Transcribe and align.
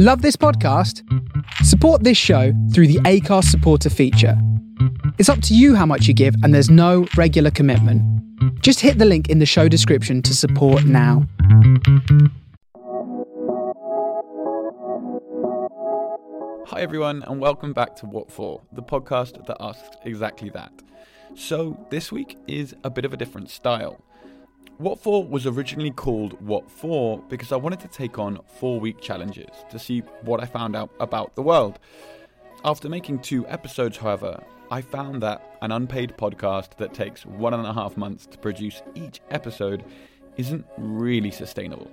Love 0.00 0.22
this 0.22 0.36
podcast? 0.36 1.02
Support 1.64 2.04
this 2.04 2.16
show 2.16 2.52
through 2.72 2.86
the 2.86 3.00
Acast 3.00 3.46
supporter 3.46 3.90
feature. 3.90 4.40
It's 5.18 5.28
up 5.28 5.42
to 5.42 5.56
you 5.56 5.74
how 5.74 5.86
much 5.86 6.06
you 6.06 6.14
give, 6.14 6.36
and 6.44 6.54
there's 6.54 6.70
no 6.70 7.08
regular 7.16 7.50
commitment. 7.50 8.00
Just 8.62 8.78
hit 8.78 8.98
the 8.98 9.04
link 9.04 9.28
in 9.28 9.40
the 9.40 9.44
show 9.44 9.66
description 9.66 10.22
to 10.22 10.36
support 10.36 10.84
now. 10.84 11.26
Hi, 16.68 16.80
everyone, 16.80 17.24
and 17.24 17.40
welcome 17.40 17.72
back 17.72 17.96
to 17.96 18.06
What 18.06 18.30
For, 18.30 18.60
the 18.70 18.84
podcast 18.84 19.48
that 19.48 19.56
asks 19.58 19.96
exactly 20.04 20.50
that. 20.50 20.70
So, 21.34 21.76
this 21.90 22.12
week 22.12 22.38
is 22.46 22.72
a 22.84 22.90
bit 22.90 23.04
of 23.04 23.12
a 23.12 23.16
different 23.16 23.50
style. 23.50 24.00
What 24.78 25.00
For 25.00 25.24
was 25.24 25.44
originally 25.44 25.90
called 25.90 26.40
What 26.40 26.70
For 26.70 27.18
because 27.28 27.50
I 27.50 27.56
wanted 27.56 27.80
to 27.80 27.88
take 27.88 28.16
on 28.16 28.38
four 28.60 28.78
week 28.78 29.00
challenges 29.00 29.50
to 29.70 29.78
see 29.78 30.00
what 30.22 30.40
I 30.40 30.46
found 30.46 30.76
out 30.76 30.90
about 31.00 31.34
the 31.34 31.42
world. 31.42 31.80
After 32.64 32.88
making 32.88 33.18
two 33.18 33.44
episodes, 33.48 33.96
however, 33.96 34.40
I 34.70 34.82
found 34.82 35.20
that 35.24 35.58
an 35.62 35.72
unpaid 35.72 36.14
podcast 36.16 36.76
that 36.76 36.94
takes 36.94 37.26
one 37.26 37.54
and 37.54 37.66
a 37.66 37.72
half 37.72 37.96
months 37.96 38.24
to 38.26 38.38
produce 38.38 38.80
each 38.94 39.20
episode 39.30 39.84
isn't 40.36 40.64
really 40.76 41.32
sustainable. 41.32 41.90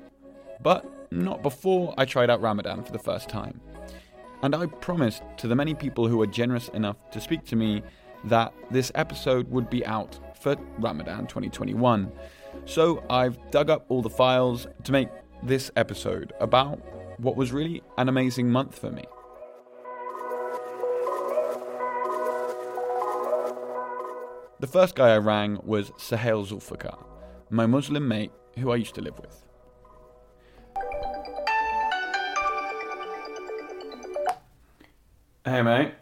But 0.61 0.85
not 1.11 1.41
before 1.41 1.95
I 1.97 2.05
tried 2.05 2.29
out 2.29 2.39
Ramadan 2.39 2.83
for 2.83 2.91
the 2.91 2.99
first 2.99 3.29
time. 3.29 3.61
And 4.43 4.53
I 4.53 4.67
promised 4.67 5.23
to 5.37 5.47
the 5.47 5.55
many 5.55 5.73
people 5.73 6.07
who 6.07 6.17
were 6.17 6.27
generous 6.27 6.67
enough 6.69 6.97
to 7.09 7.19
speak 7.19 7.45
to 7.45 7.55
me 7.55 7.81
that 8.25 8.53
this 8.69 8.91
episode 8.93 9.49
would 9.49 9.71
be 9.71 9.83
out 9.87 10.19
for 10.39 10.55
Ramadan 10.77 11.25
2021. 11.25 12.11
So 12.65 13.03
I've 13.09 13.37
dug 13.51 13.69
up 13.69 13.85
all 13.89 14.01
the 14.01 14.09
files 14.09 14.67
to 14.83 14.91
make 14.91 15.09
this 15.43 15.69
episode 15.75 16.33
about 16.39 16.79
what 17.19 17.35
was 17.35 17.51
really 17.51 17.83
an 17.97 18.09
amazing 18.09 18.49
month 18.49 18.77
for 18.77 18.91
me. 18.91 19.03
The 24.59 24.67
first 24.67 24.95
guy 24.95 25.13
I 25.13 25.17
rang 25.17 25.59
was 25.63 25.91
Suhail 25.91 26.47
Zulfikar, 26.47 26.97
my 27.49 27.65
Muslim 27.65 28.07
mate 28.07 28.31
who 28.57 28.71
I 28.71 28.77
used 28.77 28.95
to 28.95 29.01
live 29.01 29.19
with. 29.19 29.43
Hey 35.43 35.61
mate, 35.61 35.93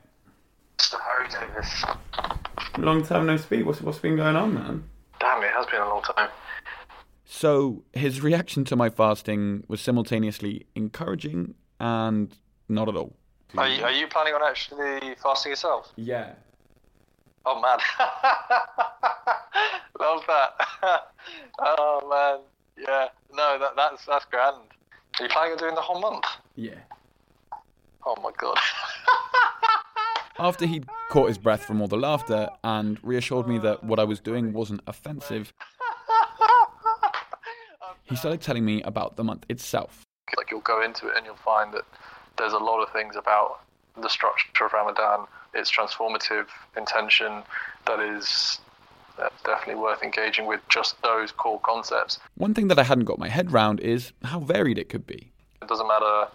So 0.80 0.98
how 0.98 1.10
are 1.10 1.24
you 1.26 1.30
doing 1.32 1.54
this? 1.58 1.84
long 2.78 3.04
time 3.04 3.26
no 3.26 3.38
speak. 3.38 3.66
What's 3.66 3.82
what's 3.82 4.00
been 4.00 4.16
going 4.16 4.36
on, 4.36 4.54
man? 4.54 4.84
Damn, 5.20 5.44
it 5.44 5.52
has 5.52 5.66
been 5.66 5.82
a 5.82 5.88
long 5.90 6.02
time. 6.02 6.30
So 7.36 7.84
his 7.94 8.22
reaction 8.22 8.64
to 8.66 8.76
my 8.76 8.92
fasting 8.92 9.64
was 9.68 9.82
simultaneously 9.82 10.68
encouraging 10.76 11.56
and 11.80 12.32
not 12.70 12.88
at 12.88 12.96
all. 12.96 13.16
Are 13.58 13.68
you, 13.68 13.84
are 13.84 13.92
you 13.92 14.06
planning 14.08 14.36
on 14.36 14.42
actually 14.48 15.16
fasting 15.16 15.50
yourself? 15.50 15.92
Yeah. 15.96 16.34
Oh 17.44 17.60
man, 17.60 17.80
love 20.00 20.22
that. 20.28 20.52
oh 21.60 22.08
man, 22.08 22.42
yeah. 22.78 23.08
No, 23.34 23.58
that 23.58 23.76
that's 23.76 24.06
that's 24.06 24.26
grand. 24.26 24.58
Are 25.20 25.24
you 25.24 25.30
planning 25.30 25.54
on 25.54 25.58
doing 25.58 25.76
the 25.76 25.82
whole 25.82 26.00
month? 26.00 26.26
Yeah. 26.56 26.76
Oh 28.06 28.16
my 28.22 28.30
god. 28.38 28.60
After 30.40 30.68
he'd 30.68 30.88
caught 31.10 31.30
his 31.30 31.38
breath 31.40 31.66
from 31.66 31.82
all 31.82 31.88
the 31.88 31.98
laughter 31.98 32.50
and 32.64 33.00
reassured 33.04 33.48
me 33.48 33.58
that 33.60 33.84
what 33.84 34.00
I 34.00 34.04
was 34.04 34.20
doing 34.20 34.54
wasn't 34.54 34.82
offensive, 34.88 35.52
he 38.14 38.18
started 38.18 38.42
telling 38.42 38.64
me 38.64 38.80
about 38.84 39.16
the 39.16 39.24
month 39.24 39.44
itself. 39.50 40.06
like 40.38 40.52
you'll 40.52 40.60
go 40.62 40.84
into 40.84 41.08
it 41.08 41.14
and 41.18 41.26
you'll 41.26 41.36
find 41.36 41.74
that 41.74 41.84
there's 42.38 42.54
a 42.54 42.60
lot 42.60 42.82
of 42.84 42.90
things 42.94 43.16
about 43.16 43.62
the 44.00 44.08
structure 44.08 44.66
of 44.66 44.74
Ramadan, 44.74 45.26
its 45.56 45.72
transformative 45.72 46.46
intention 46.78 47.42
that 47.88 48.00
is 48.00 48.60
uh, 49.18 49.30
definitely 49.44 49.82
worth 49.82 50.04
engaging 50.04 50.46
with 50.46 50.62
just 50.70 51.02
those 51.02 51.32
core 51.32 51.60
concepts. 51.62 52.20
One 52.36 52.54
thing 52.54 52.68
that 52.68 52.78
I 52.78 52.84
hadn't 52.84 53.06
got 53.06 53.18
my 53.18 53.30
head 53.30 53.52
round 53.52 53.80
is 53.80 54.12
how 54.24 54.40
varied 54.40 54.78
it 54.78 54.90
could 54.90 55.08
be. 55.08 55.32
It 55.62 55.68
doesn't 55.68 55.88
matter 55.88 56.28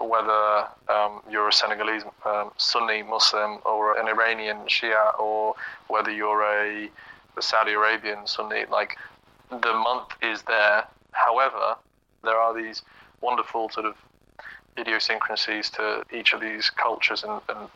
whether 0.00 0.66
um, 0.88 1.22
you're 1.30 1.48
a 1.48 1.52
Senegalese 1.52 2.02
um, 2.24 2.50
Sunni 2.56 3.04
Muslim 3.04 3.58
or 3.64 3.96
an 3.96 4.08
Iranian 4.08 4.58
Shia 4.66 5.18
or 5.20 5.54
whether 5.86 6.10
you're 6.10 6.42
a, 6.42 6.90
a 7.36 7.42
Saudi 7.42 7.72
Arabian 7.74 8.26
Sunni. 8.26 8.64
Like 8.68 8.98
the 9.50 9.72
month 9.72 10.08
is 10.20 10.42
there. 10.42 10.84
However, 11.12 11.76
there 12.24 12.36
are 12.36 12.54
these 12.54 12.82
wonderful 13.20 13.68
sort 13.70 13.86
of 13.86 13.94
idiosyncrasies 14.78 15.70
to 15.70 16.04
each 16.12 16.32
of 16.32 16.40
these 16.40 16.70
cultures, 16.70 17.24
and, 17.24 17.40
and 17.48 17.68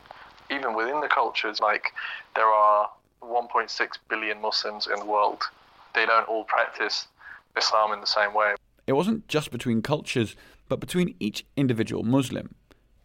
even 0.50 0.74
within 0.74 1.00
the 1.00 1.08
cultures, 1.08 1.60
like 1.60 1.92
there 2.34 2.46
are 2.46 2.90
1.6 3.22 3.88
billion 4.08 4.40
Muslims 4.40 4.86
in 4.86 4.98
the 4.98 5.04
world. 5.04 5.42
They 5.94 6.06
don't 6.06 6.28
all 6.28 6.44
practice 6.44 7.08
Islam 7.56 7.92
in 7.92 8.00
the 8.00 8.06
same 8.06 8.34
way. 8.34 8.54
It 8.86 8.92
wasn't 8.92 9.28
just 9.28 9.50
between 9.50 9.82
cultures, 9.82 10.36
but 10.68 10.80
between 10.80 11.14
each 11.18 11.44
individual 11.56 12.02
Muslim. 12.02 12.54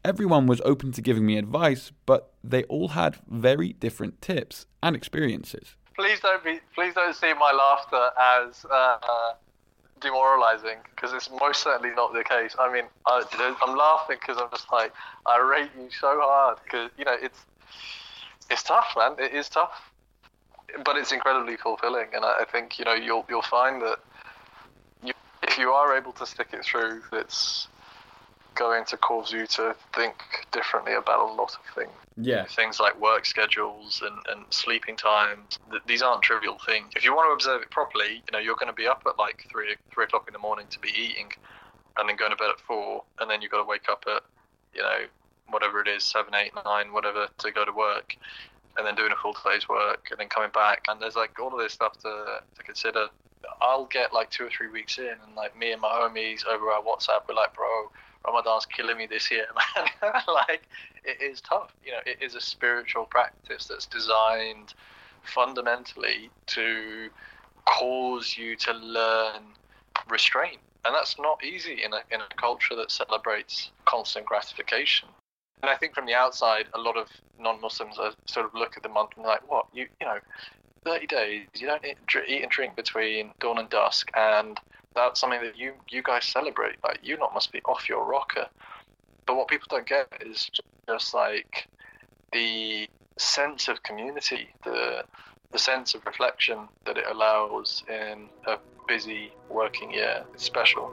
Everyone 0.04 0.48
was 0.48 0.62
open 0.66 0.92
to 0.94 1.02
giving 1.02 1.26
me 1.26 1.38
advice, 1.38 1.92
but 2.06 2.34
they 2.44 2.64
all 2.64 2.90
had 2.90 3.18
very 3.28 3.74
different 3.74 4.22
tips 4.22 4.66
and 4.82 4.96
experiences. 4.96 5.76
please 5.96 6.20
don't 6.20 6.44
be 6.44 6.60
please 6.74 6.94
don't 6.94 7.16
see 7.16 7.34
my 7.34 7.52
laughter 7.52 8.10
as 8.20 8.66
uh, 8.66 8.98
uh, 9.14 9.34
demoralizing 10.02 10.78
because 10.94 11.14
it's 11.14 11.30
most 11.40 11.64
certainly 11.64 11.94
not 11.96 12.14
the 12.14 12.24
case. 12.24 12.56
I 12.60 12.72
mean 12.72 12.86
I, 13.06 13.24
i'm 13.64 13.76
laughing 13.78 14.18
because 14.20 14.42
i'm 14.42 14.50
just 14.52 14.72
like 14.72 14.92
i 15.26 15.40
rate 15.40 15.72
you 15.78 15.90
so 15.92 16.20
hard 16.22 16.58
because 16.64 16.90
you 16.98 17.06
know 17.06 17.16
it's 17.22 17.40
it's 18.50 18.64
tough 18.64 18.94
man. 18.98 19.16
It 19.18 19.34
is 19.34 19.48
tough. 19.48 19.92
But 20.84 20.98
it's 20.98 21.12
incredibly 21.12 21.58
fulfilling 21.58 22.08
and 22.14 22.26
i, 22.26 22.42
I 22.42 22.46
think 22.46 22.80
you 22.80 22.86
know 22.86 22.94
you'll 22.94 23.26
you'll 23.30 23.42
find 23.42 23.82
that 23.82 24.00
you, 25.04 25.14
if 25.44 25.58
you 25.58 25.72
are 25.72 25.96
able 25.98 26.14
to 26.14 26.26
stick 26.26 26.48
it 26.54 26.64
through 26.64 27.02
it's 27.14 27.68
going 28.56 28.86
to 28.86 28.98
cause 28.98 29.32
you 29.32 29.48
to 29.48 29.76
think 29.96 30.16
differently 30.52 30.94
about 30.94 31.20
a 31.20 31.34
lot 31.34 31.54
of 31.56 31.76
things 31.76 31.92
Yeah. 32.18 32.46
things 32.46 32.80
like 32.80 33.00
work 33.00 33.26
schedules 33.26 34.02
and, 34.06 34.18
and 34.30 34.46
sleeping 34.50 34.96
times. 34.98 35.58
Th- 35.70 35.82
These 35.88 36.02
aren't 36.02 36.22
trivial 36.22 36.58
things. 36.66 36.92
If 36.96 37.04
you 37.06 37.16
want 37.16 37.28
to 37.30 37.34
observe 37.34 37.62
it 37.62 37.72
properly, 37.72 38.24
you 38.26 38.32
know 38.32 38.40
you're 38.40 38.56
going 38.56 38.68
to 38.68 38.74
be 38.74 38.88
up 38.88 39.04
at 39.08 39.18
like 39.18 39.46
three 39.52 39.76
three 39.94 40.04
o'clock 40.06 40.26
in 40.28 40.34
the 40.34 40.40
morning 40.40 40.68
to 40.70 40.80
be 40.80 40.90
eating, 40.90 41.30
and 41.98 42.10
then 42.10 42.16
going 42.18 42.32
to 42.32 42.38
bed 42.38 42.50
at 42.50 42.60
four, 42.60 43.04
and 43.20 43.30
then 43.30 43.42
you've 43.42 43.52
got 43.52 43.60
to 43.64 43.68
wake 43.68 43.88
up 43.90 44.04
at 44.08 44.24
you 44.74 44.82
know 44.82 45.06
whatever 45.50 45.82
it 45.82 45.88
is 45.88 46.04
seven, 46.04 46.34
eight, 46.36 46.52
nine, 46.66 46.94
whatever 46.94 47.28
to 47.40 47.52
go 47.52 47.66
to 47.66 47.72
work, 47.72 48.16
and 48.78 48.86
then 48.86 48.96
doing 48.96 49.12
a 49.12 49.16
full 49.22 49.36
day's 49.46 49.68
work, 49.70 50.08
and 50.12 50.20
then 50.20 50.30
coming 50.30 50.52
back, 50.54 50.86
and 50.90 51.02
there's 51.02 51.16
like 51.16 51.38
all 51.40 51.54
of 51.54 51.60
this 51.60 51.74
stuff 51.74 51.98
to 52.00 52.42
to 52.56 52.64
consider. 52.64 53.08
I'll 53.62 53.86
get 53.86 54.14
like 54.14 54.30
two 54.30 54.46
or 54.46 54.50
three 54.50 54.70
weeks 54.70 54.98
in, 55.00 55.16
and 55.26 55.36
like 55.36 55.58
me 55.58 55.72
and 55.72 55.82
my 55.82 55.90
homies 55.90 56.46
over 56.46 56.70
our 56.70 56.82
WhatsApp, 56.84 57.22
we're 57.28 57.36
like, 57.36 57.56
bro, 57.56 57.90
Ramadan's 58.26 58.66
killing 58.66 58.98
me 58.98 59.08
this 59.08 59.32
year, 59.32 59.46
man. 59.76 59.88
like, 60.28 60.68
it 61.04 61.22
is 61.22 61.42
tough. 61.42 61.74
You 61.84 61.94
know, 61.94 62.00
it 62.06 62.18
is 62.22 62.36
a 62.36 62.42
spiritual 62.42 63.06
practice 63.06 63.68
that's 63.68 63.86
designed 63.86 64.74
fundamentally 65.24 66.30
to 66.48 67.10
cause 67.66 68.36
you 68.38 68.56
to 68.56 68.74
learn 68.74 69.42
restraint. 70.10 70.60
And 70.84 70.96
that's 70.96 71.18
not 71.20 71.44
easy 71.44 71.84
in 71.84 71.94
a, 71.94 72.02
in 72.12 72.22
a 72.22 72.36
culture 72.38 72.76
that 72.76 72.92
celebrates 72.92 73.72
constant 73.86 74.26
gratification. 74.26 75.10
And 75.62 75.70
I 75.70 75.76
think 75.76 75.94
from 75.94 76.08
the 76.08 76.16
outside, 76.16 76.66
a 76.74 76.80
lot 76.80 76.98
of 76.98 77.08
non-Muslims 77.40 77.98
sort 78.26 78.46
of 78.46 78.54
look 78.54 78.78
at 78.78 78.84
the 78.84 78.90
month 78.90 79.12
and 79.16 79.26
like, 79.26 79.50
what 79.50 79.68
you 79.74 79.86
you 80.00 80.08
know, 80.08 80.18
thirty 80.84 81.06
days, 81.06 81.46
you 81.56 81.68
don't 81.68 81.86
eat, 81.86 81.98
eat 82.28 82.42
and 82.42 82.52
drink 82.52 82.76
between 82.76 83.32
dawn 83.40 83.60
and 83.60 83.70
dusk, 83.70 84.10
and 84.16 84.60
that's 84.96 85.20
something 85.20 85.42
that 85.42 85.58
you 85.58 85.74
you 85.90 86.02
guys 86.04 86.26
celebrate. 86.26 86.76
Like 86.84 87.00
you 87.04 87.18
lot 87.18 87.34
must 87.34 87.52
be 87.52 87.62
off 87.66 87.88
your 87.88 88.06
rocker. 88.06 88.48
But 89.26 89.36
what 89.36 89.48
people 89.48 89.68
don't 89.70 89.88
get 89.88 90.08
is 90.22 90.50
just 90.88 91.14
like 91.14 91.68
the 92.34 92.88
sense 93.18 93.68
of 93.68 93.84
community, 93.84 94.50
the 94.64 95.04
the 95.52 95.60
sense 95.60 95.94
of 95.94 96.06
reflection 96.06 96.68
that 96.86 96.98
it 96.98 97.06
allows 97.10 97.84
in 97.90 98.30
a 98.48 98.58
busy 98.88 99.32
working 99.50 99.92
year. 99.92 100.24
It's 100.34 100.44
special. 100.44 100.92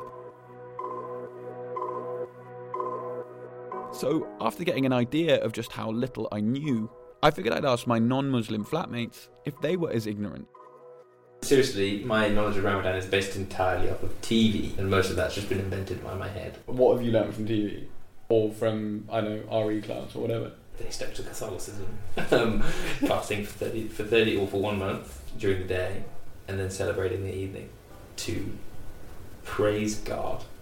So, 3.92 4.28
after 4.40 4.64
getting 4.64 4.84
an 4.84 4.92
idea 4.92 5.42
of 5.42 5.52
just 5.52 5.72
how 5.72 5.90
little 5.90 6.28
I 6.30 6.40
knew, 6.40 6.90
I 7.22 7.30
figured 7.30 7.54
I'd 7.54 7.64
ask 7.64 7.86
my 7.86 7.98
non 7.98 8.30
Muslim 8.30 8.64
flatmates 8.64 9.28
if 9.44 9.58
they 9.60 9.76
were 9.76 9.90
as 9.90 10.06
ignorant. 10.06 10.46
Seriously, 11.40 12.02
my 12.04 12.28
knowledge 12.28 12.56
of 12.56 12.64
Ramadan 12.64 12.96
is 12.96 13.06
based 13.06 13.36
entirely 13.36 13.90
off 13.90 14.02
of 14.02 14.20
TV, 14.20 14.76
and 14.78 14.90
most 14.90 15.10
of 15.10 15.16
that's 15.16 15.34
just 15.34 15.48
been 15.48 15.60
invented 15.60 16.02
by 16.04 16.14
my 16.14 16.28
head. 16.28 16.58
What 16.66 16.96
have 16.96 17.04
you 17.04 17.12
learned 17.12 17.34
from 17.34 17.46
TV? 17.46 17.84
Or 18.28 18.52
from, 18.52 19.08
I 19.10 19.20
don't 19.20 19.48
know, 19.50 19.64
RE 19.64 19.80
class 19.80 20.14
or 20.14 20.20
whatever? 20.20 20.52
They 20.78 20.90
stuck 20.90 21.14
to 21.14 21.22
Catholicism, 21.22 21.86
um, 22.30 22.60
fasting 23.06 23.44
for 23.44 23.64
thirty 23.64 23.88
for 23.88 24.04
thirty 24.04 24.36
or 24.36 24.46
for 24.46 24.60
one 24.60 24.78
month 24.78 25.22
during 25.36 25.60
the 25.60 25.66
day, 25.66 26.04
and 26.46 26.60
then 26.60 26.70
celebrating 26.70 27.24
the 27.24 27.34
evening 27.34 27.70
to 28.16 28.56
praise 29.44 29.96
God. 29.96 30.44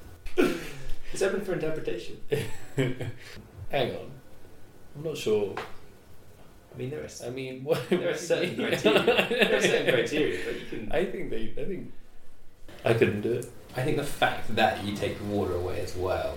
It's 1.12 1.22
open 1.22 1.40
for 1.42 1.54
interpretation. 1.54 2.20
Hang 2.76 3.96
on. 3.96 4.10
I'm 4.96 5.02
not 5.02 5.16
sure. 5.16 5.54
I 6.76 6.78
mean, 6.78 6.90
there 6.90 7.00
are, 7.00 7.26
I 7.26 7.30
mean, 7.30 7.64
what? 7.64 7.88
there 7.88 8.10
are 8.10 8.14
certain 8.14 8.54
criteria. 8.54 9.02
There 9.28 9.56
are 9.56 9.60
certain 9.62 9.94
criteria, 9.94 10.44
but 10.44 10.60
you 10.60 10.66
can. 10.66 10.92
I 10.92 11.04
think 11.06 11.30
they. 11.30 11.54
I 11.58 11.64
think. 11.64 11.92
I 12.84 12.94
couldn't 12.94 13.22
do 13.22 13.32
it. 13.32 13.50
I 13.76 13.82
think 13.82 13.96
the 13.96 14.04
fact 14.04 14.54
that 14.54 14.84
you 14.84 14.94
take 14.94 15.18
the 15.18 15.24
water 15.24 15.54
away 15.54 15.80
as 15.80 15.96
well, 15.96 16.36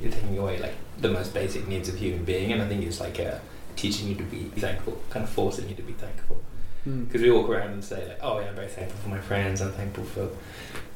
you're 0.00 0.12
taking 0.12 0.38
away 0.38 0.58
like 0.58 0.74
the 0.98 1.08
most 1.08 1.32
basic 1.32 1.66
needs 1.66 1.88
of 1.88 1.96
human 1.96 2.24
being, 2.24 2.52
and 2.52 2.62
I 2.62 2.68
think 2.68 2.84
it's 2.84 3.00
like 3.00 3.18
uh, 3.18 3.38
teaching 3.74 4.08
you 4.08 4.14
to 4.16 4.22
be 4.24 4.44
thankful, 4.56 5.00
kind 5.08 5.24
of 5.24 5.30
forcing 5.30 5.68
you 5.68 5.74
to 5.74 5.82
be 5.82 5.94
thankful. 5.94 6.42
Hmm. 6.84 7.04
Because 7.04 7.22
we 7.22 7.30
walk 7.30 7.48
around 7.48 7.70
and 7.70 7.84
say 7.84 8.06
like, 8.06 8.18
"Oh 8.20 8.38
yeah, 8.38 8.48
I'm 8.48 8.54
very 8.54 8.68
thankful 8.68 8.98
for 9.00 9.08
my 9.08 9.20
friends. 9.20 9.62
I'm 9.62 9.72
thankful 9.72 10.04
for 10.04 10.28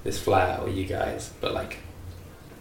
this 0.02 0.22
flat 0.22 0.60
or 0.60 0.68
you 0.68 0.84
guys," 0.84 1.32
but 1.40 1.54
like 1.54 1.78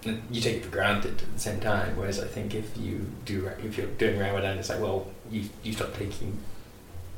you 0.05 0.41
take 0.41 0.57
it 0.57 0.65
for 0.65 0.71
granted 0.71 1.21
at 1.21 1.33
the 1.33 1.39
same 1.39 1.59
time. 1.59 1.95
Whereas 1.97 2.19
I 2.19 2.27
think 2.27 2.55
if 2.55 2.77
you 2.77 3.05
do, 3.25 3.49
if 3.63 3.77
you're 3.77 3.87
doing 3.87 4.19
Ramadan, 4.19 4.57
it's 4.57 4.69
like, 4.69 4.79
well, 4.79 5.07
you 5.29 5.49
you 5.63 5.73
stop 5.73 5.93
taking 5.95 6.39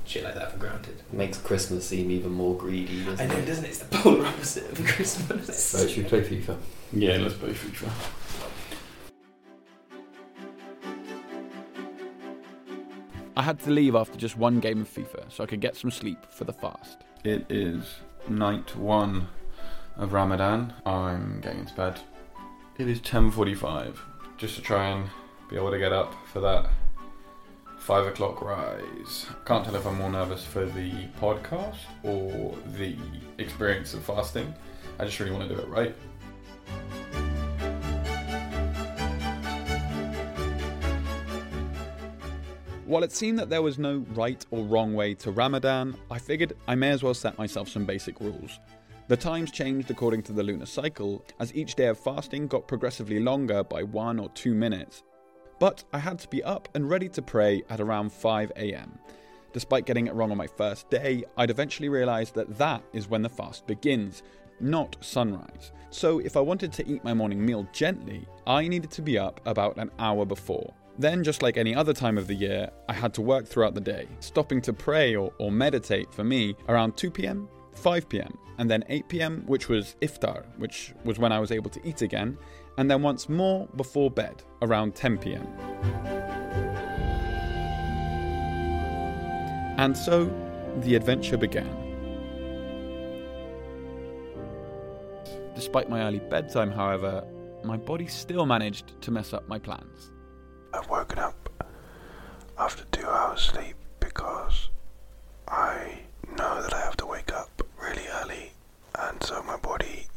shit 0.05 0.23
like 0.23 0.35
that 0.35 0.51
for 0.51 0.57
granted. 0.57 1.01
Makes 1.11 1.37
Christmas 1.39 1.87
seem 1.87 2.11
even 2.11 2.31
more 2.31 2.55
greedy, 2.55 3.03
doesn't 3.03 3.19
it? 3.19 3.31
I 3.31 3.35
know, 3.35 3.41
it? 3.41 3.45
doesn't 3.45 3.65
it? 3.65 3.69
It's 3.69 3.79
the 3.79 3.97
polar 3.97 4.25
opposite 4.25 4.71
of 4.71 4.85
Christmas. 4.95 5.63
So 5.63 5.87
should 5.87 6.03
we 6.03 6.09
play 6.09 6.21
FIFA? 6.21 6.57
Yeah, 6.93 7.17
let's 7.17 7.35
play 7.35 7.49
FIFA. 7.49 7.91
I 13.37 13.41
had 13.41 13.59
to 13.61 13.69
leave 13.69 13.95
after 13.95 14.17
just 14.17 14.37
one 14.37 14.59
game 14.61 14.81
of 14.81 14.89
FIFA 14.89 15.29
so 15.29 15.43
I 15.43 15.47
could 15.47 15.59
get 15.59 15.75
some 15.75 15.91
sleep 15.91 16.25
for 16.29 16.45
the 16.45 16.53
fast. 16.53 16.99
It 17.25 17.45
is 17.49 17.95
night 18.29 18.75
one 18.77 19.27
of 19.97 20.13
Ramadan. 20.13 20.73
I'm 20.85 21.41
getting 21.41 21.59
into 21.61 21.73
bed. 21.73 21.99
It 22.77 22.87
is 22.87 22.99
10:45, 23.01 23.97
just 24.37 24.55
to 24.55 24.61
try 24.61 24.87
and 24.87 25.09
be 25.49 25.57
able 25.57 25.71
to 25.71 25.77
get 25.79 25.91
up 25.91 26.13
for 26.31 26.39
that 26.41 26.69
five 27.85 28.07
o'clock 28.07 28.41
rise. 28.41 29.27
Can't 29.45 29.63
tell 29.63 29.75
if 29.75 29.85
I'm 29.85 29.99
more 29.99 30.09
nervous 30.09 30.43
for 30.43 30.65
the 30.65 31.05
podcast 31.21 31.77
or 32.01 32.55
the 32.77 32.95
experience 33.37 33.93
of 33.93 34.03
fasting. 34.03 34.51
I 34.97 35.05
just 35.05 35.19
really 35.19 35.31
want 35.31 35.47
to 35.47 35.55
do 35.55 35.61
it 35.61 35.67
right. 35.67 35.95
While 42.87 43.03
it 43.03 43.11
seemed 43.11 43.37
that 43.37 43.51
there 43.51 43.61
was 43.61 43.77
no 43.77 44.03
right 44.15 44.43
or 44.49 44.63
wrong 44.63 44.95
way 44.95 45.13
to 45.13 45.29
Ramadan, 45.29 45.95
I 46.09 46.17
figured 46.17 46.53
I 46.67 46.73
may 46.73 46.89
as 46.89 47.03
well 47.03 47.13
set 47.13 47.37
myself 47.37 47.69
some 47.69 47.85
basic 47.85 48.19
rules. 48.19 48.59
The 49.09 49.17
times 49.17 49.51
changed 49.51 49.91
according 49.91 50.23
to 50.23 50.33
the 50.33 50.41
lunar 50.41 50.65
cycle, 50.65 51.23
as 51.39 51.53
each 51.53 51.75
day 51.75 51.85
of 51.85 51.99
fasting 51.99 52.47
got 52.47 52.67
progressively 52.67 53.19
longer 53.19 53.63
by 53.63 53.83
one 53.83 54.17
or 54.17 54.29
two 54.29 54.55
minutes. 54.55 55.03
But 55.65 55.83
I 55.91 55.97
had 55.97 56.19
to 56.19 56.27
be 56.27 56.43
up 56.43 56.69
and 56.75 56.87
ready 56.87 57.09
to 57.09 57.23
pray 57.23 57.63
at 57.71 57.81
around 57.81 58.13
5 58.13 58.51
am. 58.55 58.99
Despite 59.51 59.87
getting 59.87 60.05
it 60.05 60.13
wrong 60.13 60.29
on 60.29 60.37
my 60.37 60.45
first 60.45 60.91
day, 60.91 61.23
I'd 61.37 61.49
eventually 61.49 61.89
realised 61.89 62.35
that 62.35 62.55
that 62.59 62.83
is 62.93 63.09
when 63.09 63.23
the 63.23 63.29
fast 63.29 63.65
begins, 63.65 64.21
not 64.59 64.95
sunrise. 65.01 65.71
So 65.89 66.19
if 66.19 66.37
I 66.37 66.39
wanted 66.39 66.71
to 66.73 66.87
eat 66.87 67.03
my 67.03 67.15
morning 67.15 67.43
meal 67.43 67.67
gently, 67.73 68.27
I 68.45 68.67
needed 68.67 68.91
to 68.91 69.01
be 69.01 69.17
up 69.17 69.41
about 69.47 69.77
an 69.77 69.89
hour 69.97 70.23
before. 70.23 70.71
Then, 70.99 71.23
just 71.23 71.41
like 71.41 71.57
any 71.57 71.73
other 71.73 71.93
time 71.93 72.19
of 72.19 72.27
the 72.27 72.35
year, 72.35 72.69
I 72.87 72.93
had 72.93 73.15
to 73.15 73.23
work 73.23 73.47
throughout 73.47 73.73
the 73.73 73.81
day, 73.81 74.07
stopping 74.19 74.61
to 74.61 74.71
pray 74.71 75.15
or, 75.15 75.33
or 75.39 75.51
meditate 75.51 76.13
for 76.13 76.23
me 76.23 76.55
around 76.69 76.95
2 76.95 77.09
pm, 77.09 77.49
5 77.75 78.09
pm, 78.09 78.37
and 78.57 78.69
then 78.69 78.83
8 78.89 79.07
pm, 79.09 79.43
which 79.45 79.69
was 79.69 79.95
iftar, 80.01 80.45
which 80.57 80.93
was 81.03 81.19
when 81.19 81.31
I 81.31 81.39
was 81.39 81.51
able 81.51 81.69
to 81.71 81.87
eat 81.87 82.01
again, 82.01 82.37
and 82.77 82.89
then 82.89 83.01
once 83.01 83.29
more 83.29 83.67
before 83.75 84.09
bed 84.09 84.43
around 84.61 84.95
10 84.95 85.17
pm. 85.17 85.47
And 89.77 89.95
so 89.95 90.31
the 90.81 90.95
adventure 90.95 91.37
began. 91.37 91.69
Despite 95.53 95.89
my 95.89 96.01
early 96.03 96.19
bedtime, 96.19 96.71
however, 96.71 97.23
my 97.63 97.77
body 97.77 98.07
still 98.07 98.45
managed 98.45 98.99
to 99.01 99.11
mess 99.11 99.33
up 99.33 99.47
my 99.47 99.59
plans. 99.59 100.11
I've 100.73 100.89
woken 100.89 101.19
up 101.19 101.49
after 102.57 102.83
two 102.91 103.07
hours 103.07 103.41
sleep 103.41 103.75
because 103.99 104.69
I 105.47 105.99
know 106.37 106.61
that 106.61 106.73
I 106.73 106.81
have 106.81 106.94
and 108.99 109.21
so 109.23 109.41
my 109.43 109.57
body 109.57 110.07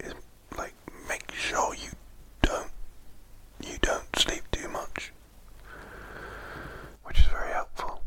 is 0.00 0.14
like 0.56 0.74
make 1.08 1.30
sure 1.32 1.74
you 1.74 1.90
don't 2.42 2.70
you 3.64 3.76
don't 3.80 4.16
sleep 4.16 4.42
too 4.52 4.68
much. 4.68 5.12
Which 7.04 7.18
is 7.18 7.26
very 7.26 7.52
helpful. 7.52 8.02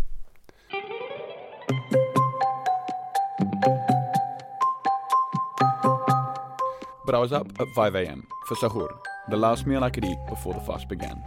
But 7.06 7.16
i 7.16 7.18
was 7.18 7.34
up 7.34 7.48
at 7.60 7.68
5am 7.76 8.24
for 8.48 8.56
sahur 8.56 8.90
the 9.30 9.38
last 9.38 9.68
meal 9.68 9.84
i 9.84 9.90
could 9.90 10.06
eat 10.06 10.18
before 10.30 10.54
the 10.54 10.62
fast 10.62 10.88
began. 10.88 11.18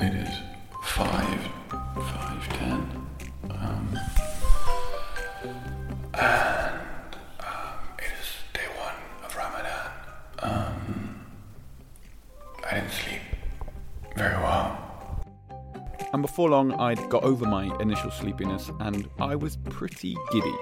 It 0.00 0.14
is 0.14 0.34
5 0.82 1.45
before 16.36 16.50
long, 16.50 16.70
I'd 16.74 17.08
got 17.08 17.24
over 17.24 17.46
my 17.46 17.74
initial 17.80 18.10
sleepiness 18.10 18.70
and 18.80 19.08
I 19.18 19.34
was 19.34 19.56
pretty 19.56 20.14
giddy. 20.30 20.54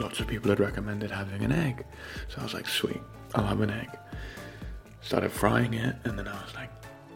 Lots 0.00 0.18
of 0.18 0.26
people 0.26 0.50
had 0.50 0.58
recommended 0.58 1.12
having 1.12 1.44
an 1.44 1.52
egg, 1.52 1.86
so 2.26 2.40
I 2.40 2.42
was 2.42 2.52
like, 2.52 2.68
sweet, 2.68 3.00
I'll 3.36 3.46
have 3.46 3.60
an 3.60 3.70
egg. 3.70 3.96
Started 5.00 5.30
frying 5.30 5.74
it, 5.74 5.94
and 6.02 6.18
then 6.18 6.26
I 6.26 6.32
was 6.32 6.52
like, 6.56 6.70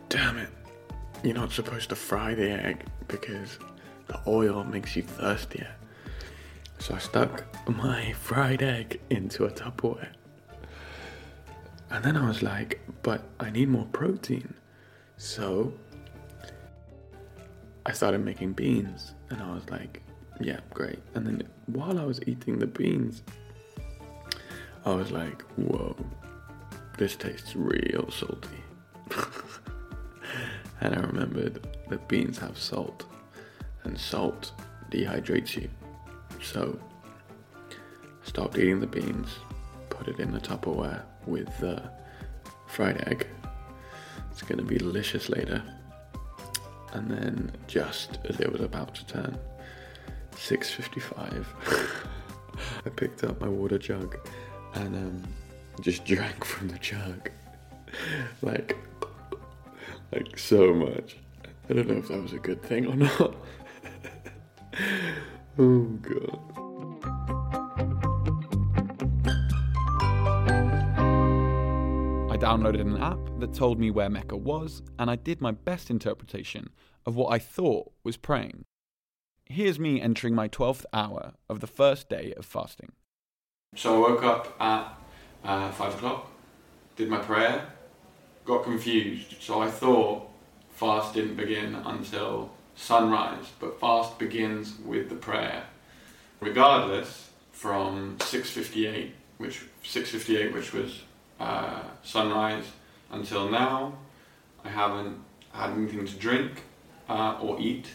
damn 0.08 0.36
it, 0.36 0.50
you're 1.24 1.34
not 1.34 1.50
supposed 1.50 1.88
to 1.88 1.96
fry 1.96 2.36
the 2.36 2.48
egg 2.48 2.84
because 3.08 3.58
the 4.06 4.20
oil 4.28 4.62
makes 4.62 4.94
you 4.94 5.02
thirstier. 5.02 5.74
So 6.78 6.94
I 6.94 6.98
stuck 6.98 7.42
my 7.66 8.12
fried 8.12 8.62
egg 8.62 9.00
into 9.10 9.46
a 9.46 9.50
Tupperware. 9.50 10.10
And 11.90 12.04
then 12.04 12.16
I 12.16 12.24
was 12.28 12.40
like, 12.40 12.80
but 13.02 13.24
I 13.40 13.50
need 13.50 13.68
more 13.68 13.86
protein. 13.86 14.54
So 15.16 15.72
I 17.86 17.92
started 17.92 18.24
making 18.24 18.54
beans, 18.54 19.14
and 19.30 19.40
I 19.40 19.54
was 19.54 19.70
like, 19.70 20.02
yeah, 20.40 20.58
great. 20.74 20.98
And 21.14 21.24
then 21.24 21.48
while 21.66 22.00
I 22.00 22.04
was 22.04 22.20
eating 22.26 22.58
the 22.58 22.66
beans, 22.66 23.22
I 24.84 24.92
was 24.92 25.12
like, 25.12 25.42
whoa, 25.52 25.94
this 26.98 27.14
tastes 27.14 27.54
real 27.54 28.10
salty. 28.10 28.64
and 30.80 30.96
I 30.96 30.98
remembered 30.98 31.64
that 31.88 32.08
beans 32.08 32.38
have 32.38 32.58
salt, 32.58 33.04
and 33.84 33.96
salt 33.96 34.50
dehydrates 34.90 35.54
you. 35.54 35.70
So 36.42 36.76
stopped 38.24 38.58
eating 38.58 38.80
the 38.80 38.88
beans, 38.88 39.28
put 39.90 40.08
it 40.08 40.18
in 40.18 40.32
the 40.32 40.40
Tupperware 40.40 41.02
with 41.24 41.56
the 41.60 41.88
fried 42.66 43.04
egg. 43.06 43.28
It's 44.32 44.42
gonna 44.42 44.64
be 44.64 44.76
delicious 44.76 45.28
later. 45.28 45.62
And 46.96 47.10
then 47.10 47.52
just 47.66 48.18
as 48.24 48.40
it 48.40 48.50
was 48.50 48.62
about 48.62 48.94
to 48.94 49.06
turn 49.06 49.38
6.55, 50.32 51.44
I 52.86 52.88
picked 52.88 53.22
up 53.22 53.38
my 53.38 53.48
water 53.48 53.76
jug 53.76 54.16
and 54.72 54.96
um, 54.96 55.22
just 55.82 56.06
drank 56.06 56.42
from 56.42 56.68
the 56.68 56.78
jug. 56.78 57.30
like, 58.42 58.78
like 60.10 60.38
so 60.38 60.72
much. 60.72 61.18
I 61.68 61.74
don't 61.74 61.86
know 61.86 61.98
if 61.98 62.08
that 62.08 62.22
was 62.22 62.32
a 62.32 62.38
good 62.38 62.62
thing 62.62 62.86
or 62.86 62.96
not. 62.96 63.36
oh 65.58 65.82
god. 66.00 66.55
Downloaded 72.46 72.82
an 72.82 73.02
app 73.02 73.18
that 73.40 73.52
told 73.52 73.76
me 73.76 73.90
where 73.90 74.08
Mecca 74.08 74.36
was, 74.36 74.80
and 75.00 75.10
I 75.10 75.16
did 75.16 75.40
my 75.40 75.50
best 75.50 75.90
interpretation 75.90 76.70
of 77.04 77.16
what 77.16 77.32
I 77.32 77.40
thought 77.40 77.90
was 78.04 78.16
praying. 78.16 78.66
Here's 79.46 79.80
me 79.80 80.00
entering 80.00 80.32
my 80.32 80.46
12th 80.46 80.84
hour 80.92 81.32
of 81.48 81.58
the 81.58 81.66
first 81.66 82.08
day 82.08 82.32
of 82.36 82.46
fasting. 82.46 82.92
So 83.74 83.96
I 83.96 84.10
woke 84.10 84.22
up 84.22 84.56
at 84.60 84.96
uh, 85.42 85.72
5 85.72 85.94
o'clock, 85.96 86.30
did 86.94 87.08
my 87.08 87.18
prayer, 87.18 87.66
got 88.44 88.62
confused. 88.62 89.42
So 89.42 89.60
I 89.60 89.68
thought 89.68 90.30
fast 90.70 91.14
didn't 91.14 91.34
begin 91.34 91.74
until 91.74 92.52
sunrise, 92.76 93.46
but 93.58 93.80
fast 93.80 94.20
begins 94.20 94.78
with 94.84 95.08
the 95.08 95.16
prayer. 95.16 95.64
Regardless, 96.38 97.30
from 97.50 98.18
6.58, 98.18 99.10
which 99.38 99.64
6.58, 99.82 100.54
which 100.54 100.72
was 100.72 101.00
uh, 101.40 101.82
sunrise, 102.02 102.64
until 103.10 103.48
now, 103.48 103.94
I 104.64 104.68
haven't 104.68 105.18
had 105.52 105.70
anything 105.70 106.06
to 106.06 106.14
drink 106.14 106.62
uh, 107.08 107.38
or 107.40 107.60
eat. 107.60 107.86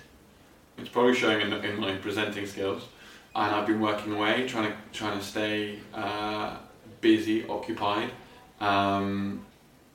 It's 0.77 0.89
probably 0.89 1.15
showing 1.15 1.41
in, 1.41 1.53
in 1.53 1.79
my 1.79 1.95
presenting 1.95 2.45
skills. 2.45 2.87
And 3.33 3.55
I've 3.55 3.67
been 3.67 3.79
working 3.79 4.13
away, 4.13 4.45
trying 4.47 4.71
to 4.71 4.77
trying 4.91 5.17
to 5.17 5.23
stay 5.23 5.79
uh, 5.93 6.57
busy, 6.99 7.47
occupied. 7.47 8.11
Um, 8.59 9.45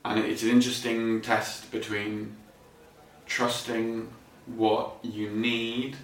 and 0.05 0.21
it's 0.21 0.43
an 0.43 0.51
interesting 0.51 1.21
test 1.21 1.71
between 1.71 2.35
trusting 3.27 4.09
what 4.47 4.97
you 5.03 5.29
need 5.31 5.97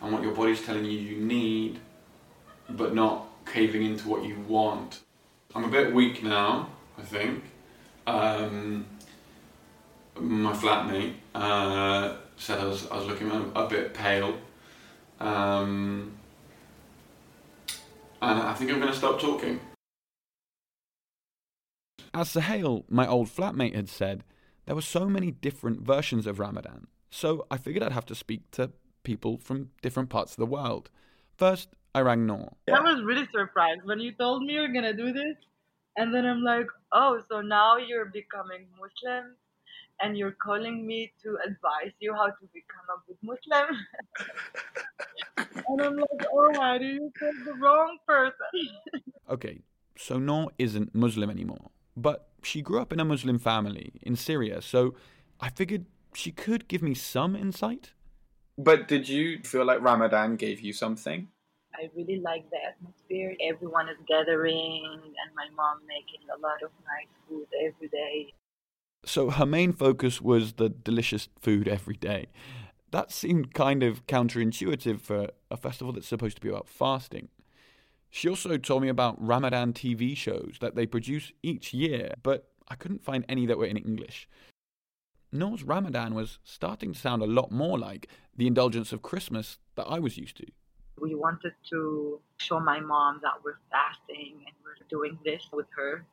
and 0.00 0.12
what 0.12 0.22
your 0.22 0.32
body's 0.32 0.64
telling 0.64 0.84
you 0.84 0.92
you 0.92 1.16
need, 1.16 1.80
but 2.70 2.94
not 2.94 3.26
caving 3.44 3.84
into 3.84 4.08
what 4.08 4.24
you 4.24 4.38
want. 4.48 5.00
I'm 5.54 5.64
a 5.64 5.68
bit 5.68 5.94
weak 5.94 6.22
now, 6.22 6.68
I 6.98 7.02
think. 7.02 7.44
Um, 8.06 8.86
my 10.16 10.52
flatmate 10.52 11.14
uh, 11.34 12.16
said 12.36 12.58
I 12.58 12.64
was, 12.64 12.90
I 12.90 12.96
was 12.96 13.06
looking 13.06 13.30
a, 13.54 13.66
bit 13.66 13.94
pale. 13.94 14.36
Um, 15.20 16.12
and 18.20 18.40
I 18.40 18.54
think 18.54 18.70
I'm 18.72 18.80
going 18.80 18.92
to 18.92 18.98
stop 18.98 19.20
talking. 19.20 19.60
As 22.12 22.32
Suhail, 22.32 22.84
my 22.88 23.06
old 23.06 23.28
flatmate, 23.28 23.74
had 23.74 23.88
said, 23.88 24.24
there 24.66 24.74
were 24.74 24.82
so 24.82 25.06
many 25.08 25.30
different 25.30 25.82
versions 25.82 26.26
of 26.26 26.38
Ramadan, 26.38 26.86
so 27.10 27.46
I 27.50 27.58
figured 27.58 27.82
I'd 27.82 27.92
have 27.92 28.06
to 28.06 28.14
speak 28.14 28.50
to 28.52 28.72
people 29.02 29.36
from 29.36 29.70
different 29.82 30.10
parts 30.10 30.32
of 30.32 30.38
the 30.38 30.46
world. 30.46 30.90
First, 31.36 31.68
I 31.94 32.00
rang 32.00 32.26
Noor. 32.26 32.52
I 32.72 32.80
was 32.80 33.02
really 33.04 33.28
surprised 33.32 33.82
when 33.84 34.00
you 34.00 34.12
told 34.12 34.42
me 34.42 34.54
you're 34.54 34.72
gonna 34.72 34.92
do 34.92 35.12
this, 35.12 35.36
and 35.96 36.12
then 36.12 36.26
I'm 36.26 36.42
like, 36.42 36.66
oh, 36.92 37.20
so 37.30 37.40
now 37.40 37.76
you're 37.76 38.06
becoming 38.06 38.66
Muslim, 38.80 39.36
and 40.00 40.18
you're 40.18 40.36
calling 40.42 40.86
me 40.86 41.12
to 41.22 41.38
advise 41.46 41.92
you 42.00 42.12
how 42.12 42.26
to 42.26 42.48
become 42.52 42.86
a 42.90 42.98
good 43.06 43.18
Muslim. 43.22 43.76
and 45.68 45.80
I'm 45.80 45.96
like, 45.96 46.26
oh 46.32 46.50
my, 46.52 46.78
you 46.78 47.12
called 47.18 47.34
the 47.44 47.54
wrong 47.54 47.98
person. 48.06 48.34
Okay, 49.30 49.62
so 49.96 50.18
Noor 50.18 50.50
isn't 50.58 50.94
Muslim 50.94 51.30
anymore, 51.30 51.70
but 51.96 52.28
she 52.42 52.60
grew 52.60 52.78
up 52.78 52.92
in 52.92 53.00
a 53.00 53.06
Muslim 53.06 53.38
family 53.38 53.94
in 54.02 54.16
Syria, 54.16 54.60
so 54.60 54.94
I 55.40 55.48
figured 55.48 55.86
she 56.12 56.30
could 56.30 56.68
give 56.68 56.82
me 56.82 56.92
some 56.92 57.34
insight. 57.34 57.92
But 58.58 58.86
did 58.86 59.08
you 59.08 59.38
feel 59.42 59.64
like 59.64 59.80
Ramadan 59.80 60.36
gave 60.36 60.60
you 60.60 60.74
something? 60.74 61.28
I 61.76 61.90
really 61.96 62.20
like 62.20 62.48
the 62.50 62.58
atmosphere. 62.64 63.34
Everyone 63.42 63.88
is 63.88 63.96
gathering, 64.06 64.84
and 64.84 65.34
my 65.34 65.48
mom 65.56 65.80
making 65.86 66.26
a 66.34 66.40
lot 66.40 66.62
of 66.62 66.70
nice 66.86 67.08
food 67.28 67.46
every 67.60 67.88
day. 67.88 68.32
So 69.04 69.30
her 69.30 69.46
main 69.46 69.72
focus 69.72 70.20
was 70.20 70.54
the 70.54 70.68
delicious 70.68 71.28
food 71.40 71.68
every 71.68 71.96
day. 71.96 72.28
That 72.90 73.10
seemed 73.10 73.54
kind 73.54 73.82
of 73.82 74.06
counterintuitive 74.06 75.00
for 75.00 75.30
a 75.50 75.56
festival 75.56 75.92
that's 75.92 76.06
supposed 76.06 76.36
to 76.36 76.42
be 76.42 76.48
about 76.48 76.68
fasting. 76.68 77.28
She 78.08 78.28
also 78.28 78.56
told 78.56 78.82
me 78.82 78.88
about 78.88 79.16
Ramadan 79.18 79.72
TV 79.72 80.16
shows 80.16 80.58
that 80.60 80.76
they 80.76 80.86
produce 80.86 81.32
each 81.42 81.74
year, 81.74 82.14
but 82.22 82.48
I 82.68 82.76
couldn't 82.76 83.04
find 83.04 83.24
any 83.28 83.46
that 83.46 83.58
were 83.58 83.66
in 83.66 83.76
English. 83.76 84.28
Noor's 85.32 85.64
Ramadan 85.64 86.14
was 86.14 86.38
starting 86.44 86.92
to 86.92 86.98
sound 86.98 87.20
a 87.20 87.26
lot 87.26 87.50
more 87.50 87.76
like 87.76 88.08
the 88.36 88.46
indulgence 88.46 88.92
of 88.92 89.02
Christmas 89.02 89.58
that 89.74 89.86
I 89.88 89.98
was 89.98 90.16
used 90.16 90.36
to. 90.36 90.46
We 91.00 91.14
wanted 91.14 91.54
to 91.70 92.20
show 92.38 92.60
my 92.60 92.80
mom 92.80 93.20
that 93.22 93.42
we're 93.44 93.58
fasting 93.70 94.44
and 94.46 94.54
we're 94.64 94.86
doing 94.88 95.18
this 95.24 95.42
with 95.52 95.66
her. 95.76 96.04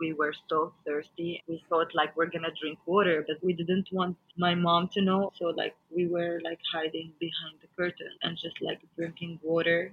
We 0.00 0.12
were 0.12 0.34
so 0.48 0.72
thirsty. 0.86 1.42
We 1.48 1.64
thought 1.68 1.94
like 1.94 2.16
we're 2.16 2.30
gonna 2.30 2.54
drink 2.60 2.78
water, 2.86 3.24
but 3.26 3.42
we 3.42 3.52
didn't 3.52 3.88
want 3.92 4.16
my 4.36 4.54
mom 4.54 4.88
to 4.94 5.00
know. 5.00 5.32
So 5.34 5.46
like 5.46 5.74
we 5.90 6.06
were 6.06 6.40
like 6.44 6.60
hiding 6.72 7.12
behind 7.18 7.56
the 7.60 7.68
curtain 7.76 8.12
and 8.22 8.36
just 8.36 8.60
like 8.60 8.80
drinking 8.96 9.40
water 9.42 9.92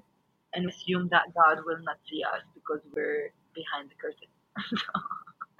and 0.53 0.69
assume 0.69 1.09
that 1.09 1.33
God 1.33 1.63
will 1.65 1.81
not 1.83 1.97
see 2.09 2.23
us 2.23 2.41
because 2.53 2.81
we're 2.93 3.31
behind 3.53 3.89
the 3.89 3.95
curtain. 3.95 4.29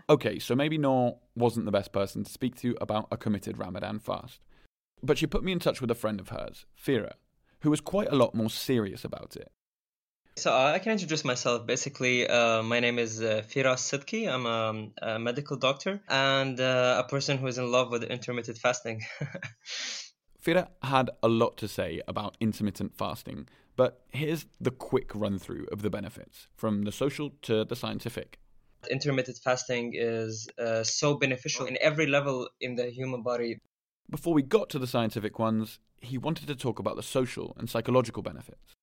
Okay, 0.08 0.38
so 0.38 0.56
maybe 0.56 0.78
Noor 0.78 1.18
wasn't 1.36 1.66
the 1.66 1.72
best 1.72 1.92
person 1.92 2.24
to 2.24 2.32
speak 2.32 2.56
to 2.58 2.78
about 2.80 3.08
a 3.10 3.18
committed 3.18 3.58
Ramadan 3.58 3.98
fast. 3.98 4.40
But 5.02 5.18
she 5.18 5.26
put 5.26 5.44
me 5.44 5.52
in 5.52 5.58
touch 5.58 5.82
with 5.82 5.90
a 5.90 5.96
friend 5.96 6.20
of 6.20 6.30
hers, 6.30 6.66
Fira, 6.76 7.14
who 7.66 7.72
was 7.72 7.82
quite 7.82 8.08
a 8.12 8.16
lot 8.16 8.36
more 8.36 8.50
serious 8.50 9.04
about 9.04 9.36
it. 9.36 9.52
So 10.38 10.54
uh, 10.54 10.74
I 10.76 10.78
can 10.78 10.92
introduce 10.92 11.26
myself. 11.26 11.66
Basically, 11.66 12.28
uh, 12.28 12.62
my 12.62 12.80
name 12.80 13.00
is 13.00 13.24
uh, 13.24 13.42
Firas 13.50 13.82
Sidki. 13.90 14.30
I'm 14.32 14.46
a, 14.46 15.14
a, 15.14 15.18
medical 15.18 15.58
doctor 15.58 16.00
and 16.08 16.60
uh, 16.60 17.04
a 17.04 17.10
person 17.10 17.40
who 17.40 17.48
is 17.48 17.58
in 17.58 17.72
love 17.72 17.90
with 17.90 18.04
intermittent 18.04 18.60
fasting. 18.60 19.02
Fira 20.46 20.68
had 20.84 21.10
a 21.24 21.28
lot 21.28 21.58
to 21.58 21.68
say 21.68 22.02
about 22.08 22.38
intermittent 22.40 22.96
fasting, 22.96 23.48
but 23.76 24.04
here's 24.10 24.46
the 24.62 24.70
quick 24.70 25.10
run 25.16 25.40
through 25.40 25.66
of 25.72 25.82
the 25.82 25.90
benefits, 25.90 26.48
from 26.56 26.84
the 26.84 26.92
social 26.92 27.32
to 27.42 27.66
the 27.66 27.76
scientific 27.76 28.38
intermittent 28.92 29.40
fasting 29.44 29.94
is 29.96 30.48
uh, 30.60 30.84
so 30.84 31.16
beneficial 31.16 31.66
in 31.66 31.76
every 31.82 32.06
level 32.06 32.48
in 32.62 32.76
the 32.76 32.92
human 32.92 33.24
body. 33.24 33.58
Before 34.12 34.36
we 34.36 34.44
got 34.44 34.70
to 34.70 34.78
the 34.78 34.86
scientific 34.86 35.40
ones, 35.40 35.80
he 36.02 36.18
wanted 36.18 36.48
to 36.48 36.56
talk 36.56 36.80
about 36.80 36.96
the 36.96 37.04
social 37.04 37.56
and 37.58 37.70
psychological 37.70 38.24
benefits. 38.24 38.76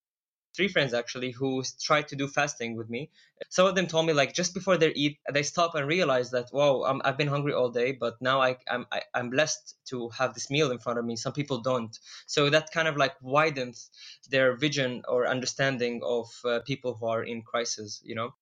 Three 0.54 0.68
friends 0.68 0.92
actually 0.92 1.30
who 1.30 1.62
tried 1.80 2.08
to 2.08 2.16
do 2.16 2.28
fasting 2.28 2.76
with 2.76 2.90
me. 2.90 3.10
Some 3.48 3.66
of 3.66 3.74
them 3.74 3.86
told 3.86 4.06
me 4.06 4.12
like 4.12 4.34
just 4.34 4.52
before 4.52 4.76
they 4.76 4.92
eat, 4.92 5.18
they 5.32 5.42
stop 5.42 5.74
and 5.74 5.86
realize 5.88 6.30
that 6.32 6.50
wow, 6.52 6.82
i 6.82 7.08
have 7.08 7.16
been 7.16 7.28
hungry 7.28 7.54
all 7.54 7.70
day, 7.70 7.92
but 7.92 8.20
now 8.20 8.42
I, 8.42 8.58
I'm 8.68 8.84
I, 8.92 8.98
am 8.98 9.02
i 9.14 9.18
am 9.20 9.30
blessed 9.30 9.76
to 9.86 10.10
have 10.10 10.34
this 10.34 10.50
meal 10.50 10.70
in 10.70 10.78
front 10.78 10.98
of 10.98 11.06
me. 11.06 11.16
Some 11.16 11.32
people 11.32 11.62
don't, 11.62 11.98
so 12.26 12.50
that 12.50 12.70
kind 12.70 12.86
of 12.86 12.98
like 12.98 13.14
widens 13.22 13.90
their 14.28 14.54
vision 14.54 15.02
or 15.08 15.26
understanding 15.26 16.02
of 16.04 16.26
uh, 16.44 16.60
people 16.60 16.94
who 16.94 17.06
are 17.06 17.24
in 17.24 17.40
crisis. 17.40 18.02
You 18.04 18.16
know. 18.16 18.34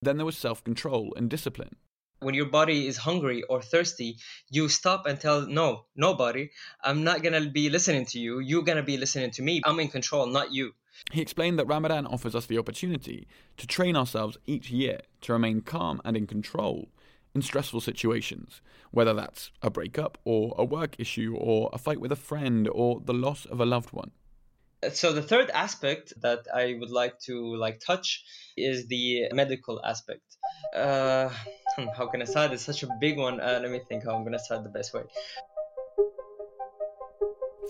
Then 0.00 0.16
there 0.16 0.26
was 0.26 0.38
self 0.38 0.64
control 0.64 1.12
and 1.14 1.28
discipline. 1.28 1.76
When 2.20 2.34
your 2.34 2.46
body 2.46 2.86
is 2.86 2.98
hungry 2.98 3.42
or 3.44 3.62
thirsty, 3.62 4.18
you 4.50 4.68
stop 4.68 5.06
and 5.06 5.18
tell, 5.18 5.46
no, 5.46 5.86
nobody, 5.96 6.50
I'm 6.84 7.02
not 7.02 7.22
going 7.22 7.42
to 7.42 7.48
be 7.48 7.70
listening 7.70 8.04
to 8.06 8.18
you. 8.18 8.40
You're 8.40 8.62
going 8.62 8.76
to 8.76 8.82
be 8.82 8.98
listening 8.98 9.30
to 9.32 9.42
me. 9.42 9.62
I'm 9.64 9.80
in 9.80 9.88
control, 9.88 10.26
not 10.26 10.52
you. 10.52 10.72
He 11.12 11.22
explained 11.22 11.58
that 11.58 11.66
Ramadan 11.66 12.06
offers 12.06 12.34
us 12.34 12.44
the 12.44 12.58
opportunity 12.58 13.26
to 13.56 13.66
train 13.66 13.96
ourselves 13.96 14.36
each 14.46 14.70
year 14.70 15.00
to 15.22 15.32
remain 15.32 15.62
calm 15.62 16.02
and 16.04 16.14
in 16.14 16.26
control 16.26 16.90
in 17.34 17.40
stressful 17.40 17.80
situations, 17.80 18.60
whether 18.90 19.14
that's 19.14 19.50
a 19.62 19.70
breakup 19.70 20.18
or 20.24 20.54
a 20.58 20.64
work 20.64 20.96
issue 20.98 21.34
or 21.38 21.70
a 21.72 21.78
fight 21.78 22.00
with 22.00 22.12
a 22.12 22.16
friend 22.16 22.68
or 22.70 23.00
the 23.02 23.14
loss 23.14 23.46
of 23.46 23.60
a 23.60 23.66
loved 23.66 23.92
one 23.92 24.10
so 24.92 25.12
the 25.12 25.22
third 25.22 25.50
aspect 25.50 26.12
that 26.22 26.46
i 26.54 26.74
would 26.78 26.90
like 26.90 27.18
to 27.18 27.54
like 27.56 27.80
touch 27.80 28.24
is 28.56 28.86
the 28.86 29.28
medical 29.32 29.80
aspect 29.84 30.22
uh, 30.74 31.28
how 31.96 32.06
can 32.06 32.22
i 32.22 32.24
start? 32.24 32.52
It's 32.52 32.64
such 32.64 32.82
a 32.82 32.88
big 33.00 33.18
one. 33.18 33.40
Uh, 33.40 33.58
let 33.62 33.70
me 33.70 33.80
think 33.88 34.04
how 34.04 34.14
i'm 34.14 34.24
gonna 34.24 34.38
start 34.38 34.62
the 34.64 34.70
best 34.70 34.94
way. 34.94 35.02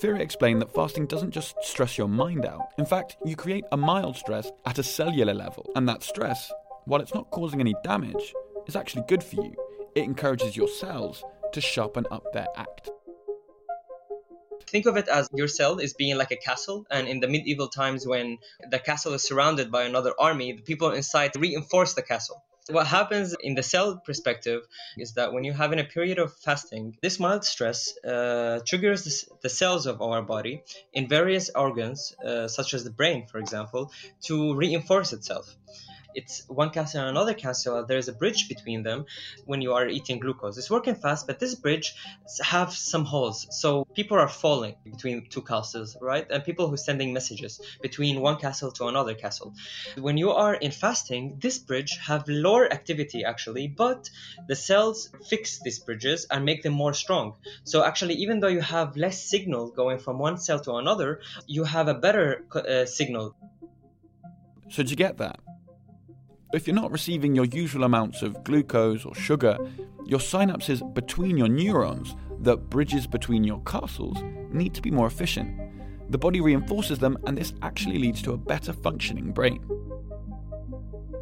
Fira 0.02 0.20
explained 0.20 0.62
that 0.62 0.74
fasting 0.74 1.06
doesn't 1.06 1.30
just 1.30 1.54
stress 1.62 1.98
your 1.98 2.08
mind 2.08 2.46
out. 2.46 2.72
In 2.78 2.86
fact, 2.86 3.16
you 3.24 3.36
create 3.36 3.64
a 3.70 3.76
mild 3.76 4.16
stress 4.16 4.50
at 4.64 4.78
a 4.78 4.82
cellular 4.82 5.34
level, 5.34 5.70
and 5.76 5.86
that 5.88 6.02
stress, 6.02 6.50
while 6.86 7.02
it's 7.02 7.14
not 7.14 7.30
causing 7.30 7.60
any 7.60 7.74
damage, 7.84 8.34
is 8.66 8.76
actually 8.76 9.04
good 9.08 9.22
for 9.22 9.36
you. 9.36 9.54
It 9.94 10.04
encourages 10.04 10.56
your 10.56 10.68
cells 10.68 11.22
to 11.52 11.60
sharpen 11.60 12.06
up 12.10 12.24
their 12.32 12.46
act. 12.56 12.88
Think 14.68 14.86
of 14.86 14.96
it 14.96 15.08
as 15.08 15.28
your 15.34 15.48
cell 15.48 15.78
is 15.80 15.92
being 15.92 16.16
like 16.16 16.30
a 16.30 16.36
castle. 16.36 16.86
And 16.90 17.06
in 17.08 17.20
the 17.20 17.28
medieval 17.28 17.68
times 17.68 18.06
when 18.06 18.38
the 18.70 18.78
castle 18.78 19.12
is 19.14 19.22
surrounded 19.22 19.70
by 19.70 19.82
another 19.82 20.14
army 20.18 20.52
the 20.52 20.62
people 20.62 20.92
inside 20.92 21.32
reinforce 21.36 21.94
the 21.94 22.02
castle 22.02 22.42
what 22.72 22.86
happens 22.86 23.34
in 23.40 23.54
the 23.54 23.62
cell 23.62 23.96
perspective 24.04 24.66
is 24.96 25.14
that 25.14 25.32
when 25.32 25.44
you're 25.44 25.54
having 25.54 25.78
a 25.78 25.84
period 25.84 26.18
of 26.18 26.32
fasting, 26.34 26.96
this 27.02 27.18
mild 27.18 27.44
stress 27.44 27.96
uh, 28.04 28.60
triggers 28.66 29.26
the, 29.42 29.48
cells 29.48 29.86
of 29.86 30.00
our 30.00 30.22
body 30.22 30.62
in 30.92 31.08
various 31.08 31.50
organs, 31.54 32.14
uh, 32.24 32.46
such 32.48 32.72
as 32.74 32.84
the 32.84 32.90
brain, 32.90 33.26
for 33.26 33.38
example, 33.38 33.92
to 34.22 34.54
reinforce 34.54 35.12
itself 35.12 35.56
it's 36.14 36.42
one 36.48 36.70
castle 36.70 37.00
and 37.00 37.10
another 37.10 37.34
castle. 37.34 37.84
There's 37.86 38.08
a 38.08 38.12
bridge 38.12 38.48
between 38.48 38.82
them 38.82 39.04
when 39.44 39.60
you 39.62 39.72
are 39.74 39.88
eating 39.88 40.18
glucose. 40.18 40.58
It's 40.58 40.70
working 40.70 40.94
fast, 40.94 41.26
but 41.26 41.38
this 41.38 41.54
bridge 41.54 41.94
have 42.42 42.72
some 42.72 43.04
holes. 43.04 43.46
So 43.50 43.84
people 43.94 44.18
are 44.18 44.28
falling 44.28 44.76
between 44.84 45.26
two 45.28 45.42
castles, 45.42 45.96
right? 46.00 46.26
And 46.30 46.44
people 46.44 46.68
who 46.68 46.74
are 46.74 46.84
sending 46.88 47.12
messages 47.12 47.60
between 47.82 48.20
one 48.20 48.36
castle 48.36 48.72
to 48.72 48.86
another 48.86 49.14
castle. 49.14 49.54
When 49.96 50.16
you 50.16 50.30
are 50.30 50.54
in 50.54 50.70
fasting, 50.70 51.38
this 51.40 51.58
bridge 51.58 51.98
have 52.06 52.28
lower 52.28 52.72
activity 52.72 53.24
actually, 53.24 53.68
but 53.68 54.10
the 54.48 54.56
cells 54.56 55.10
fix 55.28 55.60
these 55.62 55.78
bridges 55.78 56.26
and 56.30 56.44
make 56.44 56.62
them 56.62 56.72
more 56.72 56.94
strong. 56.94 57.34
So 57.64 57.84
actually, 57.84 58.14
even 58.14 58.40
though 58.40 58.48
you 58.48 58.60
have 58.60 58.96
less 58.96 59.22
signal 59.22 59.70
going 59.70 59.98
from 59.98 60.18
one 60.18 60.38
cell 60.38 60.60
to 60.60 60.74
another, 60.74 61.20
you 61.46 61.64
have 61.64 61.88
a 61.88 61.94
better 61.94 62.44
uh, 62.54 62.86
signal. 62.86 63.36
So 64.68 64.82
did 64.82 64.90
you 64.90 64.96
get 64.96 65.16
that? 65.18 65.40
If 66.52 66.66
you're 66.66 66.74
not 66.74 66.90
receiving 66.90 67.36
your 67.36 67.44
usual 67.44 67.84
amounts 67.84 68.22
of 68.22 68.42
glucose 68.42 69.04
or 69.04 69.14
sugar, 69.14 69.56
your 70.04 70.18
synapses 70.18 70.82
between 70.94 71.38
your 71.38 71.46
neurons, 71.46 72.16
the 72.40 72.56
bridges 72.56 73.06
between 73.06 73.44
your 73.44 73.60
castles, 73.60 74.18
need 74.50 74.74
to 74.74 74.82
be 74.82 74.90
more 74.90 75.06
efficient. 75.06 75.56
The 76.10 76.18
body 76.18 76.40
reinforces 76.40 76.98
them, 76.98 77.16
and 77.24 77.38
this 77.38 77.54
actually 77.62 77.98
leads 77.98 78.20
to 78.22 78.32
a 78.32 78.36
better 78.36 78.72
functioning 78.72 79.30
brain. 79.30 79.64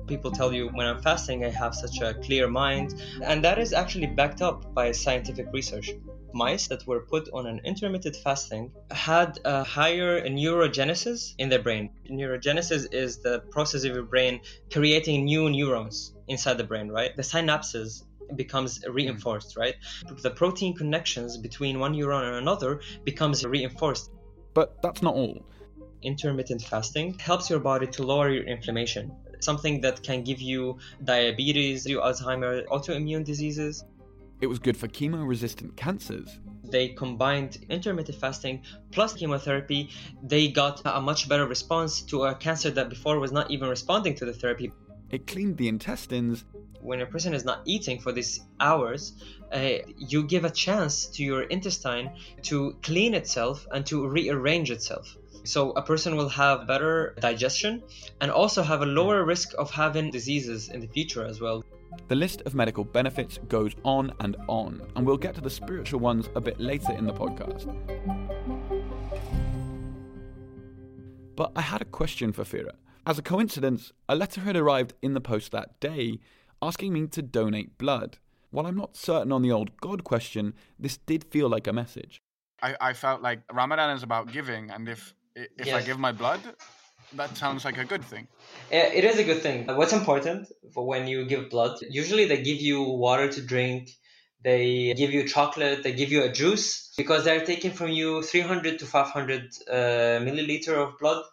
People 0.07 0.31
tell 0.31 0.51
you 0.51 0.69
when 0.69 0.87
I'm 0.87 1.03
fasting, 1.03 1.45
I 1.45 1.51
have 1.51 1.75
such 1.75 2.01
a 2.01 2.15
clear 2.15 2.49
mind, 2.49 3.03
and 3.23 3.45
that 3.45 3.59
is 3.59 3.75
actually 3.75 4.07
backed 4.07 4.41
up 4.41 4.73
by 4.73 4.93
scientific 4.93 5.49
research. 5.53 5.93
Mice 6.39 6.69
that 6.69 6.87
were 6.87 7.01
put 7.01 7.29
on 7.33 7.47
an 7.47 7.61
intermittent 7.65 8.15
fasting 8.15 8.71
had 8.93 9.41
a 9.45 9.65
higher 9.65 10.23
neurogenesis 10.23 11.35
in 11.37 11.49
their 11.49 11.63
brain. 11.67 11.91
Neurogenesis 12.09 12.95
is 12.95 13.19
the 13.19 13.41
process 13.51 13.83
of 13.85 13.93
your 13.97 14.05
brain 14.05 14.41
creating 14.73 15.25
new 15.25 15.51
neurons 15.51 16.15
inside 16.29 16.57
the 16.59 16.69
brain, 16.71 16.89
right? 16.89 17.17
The 17.17 17.23
synapses 17.23 18.05
becomes 18.37 18.83
hmm. 18.85 18.93
reinforced, 18.93 19.57
right? 19.57 19.75
The 20.23 20.31
protein 20.31 20.75
connections 20.75 21.37
between 21.37 21.81
one 21.81 21.95
neuron 21.95 22.23
and 22.29 22.37
another 22.37 22.81
becomes 23.05 23.45
reinforced. 23.45 24.11
But 24.55 24.81
that's 24.83 25.03
not 25.03 25.15
all. 25.15 25.45
Intermittent 26.03 26.63
fasting 26.63 27.19
helps 27.19 27.51
your 27.51 27.59
body 27.59 27.89
to 27.89 28.03
lower 28.05 28.31
your 28.31 28.45
inflammation, 28.45 29.11
something 29.41 29.81
that 29.81 30.03
can 30.03 30.23
give 30.23 30.41
you 30.41 30.79
diabetes, 31.03 31.87
Alzheimer, 31.87 32.65
autoimmune 32.67 33.25
diseases. 33.25 33.85
It 34.41 34.47
was 34.47 34.61
good 34.61 34.77
for 34.77 34.87
chemo 34.87 35.27
resistant 35.27 35.77
cancers. 35.77 36.39
They 36.71 36.89
combined 36.89 37.65
intermittent 37.69 38.19
fasting 38.19 38.63
plus 38.93 39.15
chemotherapy. 39.15 39.91
They 40.23 40.49
got 40.49 40.83
a 40.85 41.01
much 41.01 41.29
better 41.29 41.47
response 41.47 42.03
to 42.03 42.25
a 42.25 42.35
cancer 42.35 42.71
that 42.71 42.89
before 42.89 43.19
was 43.19 43.33
not 43.33 43.51
even 43.51 43.69
responding 43.69 44.15
to 44.17 44.25
the 44.25 44.33
therapy. 44.33 44.71
It 45.11 45.27
cleaned 45.27 45.57
the 45.57 45.67
intestines. 45.69 46.45
When 46.81 47.01
a 47.01 47.07
person 47.07 47.35
is 47.35 47.45
not 47.45 47.63
eating 47.65 47.99
for 47.99 48.13
these 48.13 48.41
hours, 48.61 49.15
uh, 49.53 49.79
you 49.97 50.23
give 50.23 50.45
a 50.45 50.51
chance 50.51 51.07
to 51.07 51.25
your 51.25 51.43
intestine 51.43 52.13
to 52.43 52.77
clean 52.83 53.15
itself 53.15 53.67
and 53.73 53.85
to 53.87 54.07
rearrange 54.07 54.71
itself. 54.71 55.17
So 55.45 55.71
a 55.73 55.83
person 55.83 56.15
will 56.15 56.29
have 56.29 56.67
better 56.67 57.17
digestion 57.19 57.83
and 58.21 58.31
also 58.31 58.63
have 58.63 58.83
a 58.83 58.87
lower 58.87 59.25
risk 59.25 59.55
of 59.59 59.71
having 59.71 60.11
diseases 60.11 60.69
in 60.69 60.81
the 60.81 60.89
future 60.89 61.25
as 61.25 61.41
well. 61.41 61.65
The 62.09 62.15
list 62.15 62.43
of 62.43 62.55
medical 62.55 62.85
benefits 62.85 63.39
goes 63.49 63.75
on 63.85 64.13
and 64.21 64.37
on, 64.49 64.83
and 64.97 65.07
we'll 65.07 65.17
get 65.17 65.35
to 65.35 65.41
the 65.41 65.51
spiritual 65.51 66.01
ones 66.01 66.29
a 66.35 66.41
bit 66.41 66.59
later 66.59 66.93
in 66.93 67.07
the 67.07 67.13
podcast. 67.13 67.67
But 71.37 71.53
I 71.55 71.61
had 71.61 71.83
a 71.83 71.85
question 71.85 72.33
for 72.33 72.45
Fira. 72.45 72.73
As 73.07 73.19
a 73.19 73.23
coincidence, 73.23 73.93
a 74.09 74.17
letter 74.17 74.41
had 74.41 74.57
arrived 74.57 74.95
in 75.03 75.15
the 75.15 75.21
post 75.21 75.53
that 75.53 75.79
day 75.81 76.19
asking 76.61 76.93
me 76.93 77.07
to 77.09 77.23
donate 77.23 77.79
blood. 77.79 78.19
While 78.51 78.67
I'm 78.67 78.77
not 78.77 78.97
certain 78.97 79.33
on 79.33 79.43
the 79.43 79.53
old 79.53 79.77
God 79.81 80.05
question, 80.05 80.55
this 80.79 80.97
did 80.97 81.25
feel 81.25 81.49
like 81.49 81.67
a 81.67 81.73
message. 81.73 82.21
I, 82.63 82.75
I 82.81 82.93
felt 82.93 83.23
like 83.23 83.43
Ramadan 83.53 83.97
is 83.97 84.03
about 84.03 84.33
giving, 84.33 84.71
and 84.71 84.89
if 84.89 85.15
if 85.37 85.73
I 85.73 85.83
give 85.83 85.99
my 85.99 86.11
blood, 86.11 86.41
that 87.15 87.37
sounds 87.37 87.65
like 87.65 87.79
a 87.79 87.85
good 87.85 88.05
thing. 88.05 88.29
It 88.71 89.05
is 89.05 89.19
a 89.19 89.25
good 89.25 89.43
thing. 89.43 89.67
What's 89.67 89.93
important 89.93 90.49
for 90.75 90.87
when 90.87 91.07
you 91.07 91.25
give 91.27 91.51
blood? 91.51 91.79
Usually 91.89 92.27
they 92.27 92.43
give 92.43 92.61
you 92.61 92.83
water 92.83 93.31
to 93.31 93.41
drink, 93.41 93.91
they 94.43 94.95
give 94.95 95.11
you 95.11 95.27
chocolate, 95.27 95.83
they 95.83 95.93
give 95.93 96.13
you 96.13 96.23
a 96.23 96.31
juice 96.31 96.93
because 96.97 97.25
they're 97.25 97.45
taking 97.45 97.73
from 97.73 97.91
you 97.91 98.23
300 98.23 98.79
to 98.79 98.87
500 98.87 99.41
uh, 99.41 99.75
milliliter 100.25 100.75
of 100.75 100.99
blood. 100.99 101.25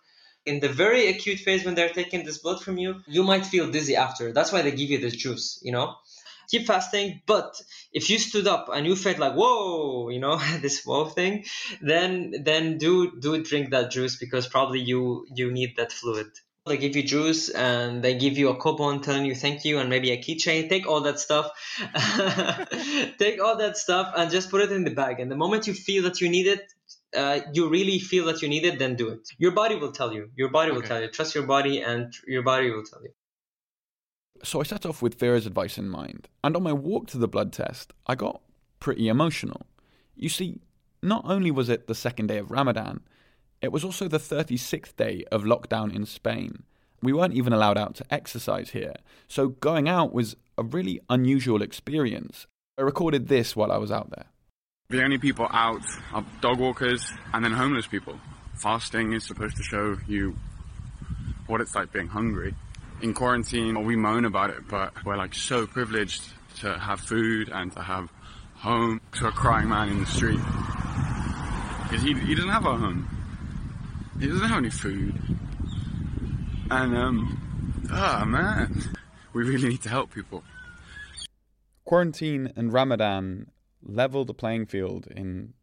In 0.45 0.59
the 0.59 0.69
very 0.69 1.07
acute 1.07 1.39
phase 1.39 1.65
when 1.65 1.75
they're 1.75 1.89
taking 1.89 2.23
this 2.23 2.37
blood 2.37 2.61
from 2.61 2.77
you, 2.77 3.01
you 3.07 3.23
might 3.23 3.45
feel 3.45 3.69
dizzy 3.69 3.95
after. 3.95 4.31
That's 4.31 4.51
why 4.51 4.61
they 4.61 4.71
give 4.71 4.89
you 4.89 4.99
this 4.99 5.15
juice, 5.15 5.59
you 5.63 5.71
know? 5.71 5.95
Keep 6.49 6.67
fasting, 6.67 7.21
but 7.25 7.61
if 7.91 8.09
you 8.09 8.17
stood 8.19 8.47
up 8.47 8.69
and 8.73 8.85
you 8.85 8.95
felt 8.95 9.19
like 9.19 9.33
whoa, 9.33 10.09
you 10.09 10.19
know, 10.19 10.37
this 10.61 10.83
whoa 10.83 11.05
thing, 11.05 11.45
then 11.81 12.33
then 12.43 12.77
do 12.77 13.19
do 13.19 13.43
drink 13.43 13.71
that 13.71 13.91
juice 13.91 14.17
because 14.17 14.47
probably 14.47 14.81
you 14.81 15.25
you 15.33 15.51
need 15.51 15.75
that 15.77 15.91
fluid. 15.91 16.27
They 16.67 16.77
give 16.77 16.95
you 16.95 17.03
juice 17.03 17.49
and 17.49 18.03
they 18.03 18.15
give 18.17 18.39
you 18.39 18.49
a 18.49 18.55
coupon 18.55 19.01
telling 19.01 19.25
you 19.25 19.35
thank 19.35 19.65
you 19.65 19.77
and 19.77 19.87
maybe 19.87 20.09
a 20.11 20.17
keychain. 20.17 20.67
Take 20.67 20.87
all 20.87 21.01
that 21.01 21.19
stuff. 21.19 21.51
Take 23.19 23.39
all 23.39 23.57
that 23.57 23.77
stuff 23.77 24.11
and 24.17 24.31
just 24.31 24.49
put 24.49 24.61
it 24.61 24.71
in 24.71 24.83
the 24.83 24.89
bag. 24.89 25.19
And 25.19 25.29
the 25.29 25.35
moment 25.35 25.67
you 25.67 25.75
feel 25.75 26.01
that 26.03 26.21
you 26.21 26.29
need 26.29 26.47
it, 26.47 26.63
uh, 27.15 27.41
you 27.53 27.69
really 27.69 27.99
feel 27.99 28.25
that 28.25 28.41
you 28.41 28.49
need 28.49 28.65
it, 28.65 28.79
then 28.79 28.95
do 28.95 29.09
it. 29.09 29.29
Your 29.37 29.51
body 29.51 29.75
will 29.75 29.91
tell 29.91 30.11
you. 30.11 30.31
Your 30.35 30.49
body 30.49 30.71
will 30.71 30.81
tell 30.81 30.99
you. 30.99 31.07
Trust 31.07 31.35
your 31.35 31.45
body 31.45 31.81
and 31.81 32.11
your 32.27 32.41
body 32.41 32.71
will 32.71 32.83
tell 32.83 33.03
you. 33.03 33.11
So 34.43 34.59
I 34.59 34.63
set 34.63 34.85
off 34.85 35.01
with 35.01 35.17
Fira's 35.17 35.45
advice 35.45 35.77
in 35.77 35.89
mind, 35.89 36.27
and 36.43 36.55
on 36.55 36.63
my 36.63 36.73
walk 36.73 37.07
to 37.07 37.17
the 37.17 37.27
blood 37.27 37.51
test, 37.51 37.93
I 38.05 38.15
got 38.15 38.41
pretty 38.79 39.07
emotional. 39.07 39.65
You 40.15 40.29
see, 40.29 40.59
not 41.01 41.23
only 41.25 41.51
was 41.51 41.69
it 41.69 41.87
the 41.87 41.95
second 41.95 42.27
day 42.27 42.37
of 42.37 42.51
Ramadan, 42.51 43.01
it 43.61 43.71
was 43.71 43.83
also 43.83 44.07
the 44.07 44.19
36th 44.19 44.95
day 44.95 45.23
of 45.31 45.43
lockdown 45.43 45.93
in 45.93 46.05
Spain. 46.05 46.63
We 47.01 47.13
weren't 47.13 47.33
even 47.33 47.53
allowed 47.53 47.77
out 47.77 47.95
to 47.95 48.05
exercise 48.13 48.71
here, 48.71 48.95
so 49.27 49.49
going 49.49 49.87
out 49.87 50.13
was 50.13 50.35
a 50.57 50.63
really 50.63 50.99
unusual 51.09 51.61
experience. 51.61 52.47
I 52.77 52.81
recorded 52.81 53.27
this 53.27 53.55
while 53.55 53.71
I 53.71 53.77
was 53.77 53.91
out 53.91 54.09
there. 54.11 54.25
The 54.89 55.03
only 55.03 55.17
people 55.17 55.47
out 55.51 55.81
are 56.13 56.25
dog 56.41 56.59
walkers 56.59 57.11
and 57.33 57.43
then 57.43 57.51
homeless 57.51 57.87
people. 57.87 58.19
Fasting 58.57 59.13
is 59.13 59.25
supposed 59.25 59.57
to 59.57 59.63
show 59.63 59.97
you 60.07 60.35
what 61.47 61.61
it's 61.61 61.73
like 61.73 61.91
being 61.91 62.07
hungry. 62.07 62.53
In 63.01 63.13
quarantine, 63.13 63.75
or 63.75 63.83
we 63.83 63.95
moan 63.95 64.25
about 64.25 64.49
it, 64.49 64.67
but 64.67 64.93
we're 65.05 65.17
like 65.17 65.33
so 65.33 65.67
privileged 65.67 66.23
to 66.61 66.77
have 66.79 66.99
food 66.99 67.49
and 67.49 67.71
to 67.73 67.81
have 67.81 68.11
home 68.55 69.01
to 69.13 69.27
a 69.27 69.31
crying 69.31 69.69
man 69.69 69.89
in 69.89 69.99
the 69.99 70.05
street. 70.05 70.39
Because 71.83 72.01
he, 72.01 72.13
he 72.13 72.33
doesn't 72.33 72.49
have 72.49 72.65
a 72.65 72.75
home. 72.75 73.07
He 74.19 74.27
doesn't 74.27 74.47
have 74.47 74.57
any 74.57 74.69
food. 74.69 75.21
And, 76.71 76.97
um, 76.97 77.85
ah, 77.91 78.23
man. 78.25 78.81
We 79.33 79.43
really 79.43 79.69
need 79.69 79.83
to 79.83 79.89
help 79.89 80.13
people. 80.13 80.43
Quarantine 81.83 82.51
and 82.55 82.71
Ramadan 82.73 83.51
level 83.83 84.25
the 84.25 84.33
playing 84.33 84.65
field 84.65 85.07
in 85.07 85.53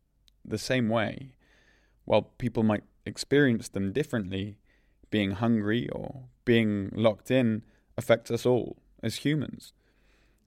the 0.45 0.59
same 0.59 0.89
way. 0.89 1.33
While 2.05 2.23
people 2.23 2.63
might 2.63 2.85
experience 3.07 3.69
them 3.69 3.93
differently, 3.93 4.59
being 5.11 5.33
hungry 5.33 5.89
or 5.89 6.25
being 6.45 6.91
locked 6.95 7.31
in 7.31 7.63
affects 7.97 8.31
us 8.31 8.47
all 8.47 8.79
as 9.03 9.17
humans. 9.17 9.73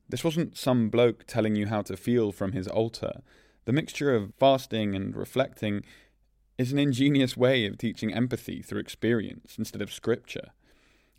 This 0.08 0.23
wasn't 0.23 0.58
some 0.58 0.89
bloke 0.89 1.25
telling 1.25 1.55
you 1.55 1.67
how 1.67 1.81
to 1.84 1.97
feel 1.97 2.31
from 2.31 2.51
his 2.51 2.67
altar. 2.67 3.21
The 3.65 3.73
mixture 3.73 4.15
of 4.15 4.34
fasting 4.39 4.95
and 4.95 5.15
reflecting 5.15 5.84
is 6.58 6.71
an 6.71 6.79
ingenious 6.79 7.36
way 7.36 7.65
of 7.65 7.77
teaching 7.77 8.13
empathy 8.13 8.62
through 8.62 8.79
experience 8.79 9.55
instead 9.58 9.81
of 9.81 9.91
scripture. 9.91 10.51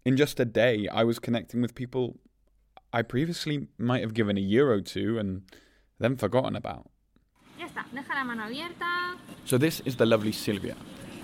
In 0.05 0.17
just 0.17 0.39
a 0.39 0.45
day, 0.45 0.89
I 0.89 1.05
was 1.05 1.19
connecting 1.19 1.61
with 1.61 1.75
people 1.75 2.19
I 2.93 3.03
previously 3.03 3.69
might 3.77 4.01
have 4.03 4.15
given 4.15 4.39
a 4.39 4.41
euro 4.41 4.81
to 4.81 5.19
and 5.19 5.43
then 5.99 6.17
forgotten 6.17 6.57
about. 6.57 6.89
Ya 7.59 7.67
deja 7.67 8.15
la 8.15 8.25
mano 8.25 8.45
abierta. 8.45 9.19
So, 9.45 9.59
this 9.59 9.81
is 9.81 9.97
the 9.97 10.07
lovely 10.07 10.33
Sylvia, 10.33 10.77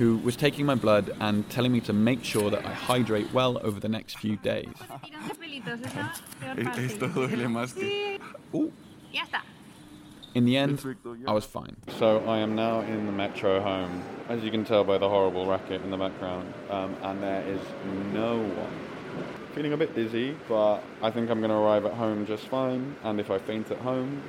who 0.02 0.16
was 0.18 0.34
taking 0.34 0.66
my 0.66 0.74
blood 0.74 1.12
and 1.20 1.48
telling 1.48 1.70
me 1.70 1.80
to 1.80 1.92
make 1.92 2.24
sure 2.24 2.50
that 2.50 2.64
I 2.66 2.72
hydrate 2.72 3.32
well 3.32 3.60
over 3.62 3.78
the 3.78 3.88
next 3.88 4.18
few 4.18 4.36
days. 4.36 4.66
Tiran 5.04 5.28
los 5.28 5.36
pelitos, 5.38 5.80
es 5.86 5.94
la 5.94 6.10
peor 6.40 6.58
Es- 6.58 6.64
parte. 6.64 6.84
esto 6.84 7.06
duele 7.08 7.46
más 7.48 7.72
Sí. 7.72 7.80
que- 7.80 8.18
Ooh. 8.58 8.72
Ya 9.12 9.22
está. 9.22 9.42
In 10.34 10.44
the 10.44 10.56
end, 10.56 10.80
I 11.28 11.32
was 11.32 11.44
fine. 11.44 11.76
So, 11.98 12.24
I 12.26 12.38
am 12.38 12.56
now 12.56 12.80
in 12.80 13.06
the 13.06 13.12
metro 13.12 13.60
home, 13.60 14.02
as 14.28 14.42
you 14.42 14.50
can 14.50 14.64
tell 14.64 14.82
by 14.82 14.98
the 14.98 15.08
horrible 15.08 15.46
racket 15.46 15.82
in 15.84 15.90
the 15.92 15.96
background, 15.98 16.52
um, 16.70 16.96
and 17.02 17.22
there 17.22 17.44
is 17.46 17.60
no 18.12 18.38
one. 18.38 18.72
Feeling 19.54 19.72
a 19.74 19.76
bit 19.76 19.94
dizzy, 19.94 20.34
but 20.48 20.80
I 21.02 21.10
think 21.12 21.30
I'm 21.30 21.38
going 21.40 21.50
to 21.50 21.56
arrive 21.58 21.84
at 21.84 21.92
home 21.92 22.26
just 22.26 22.48
fine, 22.48 22.96
and 23.04 23.20
if 23.20 23.30
I 23.30 23.38
faint 23.38 23.70
at 23.70 23.78
home, 23.78 24.20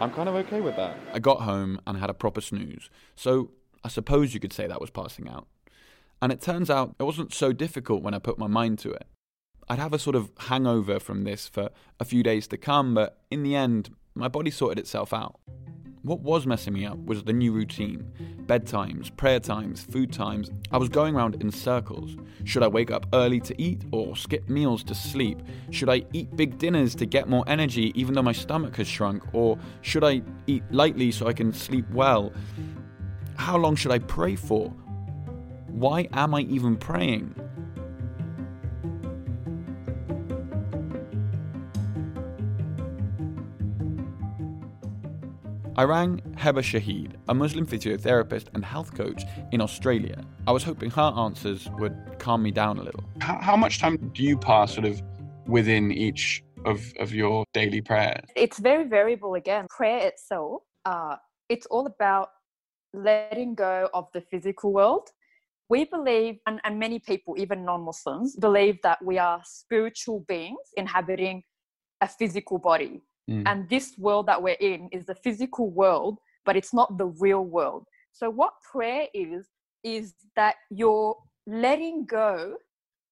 I'm 0.00 0.12
kind 0.12 0.28
of 0.30 0.34
okay 0.46 0.60
with 0.62 0.76
that. 0.76 0.96
I 1.12 1.18
got 1.18 1.40
home 1.42 1.80
and 1.86 1.98
had 1.98 2.08
a 2.08 2.14
proper 2.14 2.40
snooze, 2.40 2.88
so 3.16 3.50
I 3.84 3.88
suppose 3.88 4.34
you 4.34 4.40
could 4.40 4.52
say 4.52 4.66
that 4.66 4.80
was 4.80 4.90
passing 4.90 5.28
out. 5.28 5.46
And 6.22 6.30
it 6.32 6.40
turns 6.40 6.68
out 6.68 6.94
it 6.98 7.04
wasn't 7.04 7.32
so 7.32 7.52
difficult 7.52 8.02
when 8.02 8.14
I 8.14 8.18
put 8.18 8.38
my 8.38 8.46
mind 8.46 8.78
to 8.80 8.90
it. 8.90 9.06
I'd 9.68 9.78
have 9.78 9.92
a 9.92 9.98
sort 9.98 10.16
of 10.16 10.30
hangover 10.36 10.98
from 10.98 11.24
this 11.24 11.48
for 11.48 11.70
a 11.98 12.04
few 12.04 12.22
days 12.22 12.46
to 12.48 12.56
come, 12.56 12.94
but 12.94 13.20
in 13.30 13.42
the 13.42 13.54
end, 13.54 13.94
my 14.14 14.28
body 14.28 14.50
sorted 14.50 14.78
itself 14.78 15.12
out. 15.12 15.38
What 16.02 16.20
was 16.20 16.46
messing 16.46 16.72
me 16.72 16.86
up 16.86 16.98
was 17.04 17.22
the 17.22 17.32
new 17.32 17.52
routine 17.52 18.10
bedtimes, 18.46 19.14
prayer 19.16 19.38
times, 19.38 19.82
food 19.82 20.12
times. 20.12 20.50
I 20.72 20.78
was 20.78 20.88
going 20.88 21.14
around 21.14 21.36
in 21.40 21.52
circles. 21.52 22.16
Should 22.42 22.64
I 22.64 22.68
wake 22.68 22.90
up 22.90 23.06
early 23.12 23.38
to 23.40 23.62
eat 23.62 23.84
or 23.92 24.16
skip 24.16 24.48
meals 24.48 24.82
to 24.84 24.94
sleep? 24.94 25.40
Should 25.70 25.88
I 25.88 26.02
eat 26.12 26.34
big 26.34 26.58
dinners 26.58 26.96
to 26.96 27.06
get 27.06 27.28
more 27.28 27.44
energy 27.46 27.92
even 27.94 28.14
though 28.14 28.22
my 28.22 28.32
stomach 28.32 28.74
has 28.76 28.88
shrunk? 28.88 29.22
Or 29.34 29.56
should 29.82 30.02
I 30.02 30.22
eat 30.48 30.64
lightly 30.72 31.12
so 31.12 31.28
I 31.28 31.32
can 31.32 31.52
sleep 31.52 31.88
well? 31.92 32.32
How 33.40 33.56
long 33.56 33.74
should 33.74 33.90
I 33.90 34.00
pray 34.00 34.36
for? 34.36 34.68
Why 35.68 36.06
am 36.12 36.34
I 36.34 36.42
even 36.42 36.76
praying? 36.76 37.34
I 45.74 45.84
rang 45.84 46.20
Heba 46.36 46.60
Shahid, 46.60 47.14
a 47.30 47.34
Muslim 47.34 47.66
physiotherapist 47.66 48.48
and 48.52 48.62
health 48.62 48.94
coach 48.94 49.24
in 49.52 49.62
Australia. 49.62 50.22
I 50.46 50.52
was 50.52 50.62
hoping 50.62 50.90
her 50.90 51.10
answers 51.16 51.66
would 51.78 51.96
calm 52.18 52.42
me 52.42 52.50
down 52.50 52.78
a 52.78 52.82
little. 52.82 53.04
How, 53.22 53.38
how 53.40 53.56
much 53.56 53.78
time 53.78 53.96
do 54.14 54.22
you 54.22 54.36
pass 54.36 54.74
sort 54.74 54.84
of 54.84 55.00
within 55.46 55.92
each 55.92 56.44
of, 56.66 56.92
of 56.98 57.14
your 57.14 57.46
daily 57.54 57.80
prayers? 57.80 58.26
It's 58.36 58.58
very 58.58 58.84
variable 58.84 59.34
again. 59.34 59.66
Prayer 59.70 60.06
itself, 60.08 60.60
uh, 60.84 61.16
it's 61.48 61.64
all 61.66 61.86
about 61.86 62.28
letting 62.92 63.54
go 63.54 63.88
of 63.94 64.08
the 64.14 64.20
physical 64.20 64.72
world. 64.72 65.08
We 65.68 65.84
believe, 65.84 66.38
and, 66.46 66.60
and 66.64 66.78
many 66.78 66.98
people, 66.98 67.34
even 67.38 67.64
non 67.64 67.82
Muslims, 67.82 68.36
believe 68.36 68.78
that 68.82 68.98
we 69.04 69.18
are 69.18 69.40
spiritual 69.44 70.24
beings 70.26 70.58
inhabiting 70.76 71.42
a 72.00 72.08
physical 72.08 72.58
body. 72.58 73.02
Mm. 73.30 73.44
And 73.46 73.68
this 73.68 73.94
world 73.96 74.26
that 74.26 74.42
we're 74.42 74.56
in 74.60 74.88
is 74.90 75.06
the 75.06 75.14
physical 75.14 75.70
world, 75.70 76.18
but 76.44 76.56
it's 76.56 76.74
not 76.74 76.98
the 76.98 77.06
real 77.06 77.44
world. 77.44 77.84
So, 78.12 78.28
what 78.28 78.54
prayer 78.72 79.06
is, 79.14 79.46
is 79.84 80.14
that 80.34 80.56
you're 80.70 81.16
letting 81.46 82.04
go 82.04 82.56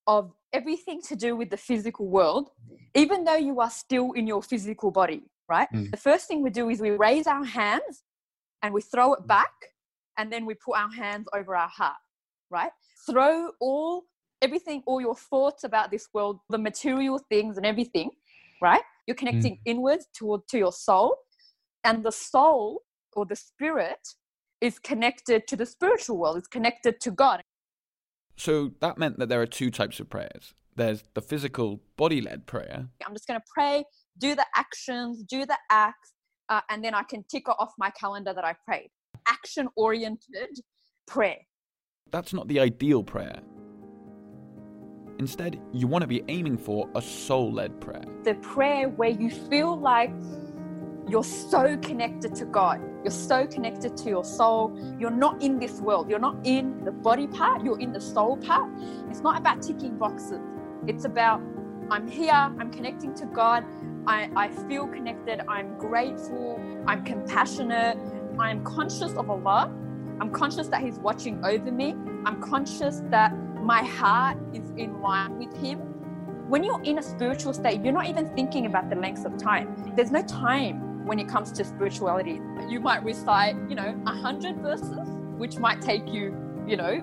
of 0.08 0.32
everything 0.52 1.00
to 1.02 1.14
do 1.14 1.36
with 1.36 1.50
the 1.50 1.56
physical 1.56 2.08
world, 2.08 2.50
even 2.94 3.24
though 3.24 3.36
you 3.36 3.60
are 3.60 3.70
still 3.70 4.12
in 4.12 4.26
your 4.26 4.42
physical 4.42 4.90
body, 4.90 5.22
right? 5.48 5.68
Mm. 5.72 5.90
The 5.90 5.96
first 5.96 6.26
thing 6.26 6.42
we 6.42 6.50
do 6.50 6.68
is 6.70 6.80
we 6.80 6.90
raise 6.90 7.26
our 7.26 7.44
hands 7.44 8.02
and 8.62 8.74
we 8.74 8.80
throw 8.80 9.14
it 9.14 9.20
mm. 9.22 9.26
back, 9.26 9.52
and 10.16 10.32
then 10.32 10.46
we 10.46 10.54
put 10.54 10.76
our 10.76 10.90
hands 10.90 11.26
over 11.34 11.54
our 11.56 11.68
heart, 11.68 11.96
right? 12.50 12.70
Throw 13.08 13.52
all 13.60 14.04
everything, 14.42 14.82
all 14.86 15.00
your 15.00 15.14
thoughts 15.14 15.64
about 15.64 15.90
this 15.90 16.08
world, 16.12 16.40
the 16.48 16.58
material 16.58 17.20
things 17.28 17.56
and 17.56 17.66
everything, 17.66 18.10
right? 18.62 18.82
You're 19.06 19.16
connecting 19.16 19.54
mm. 19.56 19.60
inwards 19.64 20.06
toward 20.14 20.46
to 20.48 20.58
your 20.58 20.72
soul, 20.72 21.16
and 21.84 22.04
the 22.04 22.12
soul 22.12 22.82
or 23.14 23.26
the 23.26 23.36
spirit 23.36 24.00
is 24.60 24.78
connected 24.78 25.46
to 25.48 25.56
the 25.56 25.66
spiritual 25.66 26.18
world. 26.18 26.36
It's 26.36 26.48
connected 26.48 27.00
to 27.00 27.10
God. 27.10 27.42
So 28.36 28.72
that 28.80 28.98
meant 28.98 29.18
that 29.18 29.28
there 29.28 29.40
are 29.40 29.46
two 29.46 29.70
types 29.70 29.98
of 30.00 30.08
prayers. 30.10 30.54
There's 30.76 31.02
the 31.14 31.22
physical 31.22 31.80
body 31.96 32.20
led 32.20 32.46
prayer, 32.46 32.88
I'm 33.04 33.12
just 33.12 33.26
going 33.26 33.40
to 33.40 33.46
pray, 33.52 33.84
do 34.18 34.36
the 34.36 34.46
actions, 34.54 35.24
do 35.24 35.44
the 35.44 35.58
acts, 35.70 36.12
uh, 36.48 36.60
and 36.68 36.82
then 36.82 36.94
I 36.94 37.02
can 37.02 37.24
tick 37.24 37.48
off 37.48 37.72
my 37.78 37.90
calendar 37.90 38.32
that 38.32 38.44
I 38.44 38.54
prayed. 38.64 38.90
Action 39.26 39.68
oriented 39.76 40.60
prayer. 41.06 41.38
That's 42.10 42.32
not 42.32 42.48
the 42.48 42.60
ideal 42.60 43.02
prayer. 43.02 43.40
Instead, 45.18 45.60
you 45.72 45.86
want 45.86 46.02
to 46.02 46.08
be 46.08 46.22
aiming 46.28 46.56
for 46.56 46.88
a 46.94 47.02
soul 47.02 47.52
led 47.52 47.80
prayer. 47.80 48.04
The 48.22 48.34
prayer 48.36 48.88
where 48.88 49.10
you 49.10 49.30
feel 49.30 49.76
like 49.76 50.12
you're 51.08 51.24
so 51.24 51.76
connected 51.78 52.34
to 52.36 52.44
God, 52.44 52.80
you're 53.02 53.10
so 53.10 53.46
connected 53.46 53.96
to 53.96 54.08
your 54.08 54.24
soul. 54.24 54.78
You're 54.98 55.10
not 55.10 55.42
in 55.42 55.58
this 55.58 55.80
world, 55.80 56.08
you're 56.08 56.18
not 56.18 56.36
in 56.44 56.84
the 56.84 56.92
body 56.92 57.26
part, 57.26 57.64
you're 57.64 57.80
in 57.80 57.92
the 57.92 58.00
soul 58.00 58.36
part. 58.36 58.70
It's 59.10 59.20
not 59.20 59.38
about 59.38 59.60
ticking 59.60 59.98
boxes, 59.98 60.40
it's 60.86 61.04
about 61.04 61.42
I'm 61.90 62.06
here, 62.06 62.32
I'm 62.32 62.70
connecting 62.70 63.14
to 63.14 63.26
God, 63.26 63.64
I, 64.08 64.30
I 64.34 64.48
feel 64.48 64.86
connected, 64.86 65.42
I'm 65.48 65.76
grateful, 65.76 66.58
I'm 66.86 67.04
compassionate, 67.04 67.98
I'm 68.38 68.64
conscious 68.64 69.12
of 69.12 69.28
Allah, 69.28 69.70
I'm 70.18 70.30
conscious 70.30 70.66
that 70.68 70.80
He's 70.80 70.98
watching 70.98 71.44
over 71.44 71.70
me, 71.70 71.94
I'm 72.24 72.40
conscious 72.40 73.02
that 73.10 73.36
my 73.62 73.82
heart 73.82 74.38
is 74.54 74.70
in 74.78 75.02
line 75.02 75.38
with 75.38 75.54
Him. 75.58 75.80
When 76.48 76.64
you're 76.64 76.80
in 76.84 76.98
a 76.98 77.02
spiritual 77.02 77.52
state, 77.52 77.84
you're 77.84 77.92
not 77.92 78.06
even 78.06 78.34
thinking 78.34 78.64
about 78.64 78.88
the 78.88 78.96
length 78.96 79.26
of 79.26 79.36
time. 79.36 79.92
There's 79.94 80.10
no 80.10 80.22
time 80.22 81.04
when 81.06 81.18
it 81.18 81.28
comes 81.28 81.52
to 81.52 81.62
spirituality. 81.62 82.40
You 82.66 82.80
might 82.80 83.04
recite, 83.04 83.56
you 83.68 83.74
know, 83.74 83.92
100 84.04 84.56
verses, 84.56 85.06
which 85.36 85.58
might 85.58 85.82
take 85.82 86.10
you, 86.10 86.34
you 86.66 86.78
know, 86.78 87.02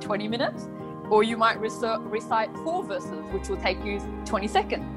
20 0.00 0.26
minutes, 0.26 0.70
or 1.10 1.22
you 1.22 1.36
might 1.36 1.60
recite, 1.60 2.00
recite 2.00 2.48
four 2.64 2.82
verses, 2.82 3.30
which 3.30 3.50
will 3.50 3.58
take 3.58 3.84
you 3.84 4.00
20 4.24 4.48
seconds. 4.48 4.95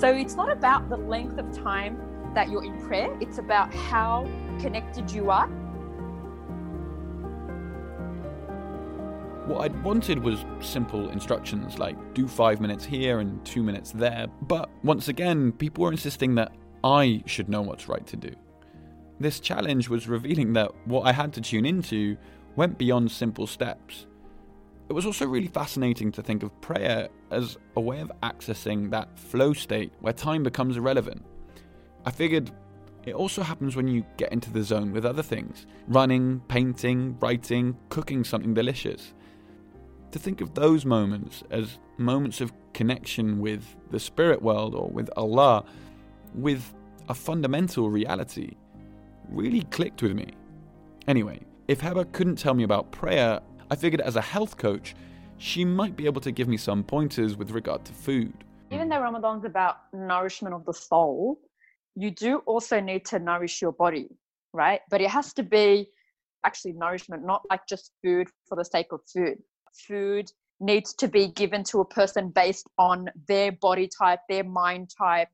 So 0.00 0.12
it's 0.14 0.34
not 0.34 0.50
about 0.50 0.88
the 0.88 0.96
length 0.96 1.38
of 1.38 1.52
time 1.52 2.00
that 2.34 2.50
you're 2.50 2.64
in 2.64 2.80
prayer, 2.86 3.14
it's 3.20 3.38
about 3.38 3.72
how 3.74 4.28
connected 4.60 5.10
you 5.10 5.30
are 5.30 5.48
What 9.50 9.62
I'd 9.62 9.82
wanted 9.82 10.20
was 10.20 10.44
simple 10.60 11.08
instructions 11.10 11.76
like 11.76 11.96
do 12.14 12.28
five 12.28 12.60
minutes 12.60 12.84
here 12.84 13.18
and 13.18 13.44
two 13.44 13.64
minutes 13.64 13.90
there, 13.90 14.28
but 14.42 14.70
once 14.84 15.08
again, 15.08 15.50
people 15.50 15.82
were 15.82 15.90
insisting 15.90 16.36
that 16.36 16.52
I 16.84 17.24
should 17.26 17.48
know 17.48 17.60
what's 17.60 17.88
right 17.88 18.06
to 18.06 18.16
do. 18.16 18.32
This 19.18 19.40
challenge 19.40 19.88
was 19.88 20.06
revealing 20.06 20.52
that 20.52 20.70
what 20.84 21.04
I 21.04 21.10
had 21.10 21.32
to 21.32 21.40
tune 21.40 21.66
into 21.66 22.16
went 22.54 22.78
beyond 22.78 23.10
simple 23.10 23.48
steps. 23.48 24.06
It 24.90 24.92
was 24.92 25.06
also 25.06 25.24
really 25.24 25.46
fascinating 25.46 26.10
to 26.12 26.20
think 26.20 26.42
of 26.42 26.60
prayer 26.60 27.08
as 27.30 27.56
a 27.76 27.80
way 27.80 28.00
of 28.00 28.10
accessing 28.24 28.90
that 28.90 29.16
flow 29.16 29.52
state 29.52 29.92
where 30.00 30.12
time 30.12 30.42
becomes 30.42 30.76
irrelevant. 30.76 31.24
I 32.04 32.10
figured 32.10 32.50
it 33.06 33.14
also 33.14 33.44
happens 33.44 33.76
when 33.76 33.86
you 33.86 34.04
get 34.16 34.32
into 34.32 34.50
the 34.52 34.64
zone 34.64 34.90
with 34.90 35.06
other 35.06 35.22
things 35.22 35.66
running, 35.86 36.40
painting, 36.48 37.16
writing, 37.20 37.76
cooking 37.88 38.24
something 38.24 38.52
delicious. 38.52 39.14
To 40.10 40.18
think 40.18 40.40
of 40.40 40.54
those 40.54 40.84
moments 40.84 41.44
as 41.52 41.78
moments 41.96 42.40
of 42.40 42.52
connection 42.72 43.38
with 43.38 43.64
the 43.92 44.00
spirit 44.00 44.42
world 44.42 44.74
or 44.74 44.90
with 44.90 45.08
Allah, 45.16 45.66
with 46.34 46.74
a 47.08 47.14
fundamental 47.14 47.90
reality, 47.90 48.56
really 49.28 49.62
clicked 49.70 50.02
with 50.02 50.14
me. 50.14 50.32
Anyway, 51.06 51.42
if 51.68 51.80
Heba 51.80 52.10
couldn't 52.10 52.40
tell 52.40 52.54
me 52.54 52.64
about 52.64 52.90
prayer, 52.90 53.40
I 53.70 53.76
figured 53.76 54.00
as 54.00 54.16
a 54.16 54.20
health 54.20 54.56
coach, 54.56 54.96
she 55.38 55.64
might 55.64 55.96
be 55.96 56.06
able 56.06 56.20
to 56.22 56.32
give 56.32 56.48
me 56.48 56.56
some 56.56 56.82
pointers 56.82 57.36
with 57.36 57.52
regard 57.52 57.84
to 57.84 57.92
food. 57.92 58.32
even 58.72 58.88
though 58.88 59.00
Ramadan's 59.00 59.44
about 59.44 59.76
nourishment 59.92 60.54
of 60.54 60.64
the 60.64 60.72
soul, 60.72 61.40
you 61.96 62.10
do 62.10 62.38
also 62.46 62.80
need 62.80 63.04
to 63.06 63.18
nourish 63.18 63.60
your 63.62 63.72
body, 63.72 64.08
right? 64.52 64.80
But 64.90 65.00
it 65.00 65.10
has 65.10 65.32
to 65.34 65.42
be 65.42 65.88
actually 66.44 66.72
nourishment, 66.72 67.24
not 67.24 67.42
like 67.50 67.66
just 67.68 67.92
food 68.02 68.28
for 68.48 68.56
the 68.56 68.64
sake 68.64 68.88
of 68.92 69.00
food. 69.12 69.38
Food 69.88 70.30
needs 70.60 70.94
to 70.94 71.08
be 71.08 71.28
given 71.28 71.64
to 71.64 71.80
a 71.80 71.84
person 71.84 72.28
based 72.28 72.66
on 72.78 73.08
their 73.26 73.52
body 73.52 73.88
type, 73.88 74.20
their 74.28 74.44
mind 74.44 74.90
type, 74.96 75.28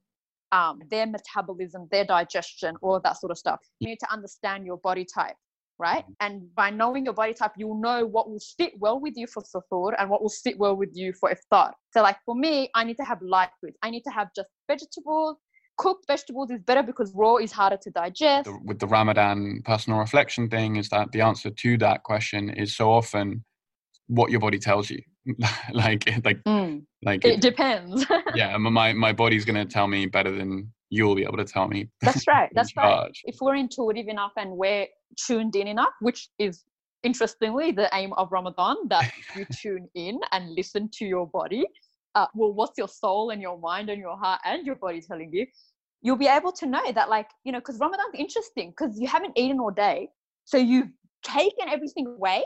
um, 0.52 0.80
their 0.90 1.06
metabolism, 1.06 1.88
their 1.90 2.04
digestion, 2.04 2.76
all 2.80 2.94
of 2.94 3.02
that 3.02 3.18
sort 3.18 3.30
of 3.30 3.38
stuff. 3.38 3.60
You 3.80 3.88
need 3.88 4.00
to 4.00 4.12
understand 4.12 4.64
your 4.64 4.78
body 4.78 5.04
type, 5.04 5.36
right? 5.78 6.04
And 6.20 6.42
by 6.54 6.70
knowing 6.70 7.04
your 7.04 7.14
body 7.14 7.34
type, 7.34 7.52
you'll 7.56 7.80
know 7.80 8.04
what 8.06 8.28
will 8.30 8.40
fit 8.56 8.72
well 8.78 9.00
with 9.00 9.14
you 9.16 9.26
for 9.26 9.42
suhoor 9.42 9.92
and 9.98 10.08
what 10.10 10.22
will 10.22 10.30
fit 10.30 10.58
well 10.58 10.76
with 10.76 10.90
you 10.94 11.12
for 11.12 11.30
iftar. 11.30 11.72
So, 11.92 12.02
like 12.02 12.16
for 12.24 12.34
me, 12.34 12.70
I 12.74 12.84
need 12.84 12.96
to 12.96 13.04
have 13.04 13.20
light 13.22 13.50
foods. 13.60 13.76
I 13.82 13.90
need 13.90 14.02
to 14.02 14.10
have 14.10 14.28
just 14.34 14.50
vegetables. 14.68 15.36
Cooked 15.78 16.06
vegetables 16.06 16.50
is 16.50 16.62
better 16.62 16.82
because 16.82 17.12
raw 17.14 17.36
is 17.36 17.52
harder 17.52 17.76
to 17.82 17.90
digest. 17.90 18.46
The, 18.46 18.58
with 18.64 18.78
the 18.78 18.86
Ramadan 18.86 19.60
personal 19.64 19.98
reflection 19.98 20.48
thing, 20.48 20.76
is 20.76 20.88
that 20.88 21.12
the 21.12 21.20
answer 21.20 21.50
to 21.50 21.78
that 21.78 22.02
question 22.02 22.48
is 22.50 22.74
so 22.74 22.90
often 22.90 23.44
what 24.06 24.30
your 24.30 24.40
body 24.40 24.58
tells 24.58 24.88
you. 24.90 25.00
like, 25.72 26.08
like, 26.24 26.42
Mm. 26.44 26.86
like, 27.04 27.24
It 27.24 27.40
depends. 27.40 28.06
yeah, 28.36 28.56
my 28.56 28.92
my 28.92 29.12
body's 29.12 29.44
gonna 29.44 29.64
tell 29.66 29.88
me 29.88 30.06
better 30.06 30.30
than 30.30 30.72
you'll 30.90 31.14
be 31.14 31.24
able 31.24 31.36
to 31.36 31.44
tell 31.44 31.68
me. 31.68 31.88
That's 32.02 32.26
right. 32.28 32.48
That's 32.54 32.76
right. 32.76 33.10
If 33.24 33.36
we're 33.40 33.56
intuitive 33.56 34.08
enough 34.08 34.32
and 34.36 34.52
we're 34.52 34.86
tuned 35.16 35.56
in 35.56 35.66
enough, 35.66 35.92
which 36.00 36.28
is 36.38 36.64
interestingly 37.02 37.72
the 37.72 37.88
aim 37.92 38.12
of 38.14 38.32
Ramadan, 38.32 38.76
that 38.88 39.10
you 39.34 39.46
tune 39.52 39.88
in 39.94 40.20
and 40.32 40.50
listen 40.54 40.88
to 40.94 41.04
your 41.04 41.26
body. 41.26 41.64
Uh, 42.14 42.26
well, 42.34 42.52
what's 42.52 42.78
your 42.78 42.88
soul 42.88 43.30
and 43.30 43.42
your 43.42 43.58
mind 43.58 43.90
and 43.90 44.00
your 44.00 44.16
heart 44.16 44.40
and 44.44 44.66
your 44.66 44.76
body 44.76 45.00
telling 45.00 45.32
you? 45.32 45.46
You'll 46.02 46.16
be 46.16 46.28
able 46.28 46.52
to 46.52 46.66
know 46.66 46.92
that, 46.92 47.08
like, 47.08 47.28
you 47.44 47.52
know, 47.52 47.58
because 47.58 47.78
Ramadan's 47.78 48.14
interesting 48.14 48.70
because 48.70 48.98
you 48.98 49.06
haven't 49.06 49.32
eaten 49.36 49.60
all 49.60 49.70
day. 49.70 50.08
So 50.44 50.56
you've 50.56 50.88
taken 51.22 51.68
everything 51.68 52.06
away. 52.06 52.44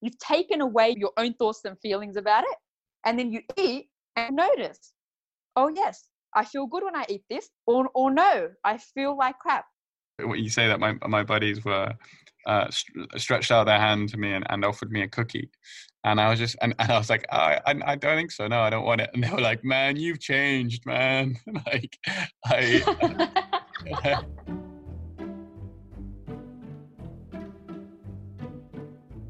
You've 0.00 0.18
taken 0.18 0.60
away 0.60 0.94
your 0.96 1.10
own 1.16 1.34
thoughts 1.34 1.60
and 1.64 1.78
feelings 1.80 2.16
about 2.16 2.44
it. 2.44 2.56
And 3.04 3.18
then 3.18 3.32
you 3.32 3.40
eat 3.58 3.88
and 4.16 4.36
notice, 4.36 4.92
oh, 5.56 5.68
yes, 5.68 6.08
I 6.34 6.44
feel 6.44 6.66
good 6.66 6.84
when 6.84 6.96
I 6.96 7.04
eat 7.08 7.24
this. 7.28 7.50
Or, 7.66 7.88
or 7.94 8.10
no, 8.10 8.50
I 8.64 8.78
feel 8.78 9.16
like 9.16 9.38
crap. 9.38 9.64
You 10.18 10.48
say 10.48 10.68
that, 10.68 10.78
my 10.78 10.96
my 11.06 11.24
buddies 11.24 11.64
were 11.64 11.92
uh, 12.46 12.70
st- 12.70 13.20
stretched 13.20 13.50
out 13.50 13.64
their 13.64 13.80
hand 13.80 14.10
to 14.10 14.16
me 14.16 14.32
and, 14.32 14.46
and 14.48 14.64
offered 14.64 14.92
me 14.92 15.02
a 15.02 15.08
cookie, 15.08 15.50
and 16.04 16.20
I 16.20 16.30
was 16.30 16.38
just 16.38 16.56
and, 16.62 16.74
and 16.78 16.92
I 16.92 16.98
was 16.98 17.10
like, 17.10 17.26
I, 17.32 17.60
I 17.66 17.74
I 17.84 17.96
don't 17.96 18.16
think 18.16 18.30
so. 18.30 18.46
No, 18.46 18.60
I 18.60 18.70
don't 18.70 18.84
want 18.84 19.00
it. 19.00 19.10
And 19.12 19.24
they 19.24 19.30
were 19.30 19.40
like, 19.40 19.64
Man, 19.64 19.96
you've 19.96 20.20
changed, 20.20 20.86
man. 20.86 21.36
like 21.66 21.98
I. 22.46 24.24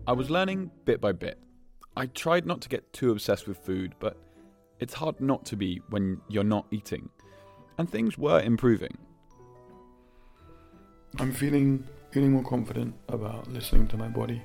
I 0.06 0.12
was 0.12 0.28
learning 0.28 0.70
bit 0.84 1.00
by 1.00 1.12
bit. 1.12 1.38
I 1.96 2.06
tried 2.06 2.44
not 2.44 2.60
to 2.60 2.68
get 2.68 2.92
too 2.92 3.10
obsessed 3.10 3.48
with 3.48 3.56
food, 3.56 3.94
but 4.00 4.18
it's 4.78 4.92
hard 4.92 5.18
not 5.18 5.46
to 5.46 5.56
be 5.56 5.80
when 5.88 6.20
you're 6.28 6.44
not 6.44 6.66
eating. 6.70 7.08
And 7.78 7.88
things 7.88 8.18
were 8.18 8.40
improving. 8.40 8.98
I'm 11.20 11.32
feeling 11.32 11.86
feeling 12.10 12.32
more 12.32 12.42
confident 12.42 12.94
about 13.08 13.48
listening 13.48 13.86
to 13.88 13.96
my 13.96 14.08
body. 14.08 14.42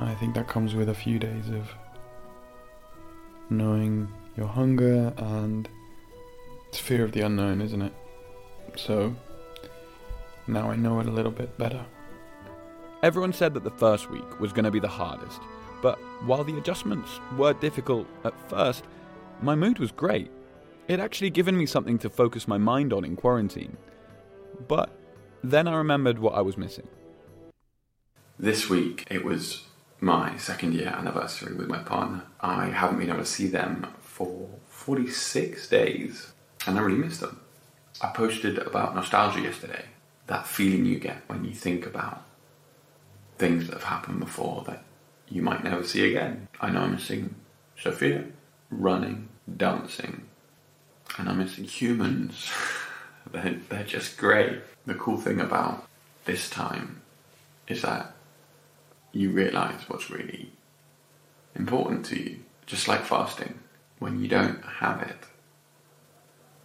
I 0.00 0.14
think 0.14 0.34
that 0.34 0.48
comes 0.48 0.74
with 0.74 0.88
a 0.88 0.94
few 0.94 1.18
days 1.18 1.48
of 1.48 1.68
knowing 3.50 4.08
your 4.36 4.46
hunger 4.46 5.12
and 5.16 5.68
it's 6.68 6.78
fear 6.78 7.04
of 7.04 7.12
the 7.12 7.20
unknown, 7.20 7.60
isn't 7.60 7.82
it? 7.82 7.92
So 8.76 9.14
now 10.46 10.70
I 10.70 10.76
know 10.76 11.00
it 11.00 11.06
a 11.06 11.10
little 11.10 11.32
bit 11.32 11.56
better. 11.58 11.84
Everyone 13.02 13.32
said 13.32 13.52
that 13.54 13.64
the 13.64 13.70
first 13.70 14.10
week 14.10 14.40
was 14.40 14.52
going 14.52 14.64
to 14.64 14.70
be 14.70 14.80
the 14.80 14.88
hardest, 14.88 15.40
but 15.82 15.98
while 16.24 16.44
the 16.44 16.56
adjustments 16.56 17.20
were 17.36 17.52
difficult 17.52 18.06
at 18.24 18.34
first, 18.48 18.84
my 19.40 19.54
mood 19.54 19.78
was 19.78 19.92
great. 19.92 20.30
It 20.88 21.00
actually 21.00 21.30
given 21.30 21.56
me 21.56 21.66
something 21.66 21.98
to 21.98 22.10
focus 22.10 22.48
my 22.48 22.58
mind 22.58 22.92
on 22.92 23.04
in 23.04 23.16
quarantine. 23.16 23.76
But 24.68 24.90
then 25.42 25.68
I 25.68 25.74
remembered 25.74 26.18
what 26.18 26.34
I 26.34 26.40
was 26.40 26.56
missing. 26.56 26.88
This 28.38 28.68
week 28.68 29.06
it 29.10 29.24
was 29.24 29.64
my 30.00 30.36
second 30.36 30.74
year 30.74 30.88
anniversary 30.88 31.54
with 31.54 31.68
my 31.68 31.78
partner. 31.78 32.22
I 32.40 32.66
haven't 32.66 32.98
been 32.98 33.08
able 33.08 33.20
to 33.20 33.24
see 33.24 33.46
them 33.46 33.86
for 34.00 34.48
46 34.68 35.68
days 35.68 36.32
and 36.66 36.78
I 36.78 36.82
really 36.82 36.98
miss 36.98 37.18
them. 37.18 37.40
I 38.00 38.08
posted 38.08 38.58
about 38.58 38.94
nostalgia 38.94 39.40
yesterday. 39.40 39.84
That 40.26 40.46
feeling 40.46 40.86
you 40.86 40.98
get 40.98 41.22
when 41.28 41.44
you 41.44 41.52
think 41.52 41.86
about 41.86 42.22
things 43.38 43.66
that 43.66 43.74
have 43.74 43.84
happened 43.84 44.20
before 44.20 44.64
that 44.66 44.84
you 45.28 45.42
might 45.42 45.64
never 45.64 45.82
see 45.82 46.08
again. 46.08 46.48
I 46.60 46.70
know 46.70 46.80
I'm 46.80 46.92
missing 46.92 47.34
Sophia, 47.78 48.24
running, 48.70 49.28
dancing, 49.56 50.28
and 51.18 51.28
I'm 51.28 51.38
missing 51.38 51.64
humans. 51.64 52.50
they're, 53.32 53.56
they're 53.68 53.84
just 53.84 54.16
great. 54.16 54.60
The 54.86 54.94
cool 54.94 55.16
thing 55.16 55.40
about 55.40 55.86
this 56.24 56.50
time 56.50 57.02
is 57.68 57.82
that 57.82 58.14
you 59.12 59.30
realize 59.30 59.88
what's 59.88 60.10
really 60.10 60.52
important 61.54 62.04
to 62.06 62.20
you. 62.20 62.38
Just 62.66 62.88
like 62.88 63.04
fasting, 63.04 63.60
when 63.98 64.20
you 64.20 64.28
don't 64.28 64.64
have 64.64 65.02
it, 65.02 65.18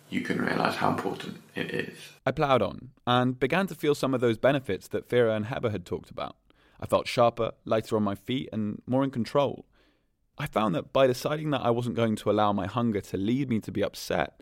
you 0.10 0.22
can 0.22 0.42
realize 0.42 0.76
how 0.76 0.90
important 0.90 1.42
it 1.56 1.72
is. 1.72 1.98
I 2.26 2.32
ploughed 2.32 2.62
on 2.62 2.90
and 3.06 3.40
began 3.40 3.68
to 3.68 3.76
feel 3.76 3.94
some 3.94 4.14
of 4.14 4.22
those 4.22 4.38
benefits 4.38 4.88
that 4.90 5.10
Fira 5.10 5.36
and 5.36 5.48
Heba 5.48 5.72
had 5.72 5.86
talked 5.86 6.10
about. 6.10 6.38
I 6.80 6.86
felt 6.86 7.08
sharper, 7.08 7.52
lighter 7.66 7.96
on 7.96 8.04
my 8.04 8.16
feet, 8.16 8.50
and 8.54 8.82
more 8.86 9.04
in 9.04 9.10
control. 9.10 9.66
I 10.38 10.46
found 10.46 10.76
that 10.76 10.94
by 10.94 11.08
deciding 11.08 11.50
that 11.50 11.62
I 11.62 11.72
wasn't 11.72 11.96
going 11.96 12.16
to 12.18 12.32
allow 12.32 12.54
my 12.54 12.68
hunger 12.68 13.02
to 13.02 13.18
lead 13.18 13.50
me 13.50 13.60
to 13.62 13.72
be 13.72 13.84
upset, 13.84 14.40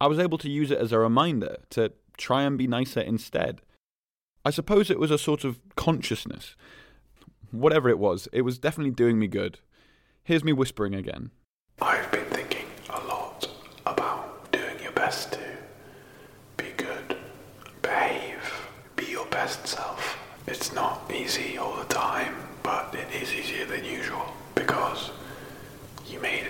I 0.00 0.06
was 0.06 0.18
able 0.18 0.38
to 0.38 0.50
use 0.50 0.70
it 0.70 0.78
as 0.78 0.92
a 0.92 0.98
reminder 0.98 1.56
to 1.70 1.92
try 2.20 2.42
and 2.42 2.58
be 2.58 2.66
nicer 2.66 3.00
instead. 3.00 3.62
I 4.44 4.50
suppose 4.50 4.90
it 4.90 5.00
was 5.00 5.10
a 5.10 5.18
sort 5.18 5.42
of 5.44 5.58
consciousness. 5.74 6.54
Whatever 7.50 7.88
it 7.88 7.98
was, 7.98 8.28
it 8.32 8.42
was 8.42 8.58
definitely 8.58 8.92
doing 8.92 9.18
me 9.18 9.26
good. 9.26 9.58
Here's 10.22 10.44
me 10.44 10.52
whispering 10.52 10.94
again. 10.94 11.30
I've 11.82 12.10
been 12.12 12.26
thinking 12.26 12.66
a 12.90 13.00
lot 13.06 13.48
about 13.86 14.52
doing 14.52 14.78
your 14.82 14.92
best 14.92 15.32
to 15.32 15.40
be 16.56 16.70
good, 16.76 17.16
behave, 17.82 18.68
be 18.96 19.06
your 19.06 19.26
best 19.26 19.66
self. 19.66 20.18
It's 20.46 20.72
not 20.72 21.10
easy 21.12 21.56
all 21.58 21.76
the 21.76 21.92
time, 21.92 22.34
but 22.62 22.94
it 22.94 23.22
is 23.22 23.32
easier 23.32 23.64
than 23.64 23.84
usual 23.84 24.26
because 24.54 25.10
you 26.08 26.20
made 26.20 26.49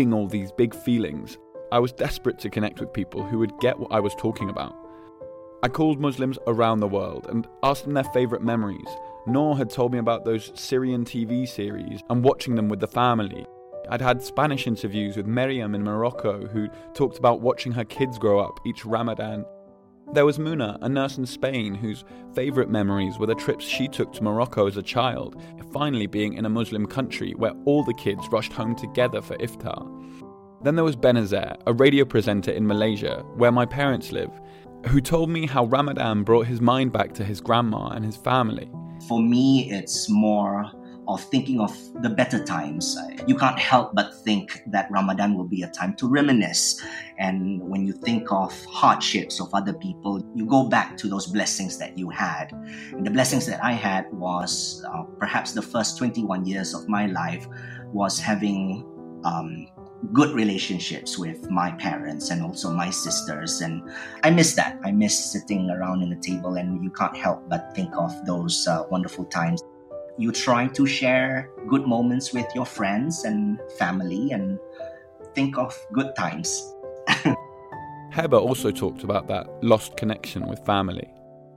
feeling 0.00 0.14
all 0.14 0.26
these 0.26 0.50
big 0.50 0.74
feelings, 0.74 1.36
I 1.72 1.78
was 1.78 1.92
desperate 1.92 2.38
to 2.38 2.48
connect 2.48 2.80
with 2.80 2.90
people 2.90 3.22
who 3.22 3.38
would 3.38 3.58
get 3.60 3.78
what 3.78 3.92
I 3.92 4.00
was 4.00 4.14
talking 4.14 4.48
about. 4.48 4.74
I 5.62 5.68
called 5.68 6.00
Muslims 6.00 6.38
around 6.46 6.80
the 6.80 6.88
world 6.88 7.26
and 7.28 7.46
asked 7.62 7.84
them 7.84 7.92
their 7.92 8.04
favourite 8.04 8.42
memories. 8.42 8.88
Noor 9.26 9.58
had 9.58 9.68
told 9.68 9.92
me 9.92 9.98
about 9.98 10.24
those 10.24 10.52
Syrian 10.54 11.04
TV 11.04 11.46
series 11.46 12.00
and 12.08 12.24
watching 12.24 12.54
them 12.54 12.70
with 12.70 12.80
the 12.80 12.86
family. 12.86 13.44
I'd 13.90 14.00
had 14.00 14.22
Spanish 14.22 14.66
interviews 14.66 15.18
with 15.18 15.26
Miriam 15.26 15.74
in 15.74 15.84
Morocco 15.84 16.46
who 16.46 16.68
talked 16.94 17.18
about 17.18 17.42
watching 17.42 17.72
her 17.72 17.84
kids 17.84 18.16
grow 18.16 18.38
up 18.40 18.58
each 18.64 18.86
Ramadan. 18.86 19.44
There 20.12 20.26
was 20.26 20.38
Muna, 20.38 20.76
a 20.82 20.88
nurse 20.88 21.18
in 21.18 21.26
Spain, 21.26 21.72
whose 21.72 22.04
favourite 22.34 22.68
memories 22.68 23.16
were 23.16 23.28
the 23.28 23.34
trips 23.36 23.64
she 23.64 23.86
took 23.86 24.12
to 24.14 24.24
Morocco 24.24 24.66
as 24.66 24.76
a 24.76 24.82
child, 24.82 25.40
finally 25.72 26.08
being 26.08 26.34
in 26.34 26.46
a 26.46 26.48
Muslim 26.48 26.84
country 26.84 27.32
where 27.36 27.52
all 27.64 27.84
the 27.84 27.94
kids 27.94 28.26
rushed 28.32 28.52
home 28.52 28.74
together 28.74 29.22
for 29.22 29.36
iftar. 29.36 29.86
Then 30.64 30.74
there 30.74 30.84
was 30.84 30.96
Benazer, 30.96 31.56
a 31.64 31.72
radio 31.72 32.04
presenter 32.04 32.50
in 32.50 32.66
Malaysia, 32.66 33.22
where 33.36 33.52
my 33.52 33.64
parents 33.64 34.10
live, 34.10 34.32
who 34.88 35.00
told 35.00 35.30
me 35.30 35.46
how 35.46 35.66
Ramadan 35.66 36.24
brought 36.24 36.46
his 36.46 36.60
mind 36.60 36.92
back 36.92 37.14
to 37.14 37.24
his 37.24 37.40
grandma 37.40 37.90
and 37.90 38.04
his 38.04 38.16
family. 38.16 38.68
For 39.06 39.22
me, 39.22 39.70
it's 39.70 40.10
more 40.10 40.72
of 41.10 41.24
thinking 41.24 41.60
of 41.60 41.76
the 42.02 42.08
better 42.08 42.42
times. 42.44 42.96
You 43.26 43.36
can't 43.36 43.58
help 43.58 43.94
but 43.94 44.14
think 44.22 44.62
that 44.68 44.90
Ramadan 44.90 45.36
will 45.36 45.48
be 45.48 45.62
a 45.62 45.68
time 45.68 45.94
to 45.96 46.08
reminisce. 46.08 46.80
And 47.18 47.60
when 47.60 47.84
you 47.84 47.92
think 47.92 48.30
of 48.30 48.52
hardships 48.66 49.40
of 49.40 49.52
other 49.52 49.72
people, 49.72 50.24
you 50.34 50.46
go 50.46 50.68
back 50.68 50.96
to 50.98 51.08
those 51.08 51.26
blessings 51.26 51.78
that 51.78 51.98
you 51.98 52.10
had. 52.10 52.52
And 52.92 53.04
the 53.04 53.10
blessings 53.10 53.46
that 53.46 53.62
I 53.62 53.72
had 53.72 54.10
was 54.12 54.84
uh, 54.88 55.02
perhaps 55.18 55.52
the 55.52 55.62
first 55.62 55.98
21 55.98 56.46
years 56.46 56.74
of 56.74 56.88
my 56.88 57.06
life 57.06 57.46
was 57.92 58.20
having 58.20 58.86
um, 59.24 59.66
good 60.12 60.30
relationships 60.34 61.18
with 61.18 61.50
my 61.50 61.72
parents 61.72 62.30
and 62.30 62.42
also 62.42 62.72
my 62.72 62.88
sisters 62.88 63.60
and 63.60 63.82
i 64.24 64.30
miss 64.30 64.54
that 64.54 64.80
i 64.82 64.90
miss 64.90 65.30
sitting 65.30 65.68
around 65.68 66.00
in 66.00 66.08
the 66.08 66.16
table 66.16 66.54
and 66.54 66.82
you 66.82 66.90
can't 66.90 67.14
help 67.14 67.46
but 67.50 67.70
think 67.74 67.94
of 67.98 68.10
those 68.24 68.66
uh, 68.66 68.82
wonderful 68.90 69.26
times 69.26 69.60
you 70.20 70.32
try 70.32 70.66
to 70.68 70.86
share 70.86 71.50
good 71.66 71.86
moments 71.86 72.32
with 72.32 72.46
your 72.54 72.66
friends 72.66 73.24
and 73.24 73.58
family 73.78 74.32
and 74.32 74.58
think 75.34 75.56
of 75.56 75.76
good 75.92 76.14
times 76.16 76.74
Heba 78.12 78.40
also 78.40 78.70
talked 78.70 79.04
about 79.04 79.28
that 79.28 79.46
lost 79.62 79.96
connection 79.96 80.46
with 80.48 80.64
family. 80.66 81.08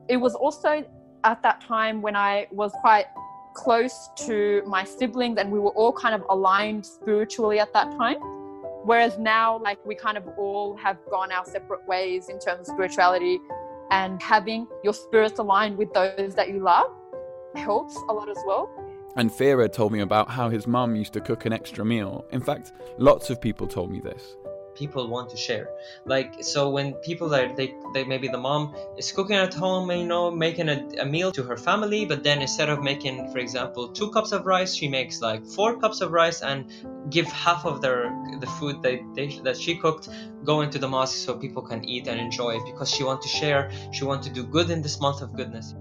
It 0.08 0.18
was 0.18 0.36
also 0.36 0.86
at 1.24 1.42
that 1.42 1.62
time 1.62 2.02
when 2.02 2.16
I 2.16 2.48
was 2.52 2.72
quite 2.82 3.06
close 3.56 4.10
to 4.28 4.62
my 4.68 4.84
siblings 4.84 5.38
and 5.40 5.52
we 5.52 5.60
were 5.60 5.72
all 5.72 5.92
kind 5.92 6.14
of 6.14 6.24
aligned 6.30 6.86
spiritually 6.86 7.60
at 7.60 7.74
that 7.74 7.92
time. 7.98 8.18
Whereas 8.86 9.18
now, 9.18 9.60
like, 9.60 9.84
we 9.86 9.96
kind 9.96 10.18
of 10.18 10.28
all 10.38 10.76
have 10.78 10.98
gone 11.10 11.32
our 11.32 11.46
separate 11.46 11.88
ways 11.88 12.30
in 12.30 12.38
terms 12.38 12.68
of 12.68 12.74
spirituality 12.74 13.40
and 13.92 14.22
having 14.22 14.68
your 14.84 14.94
spirits 14.94 15.40
aligned 15.40 15.78
with 15.78 15.94
those 15.94 16.36
that 16.36 16.50
you 16.50 16.60
love 16.60 16.92
helps 17.56 17.96
a 18.10 18.14
lot 18.14 18.30
as 18.30 18.38
well. 18.46 18.70
And 19.16 19.30
Fira 19.32 19.72
told 19.72 19.92
me 19.92 20.00
about 20.00 20.30
how 20.30 20.50
his 20.50 20.66
mum 20.66 20.96
used 20.96 21.14
to 21.14 21.22
cook 21.22 21.46
an 21.46 21.54
extra 21.54 21.86
meal. 21.86 22.26
In 22.32 22.42
fact, 22.42 22.74
lots 22.98 23.30
of 23.30 23.40
people 23.40 23.68
told 23.68 23.92
me 23.92 24.00
this. 24.00 24.36
people 24.76 25.08
want 25.08 25.30
to 25.30 25.38
share 25.38 25.70
like 26.06 26.44
so 26.44 26.70
when 26.70 26.94
people 27.08 27.34
are 27.34 27.54
they, 27.56 27.76
they 27.94 28.04
maybe 28.04 28.28
the 28.28 28.38
mom 28.38 28.74
is 28.98 29.12
cooking 29.12 29.36
at 29.36 29.54
home 29.54 29.90
you 29.92 30.06
know 30.06 30.32
making 30.32 30.70
a, 30.70 30.88
a 31.00 31.06
meal 31.06 31.32
to 31.32 31.44
her 31.44 31.58
family 31.58 32.06
but 32.06 32.24
then 32.24 32.42
instead 32.42 32.70
of 32.70 32.82
making 32.82 33.32
for 33.32 33.40
example 33.40 33.88
two 33.88 34.10
cups 34.12 34.32
of 34.32 34.46
rice 34.46 34.74
she 34.74 34.88
makes 34.88 35.22
like 35.22 35.46
four 35.46 35.80
cups 35.80 36.02
of 36.02 36.12
rice 36.12 36.42
and 36.42 36.66
give 37.10 37.28
half 37.28 37.66
of 37.66 37.82
their 37.82 38.12
the 38.40 38.48
food 38.48 38.82
that 38.82 39.00
they, 39.16 39.28
that 39.44 39.58
she 39.58 39.78
cooked 39.78 40.10
go 40.44 40.62
into 40.62 40.80
the 40.80 40.88
mosque 40.88 41.18
so 41.18 41.36
people 41.36 41.62
can 41.62 41.84
eat 41.86 42.08
and 42.08 42.20
enjoy 42.20 42.52
it 42.56 42.64
because 42.66 42.90
she 42.90 43.04
want 43.04 43.22
to 43.22 43.30
share 43.30 43.72
she 43.92 44.04
want 44.06 44.24
to 44.24 44.30
do 44.30 44.44
good 44.44 44.70
in 44.70 44.82
this 44.82 45.00
month 45.00 45.22
of 45.22 45.36
goodness 45.36 45.76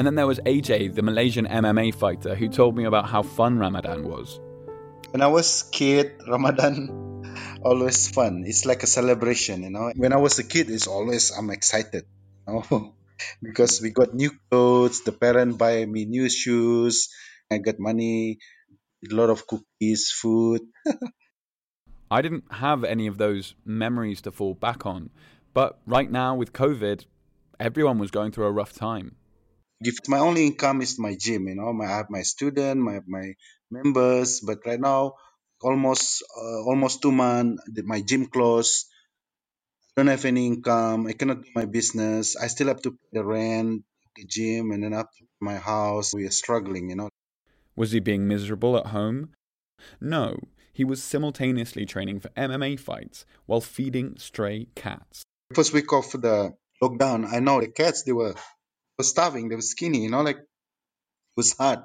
And 0.00 0.06
then 0.06 0.14
there 0.14 0.26
was 0.26 0.40
AJ, 0.40 0.94
the 0.94 1.02
Malaysian 1.02 1.44
MMA 1.44 1.94
fighter, 1.94 2.34
who 2.34 2.48
told 2.48 2.74
me 2.74 2.84
about 2.84 3.06
how 3.06 3.20
fun 3.20 3.58
Ramadan 3.58 4.08
was. 4.08 4.40
When 5.10 5.20
I 5.20 5.26
was 5.26 5.64
kid, 5.64 6.12
Ramadan 6.26 7.28
always 7.62 8.08
fun. 8.08 8.44
It's 8.46 8.64
like 8.64 8.82
a 8.82 8.86
celebration, 8.86 9.62
you 9.62 9.68
know. 9.68 9.92
When 9.94 10.14
I 10.14 10.16
was 10.16 10.38
a 10.38 10.42
kid, 10.42 10.70
it's 10.70 10.86
always 10.86 11.30
I'm 11.32 11.50
excited. 11.50 12.06
You 12.48 12.64
know? 12.70 12.94
because 13.42 13.82
we 13.82 13.90
got 13.90 14.14
new 14.14 14.30
clothes. 14.48 15.02
The 15.02 15.12
parent 15.12 15.58
buy 15.58 15.84
me 15.84 16.06
new 16.06 16.30
shoes. 16.30 17.10
I 17.52 17.58
got 17.58 17.78
money, 17.78 18.38
a 19.04 19.14
lot 19.14 19.28
of 19.28 19.46
cookies, 19.46 20.10
food. 20.10 20.62
I 22.10 22.22
didn't 22.22 22.44
have 22.50 22.84
any 22.84 23.06
of 23.06 23.18
those 23.18 23.54
memories 23.66 24.22
to 24.22 24.32
fall 24.32 24.54
back 24.54 24.86
on. 24.86 25.10
But 25.52 25.78
right 25.84 26.10
now, 26.10 26.36
with 26.36 26.54
COVID, 26.54 27.04
everyone 27.60 27.98
was 27.98 28.10
going 28.10 28.32
through 28.32 28.46
a 28.46 28.50
rough 28.50 28.72
time. 28.72 29.16
If 29.80 30.08
my 30.08 30.18
only 30.18 30.46
income 30.46 30.82
is 30.82 30.98
my 30.98 31.16
gym, 31.16 31.48
you 31.48 31.54
know, 31.54 31.72
my, 31.72 31.86
I 31.86 31.96
have 31.96 32.10
my 32.10 32.22
student, 32.22 32.80
my 32.80 33.00
my 33.06 33.34
members, 33.70 34.40
but 34.40 34.58
right 34.66 34.80
now, 34.80 35.14
almost 35.62 36.22
uh, 36.36 36.62
almost 36.64 37.00
two 37.00 37.12
months, 37.12 37.62
my 37.84 38.02
gym 38.02 38.26
closed. 38.26 38.86
I 39.96 40.02
don't 40.02 40.08
have 40.08 40.24
any 40.24 40.46
income. 40.46 41.06
I 41.06 41.12
cannot 41.12 41.42
do 41.42 41.50
my 41.54 41.64
business. 41.64 42.36
I 42.36 42.46
still 42.48 42.68
have 42.68 42.82
to 42.82 42.92
pay 42.92 43.08
the 43.12 43.24
rent, 43.24 43.82
the 44.16 44.24
gym, 44.24 44.70
and 44.70 44.84
then 44.84 44.92
up 44.92 45.10
my 45.40 45.56
house. 45.56 46.14
We 46.14 46.26
are 46.26 46.30
struggling, 46.30 46.90
you 46.90 46.96
know. 46.96 47.08
Was 47.74 47.92
he 47.92 48.00
being 48.00 48.28
miserable 48.28 48.76
at 48.76 48.86
home? 48.86 49.30
No, 50.00 50.38
he 50.72 50.84
was 50.84 51.02
simultaneously 51.02 51.86
training 51.86 52.20
for 52.20 52.28
MMA 52.36 52.78
fights 52.78 53.24
while 53.46 53.60
feeding 53.60 54.16
stray 54.18 54.68
cats. 54.74 55.22
First 55.54 55.72
week 55.72 55.92
of 55.92 56.10
the 56.12 56.52
lockdown, 56.82 57.26
I 57.32 57.40
know 57.40 57.60
the 57.60 57.68
cats 57.68 58.02
they 58.02 58.12
were, 58.12 58.34
were 59.00 59.12
starving, 59.16 59.48
they 59.48 59.56
were 59.56 59.70
skinny, 59.74 60.02
you 60.04 60.10
know, 60.10 60.22
like 60.22 60.36
it 60.36 61.36
was 61.36 61.56
hard. 61.56 61.80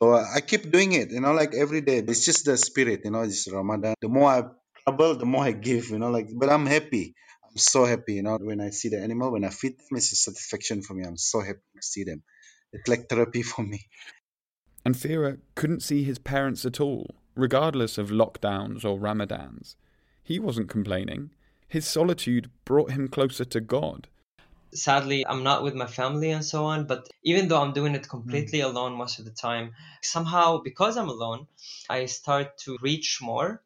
So 0.00 0.14
I 0.14 0.40
keep 0.40 0.70
doing 0.70 0.92
it, 0.92 1.10
you 1.10 1.20
know, 1.20 1.32
like 1.32 1.54
every 1.54 1.80
day. 1.80 1.98
It's 1.98 2.24
just 2.24 2.44
the 2.44 2.56
spirit, 2.56 3.00
you 3.04 3.10
know, 3.10 3.22
it's 3.22 3.50
Ramadan. 3.50 3.94
The 4.00 4.08
more 4.08 4.30
I 4.30 4.42
trouble, 4.84 5.16
the 5.16 5.26
more 5.26 5.44
I 5.44 5.52
give, 5.52 5.90
you 5.90 5.98
know, 5.98 6.10
like 6.10 6.28
but 6.32 6.50
I'm 6.50 6.66
happy. 6.66 7.14
I'm 7.48 7.56
so 7.56 7.84
happy, 7.84 8.14
you 8.14 8.22
know, 8.22 8.36
when 8.40 8.60
I 8.60 8.70
see 8.70 8.90
the 8.90 9.00
animal, 9.00 9.32
when 9.32 9.44
I 9.44 9.50
feed 9.50 9.78
them, 9.78 9.96
it's 9.96 10.12
a 10.12 10.16
satisfaction 10.16 10.82
for 10.82 10.94
me. 10.94 11.04
I'm 11.04 11.16
so 11.16 11.40
happy 11.40 11.66
to 11.76 11.82
see 11.82 12.04
them. 12.04 12.22
It's 12.72 12.88
like 12.88 13.08
therapy 13.08 13.42
for 13.42 13.62
me. 13.62 13.86
And 14.84 14.94
Fira 14.94 15.38
couldn't 15.54 15.82
see 15.82 16.04
his 16.04 16.18
parents 16.18 16.64
at 16.64 16.80
all, 16.80 17.16
regardless 17.34 17.98
of 17.98 18.10
lockdowns 18.10 18.84
or 18.84 18.98
Ramadans. 18.98 19.74
He 20.22 20.38
wasn't 20.38 20.68
complaining. 20.68 21.30
His 21.68 21.86
solitude 21.86 22.50
brought 22.64 22.92
him 22.92 23.08
closer 23.08 23.44
to 23.46 23.60
God. 23.60 24.08
Sadly, 24.74 25.26
I'm 25.26 25.42
not 25.42 25.62
with 25.62 25.74
my 25.74 25.86
family 25.86 26.30
and 26.30 26.44
so 26.44 26.66
on, 26.66 26.86
but 26.86 27.08
even 27.22 27.48
though 27.48 27.60
I'm 27.60 27.72
doing 27.72 27.94
it 27.94 28.06
hmm. 28.06 28.10
completely 28.10 28.60
alone 28.60 28.94
most 28.94 29.18
of 29.18 29.24
the 29.24 29.30
time, 29.30 29.74
somehow 30.02 30.60
because 30.62 30.96
I'm 30.96 31.08
alone, 31.08 31.46
I 31.88 32.06
start 32.06 32.58
to 32.64 32.76
reach 32.82 33.20
more 33.22 33.62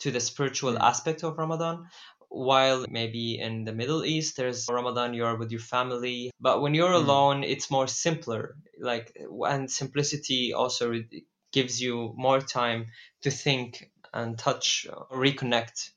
to 0.00 0.10
the 0.10 0.20
spiritual 0.20 0.72
hmm. 0.72 0.82
aspect 0.82 1.24
of 1.24 1.38
Ramadan. 1.38 1.88
While 2.28 2.86
maybe 2.90 3.38
in 3.38 3.64
the 3.64 3.72
Middle 3.72 4.04
East, 4.04 4.36
there's 4.36 4.66
Ramadan, 4.68 5.14
you're 5.14 5.36
with 5.36 5.52
your 5.52 5.60
family. 5.60 6.32
But 6.40 6.60
when 6.60 6.74
you're 6.74 6.90
Mm. 6.90 7.04
alone, 7.04 7.44
it's 7.44 7.70
more 7.70 7.86
simpler. 7.86 8.56
Like, 8.78 9.16
and 9.48 9.70
simplicity 9.70 10.52
also 10.52 10.90
re- 10.90 11.24
gives 11.52 11.80
you 11.80 12.12
more 12.16 12.40
time 12.40 12.88
to 13.22 13.30
think 13.30 13.90
and 14.12 14.38
touch, 14.38 14.86
or 14.90 15.06
reconnect 15.10 15.90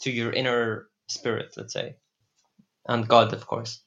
to 0.00 0.10
your 0.10 0.32
inner 0.32 0.88
spirit, 1.08 1.54
let's 1.56 1.72
say, 1.72 1.96
and 2.86 3.08
God, 3.08 3.32
of 3.32 3.46
course. 3.46 3.81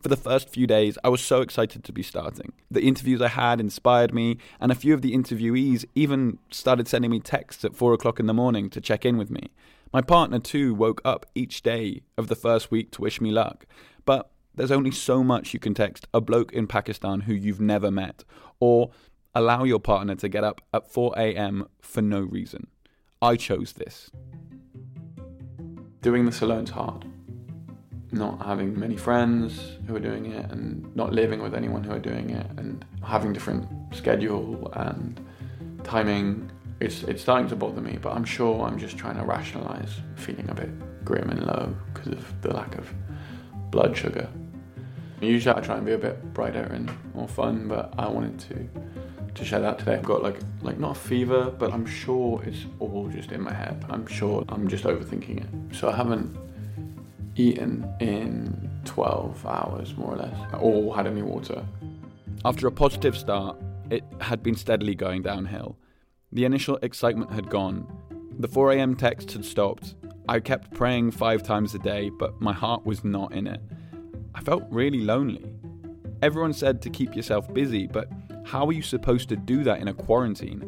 For 0.00 0.08
the 0.08 0.16
first 0.16 0.48
few 0.48 0.66
days, 0.66 0.98
I 1.02 1.08
was 1.08 1.20
so 1.20 1.40
excited 1.40 1.82
to 1.84 1.92
be 1.92 2.02
starting. 2.02 2.52
The 2.70 2.82
interviews 2.82 3.20
I 3.20 3.28
had 3.28 3.60
inspired 3.60 4.14
me, 4.14 4.38
and 4.60 4.70
a 4.70 4.76
few 4.76 4.94
of 4.94 5.02
the 5.02 5.14
interviewees 5.14 5.84
even 5.94 6.38
started 6.50 6.86
sending 6.86 7.10
me 7.10 7.20
texts 7.20 7.64
at 7.64 7.74
four 7.74 7.92
o'clock 7.92 8.20
in 8.20 8.26
the 8.26 8.34
morning 8.34 8.70
to 8.70 8.80
check 8.80 9.04
in 9.04 9.16
with 9.16 9.30
me. 9.30 9.50
My 9.92 10.02
partner, 10.02 10.38
too, 10.38 10.74
woke 10.74 11.00
up 11.04 11.26
each 11.34 11.62
day 11.62 12.02
of 12.16 12.28
the 12.28 12.36
first 12.36 12.70
week 12.70 12.90
to 12.92 13.02
wish 13.02 13.20
me 13.20 13.30
luck. 13.30 13.66
But 14.04 14.30
there's 14.54 14.70
only 14.70 14.90
so 14.90 15.24
much 15.24 15.54
you 15.54 15.60
can 15.60 15.74
text 15.74 16.06
a 16.12 16.20
bloke 16.20 16.52
in 16.52 16.66
Pakistan 16.66 17.22
who 17.22 17.34
you've 17.34 17.60
never 17.60 17.90
met, 17.90 18.24
or 18.60 18.90
allow 19.34 19.64
your 19.64 19.80
partner 19.80 20.14
to 20.16 20.28
get 20.28 20.44
up 20.44 20.60
at 20.72 20.90
4 20.90 21.14
a.m. 21.16 21.66
for 21.80 22.02
no 22.02 22.20
reason. 22.20 22.68
I 23.20 23.36
chose 23.36 23.72
this. 23.72 24.10
Doing 26.00 26.26
this 26.26 26.40
alone's 26.40 26.70
hard. 26.70 27.06
Not 28.12 28.44
having 28.44 28.78
many 28.78 28.96
friends 28.96 29.76
who 29.86 29.96
are 29.96 30.00
doing 30.00 30.26
it, 30.26 30.50
and 30.50 30.94
not 30.94 31.12
living 31.12 31.42
with 31.42 31.54
anyone 31.54 31.82
who 31.82 31.92
are 31.92 31.98
doing 31.98 32.30
it, 32.30 32.46
and 32.56 32.84
having 33.02 33.32
different 33.32 33.68
schedule 33.94 34.70
and 34.74 35.20
timing. 35.84 36.50
It's 36.80 37.02
it's 37.04 37.22
starting 37.22 37.48
to 37.48 37.56
bother 37.56 37.80
me, 37.80 37.98
but 38.00 38.12
I'm 38.12 38.24
sure 38.24 38.64
I'm 38.66 38.78
just 38.78 38.96
trying 38.96 39.16
to 39.16 39.24
rationalize 39.24 39.92
feeling 40.14 40.48
a 40.50 40.54
bit 40.54 40.70
grim 41.04 41.30
and 41.30 41.46
low 41.46 41.74
because 41.92 42.12
of 42.12 42.42
the 42.42 42.52
lack 42.52 42.76
of 42.76 42.92
blood 43.70 43.96
sugar. 43.96 44.28
Usually 45.20 45.56
I 45.56 45.60
try 45.60 45.76
and 45.76 45.86
be 45.86 45.92
a 45.92 45.98
bit 45.98 46.34
brighter 46.34 46.64
and 46.64 46.90
more 47.14 47.28
fun, 47.28 47.68
but 47.68 47.94
I 47.98 48.06
wanted 48.08 48.38
to 48.40 48.68
to 49.34 49.44
share 49.44 49.60
that 49.60 49.78
today. 49.78 49.94
I've 49.94 50.02
got 50.02 50.22
like 50.22 50.38
like 50.62 50.78
not 50.78 50.96
a 50.96 51.00
fever, 51.00 51.50
but 51.50 51.72
I'm 51.72 51.86
sure 51.86 52.42
it's 52.44 52.66
all 52.78 53.08
just 53.08 53.32
in 53.32 53.40
my 53.40 53.52
head. 53.52 53.84
I'm 53.88 54.06
sure 54.06 54.44
I'm 54.48 54.68
just 54.68 54.84
overthinking 54.84 55.42
it. 55.44 55.76
So 55.76 55.88
I 55.88 55.96
haven't 55.96 56.36
eaten 57.36 57.88
in 58.00 58.70
12 58.84 59.46
hours 59.46 59.96
more 59.96 60.14
or 60.14 60.16
less, 60.16 60.54
or 60.60 60.94
had 60.94 61.06
any 61.06 61.22
water. 61.22 61.64
After 62.44 62.66
a 62.66 62.72
positive 62.72 63.16
start, 63.16 63.56
it 63.90 64.04
had 64.20 64.42
been 64.42 64.56
steadily 64.56 64.94
going 64.94 65.22
downhill. 65.22 65.76
The 66.32 66.44
initial 66.44 66.78
excitement 66.82 67.32
had 67.32 67.48
gone. 67.48 67.86
The 68.38 68.48
4am 68.48 68.98
text 68.98 69.32
had 69.32 69.44
stopped. 69.44 69.94
I 70.28 70.40
kept 70.40 70.72
praying 70.72 71.12
five 71.12 71.42
times 71.42 71.74
a 71.74 71.78
day, 71.78 72.10
but 72.10 72.40
my 72.40 72.52
heart 72.52 72.84
was 72.84 73.04
not 73.04 73.32
in 73.32 73.46
it. 73.46 73.60
I 74.34 74.40
felt 74.40 74.64
really 74.70 75.00
lonely. 75.00 75.50
Everyone 76.22 76.52
said 76.52 76.82
to 76.82 76.90
keep 76.90 77.14
yourself 77.14 77.52
busy, 77.52 77.86
but 77.86 78.08
how 78.44 78.66
are 78.66 78.72
you 78.72 78.82
supposed 78.82 79.28
to 79.28 79.36
do 79.36 79.62
that 79.64 79.80
in 79.80 79.88
a 79.88 79.94
quarantine? 79.94 80.60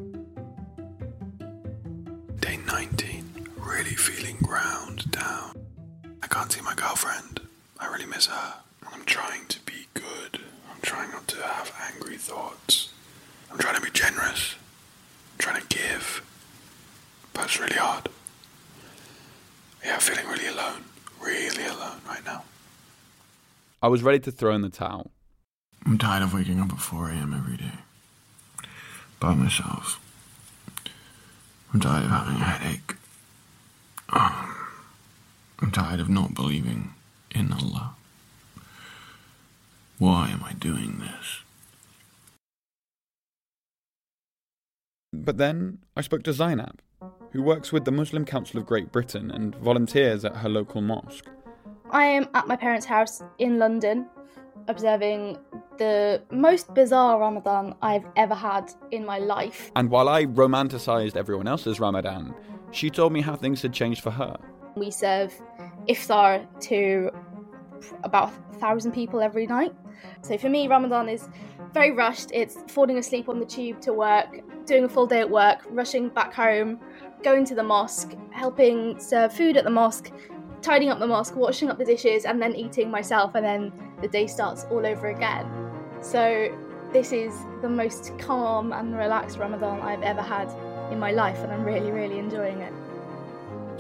Day 2.41 2.59
19. 2.67 3.49
Really 3.59 3.95
feeling 3.95 4.37
ground 4.43 5.11
down. 5.11 5.58
I 6.31 6.35
can't 6.35 6.53
see 6.53 6.61
my 6.61 6.75
girlfriend. 6.75 7.41
I 7.81 7.87
really 7.87 8.05
miss 8.05 8.27
her. 8.27 8.55
I'm 8.93 9.03
trying 9.07 9.47
to 9.47 9.61
be 9.61 9.87
good. 9.95 10.41
I'm 10.71 10.81
trying 10.83 11.11
not 11.11 11.27
to 11.29 11.37
have 11.43 11.73
angry 11.95 12.19
thoughts. 12.19 12.93
I'm 13.51 13.57
trying 13.57 13.77
to 13.77 13.81
be 13.81 13.91
generous. 13.91 14.55
I'm 15.33 15.39
trying 15.39 15.63
to 15.63 15.67
give. 15.69 16.23
But 17.33 17.45
it's 17.47 17.59
really 17.59 17.77
hard. 17.77 18.11
Yeah, 19.83 19.95
I'm 19.95 20.01
feeling 20.01 20.27
really 20.27 20.49
alone. 20.49 20.85
Really 21.19 21.65
alone 21.65 22.01
right 22.07 22.25
now. 22.27 22.45
I 23.83 23.89
was 23.89 24.03
ready 24.03 24.19
to 24.21 24.31
throw 24.31 24.55
in 24.55 24.61
the 24.61 24.69
towel. 24.69 25.11
I'm 25.87 25.97
tired 25.97 26.23
of 26.23 26.35
waking 26.35 26.61
up 26.61 26.71
at 26.73 26.81
4 26.81 27.09
a.m. 27.09 27.33
every 27.33 27.57
day. 27.57 27.79
By 29.19 29.35
myself. 29.35 29.99
I'm 31.73 31.81
tired 31.81 32.05
of 32.05 32.11
having 32.11 32.35
a 32.35 32.45
headache. 32.45 32.95
Um, 34.11 34.48
I'm 35.61 35.73
tired 35.73 36.01
of 36.01 36.09
not 36.09 36.35
believing 36.35 36.95
in 37.31 37.53
Allah. 37.53 37.95
Why 39.99 40.29
am 40.29 40.45
I 40.45 40.53
doing 40.53 41.01
this? 41.01 41.41
But 45.13 45.39
then 45.39 45.79
I 45.97 46.03
spoke 46.03 46.23
to 46.25 46.33
Zainab, 46.33 46.81
who 47.33 47.43
works 47.43 47.73
with 47.73 47.85
the 47.85 47.91
Muslim 47.91 48.25
Council 48.25 48.61
of 48.61 48.67
Great 48.67 48.93
Britain 48.93 49.31
and 49.31 49.57
volunteers 49.57 50.25
at 50.25 50.37
her 50.37 50.49
local 50.49 50.81
mosque. 50.81 51.27
I 51.91 52.05
am 52.05 52.29
at 52.35 52.47
my 52.47 52.55
parents' 52.55 52.87
house 52.87 53.23
in 53.39 53.59
London, 53.59 54.07
observing 54.69 55.39
the 55.79 56.23
most 56.31 56.73
bizarre 56.75 57.19
Ramadan 57.19 57.75
I've 57.83 58.07
ever 58.17 58.35
had 58.35 58.71
in 58.93 59.05
my 59.05 59.19
life. 59.19 59.73
And 59.75 59.91
while 59.91 60.09
I 60.09 60.25
romanticised 60.25 61.17
everyone 61.17 61.49
else's 61.49 61.81
Ramadan, 61.81 62.35
she 62.71 62.91
told 62.91 63.13
me 63.13 63.23
how 63.23 63.35
things 63.35 63.63
had 63.63 63.73
changed 63.73 64.03
for 64.03 64.11
her. 64.11 64.37
We 64.79 64.91
serve 64.91 65.35
iftar 65.89 66.47
to 66.63 67.11
about 68.05 68.33
a 68.53 68.59
thousand 68.59 68.93
people 68.93 69.21
every 69.21 69.47
night. 69.47 69.75
So 70.23 70.39
for 70.39 70.49
me, 70.49 70.69
Ramadan 70.69 71.09
is 71.09 71.29
very 71.73 71.93
rushed. 71.93 72.31
It's 72.33 72.57
falling 72.69 72.99
asleep 72.99 73.29
on 73.29 73.39
the 73.41 73.47
tube 73.47 73.81
to 73.83 73.93
work, 73.93 74.41
doing 74.67 74.85
a 74.85 74.89
full 74.89 75.07
day 75.07 75.21
at 75.21 75.31
work, 75.31 75.65
rushing 75.71 76.09
back 76.09 76.33
home, 76.33 76.81
going 77.23 77.45
to 77.47 77.55
the 77.55 77.63
mosque, 77.63 78.15
helping 78.31 78.99
serve 79.01 79.33
food 79.33 79.57
at 79.57 79.65
the 79.65 79.71
mosque, 79.71 80.11
tidying 80.63 80.91
up 80.91 80.99
the 80.99 81.07
mosque, 81.07 81.37
washing 81.37 81.71
up 81.71 81.79
the 81.79 81.85
dishes, 81.85 82.25
and 82.25 82.41
then 82.41 82.55
eating 82.55 82.91
myself, 82.91 83.35
and 83.35 83.45
then 83.45 83.73
the 84.01 84.09
day 84.09 84.27
starts 84.27 84.65
all 84.71 84.85
over 84.87 85.09
again. 85.09 85.47
So 86.01 86.49
this 86.93 87.13
is 87.13 87.33
the 87.61 87.69
most 87.69 88.13
calm 88.19 88.73
and 88.73 88.97
relaxed 88.97 89.39
Ramadan 89.39 89.81
I've 89.81 90.03
ever 90.03 90.23
had 90.23 90.49
in 90.93 90.99
my 90.99 91.13
life, 91.13 91.39
and 91.39 91.53
I'm 91.53 91.65
really, 91.65 91.91
really 91.91 92.19
enjoying 92.19 92.61
it. 92.61 92.73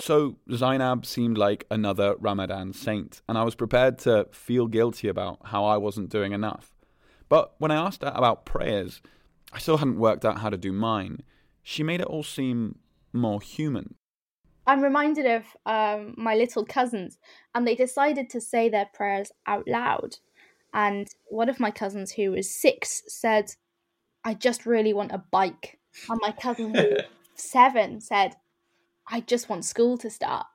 So 0.00 0.36
Zainab 0.52 1.06
seemed 1.06 1.38
like 1.38 1.66
another 1.70 2.16
Ramadan 2.18 2.72
saint, 2.72 3.22
and 3.28 3.36
I 3.36 3.44
was 3.44 3.54
prepared 3.54 3.98
to 4.00 4.26
feel 4.30 4.66
guilty 4.66 5.08
about 5.08 5.38
how 5.44 5.64
I 5.64 5.76
wasn't 5.76 6.10
doing 6.10 6.32
enough. 6.32 6.74
But 7.28 7.54
when 7.58 7.70
I 7.70 7.76
asked 7.76 8.02
her 8.02 8.12
about 8.14 8.44
prayers, 8.44 9.00
I 9.52 9.58
still 9.58 9.78
hadn't 9.78 9.98
worked 9.98 10.24
out 10.24 10.38
how 10.38 10.50
to 10.50 10.56
do 10.56 10.72
mine. 10.72 11.22
She 11.62 11.82
made 11.82 12.00
it 12.00 12.06
all 12.06 12.22
seem 12.22 12.78
more 13.12 13.40
human. 13.40 13.94
I'm 14.66 14.82
reminded 14.82 15.26
of 15.26 15.44
um, 15.64 16.14
my 16.16 16.34
little 16.34 16.64
cousins, 16.64 17.18
and 17.54 17.66
they 17.66 17.74
decided 17.74 18.28
to 18.30 18.40
say 18.40 18.68
their 18.68 18.88
prayers 18.92 19.32
out 19.46 19.66
loud. 19.66 20.16
And 20.74 21.08
one 21.26 21.48
of 21.48 21.60
my 21.60 21.70
cousins, 21.70 22.12
who 22.12 22.32
was 22.32 22.50
six, 22.50 23.02
said, 23.08 23.54
I 24.24 24.34
just 24.34 24.66
really 24.66 24.92
want 24.92 25.12
a 25.12 25.24
bike. 25.30 25.78
And 26.10 26.20
my 26.22 26.32
cousin, 26.32 26.74
who 26.74 26.82
was 26.82 27.02
seven, 27.34 28.00
said, 28.02 28.36
I 29.10 29.20
just 29.20 29.48
want 29.48 29.64
school 29.64 29.98
to 29.98 30.10
start. 30.10 30.46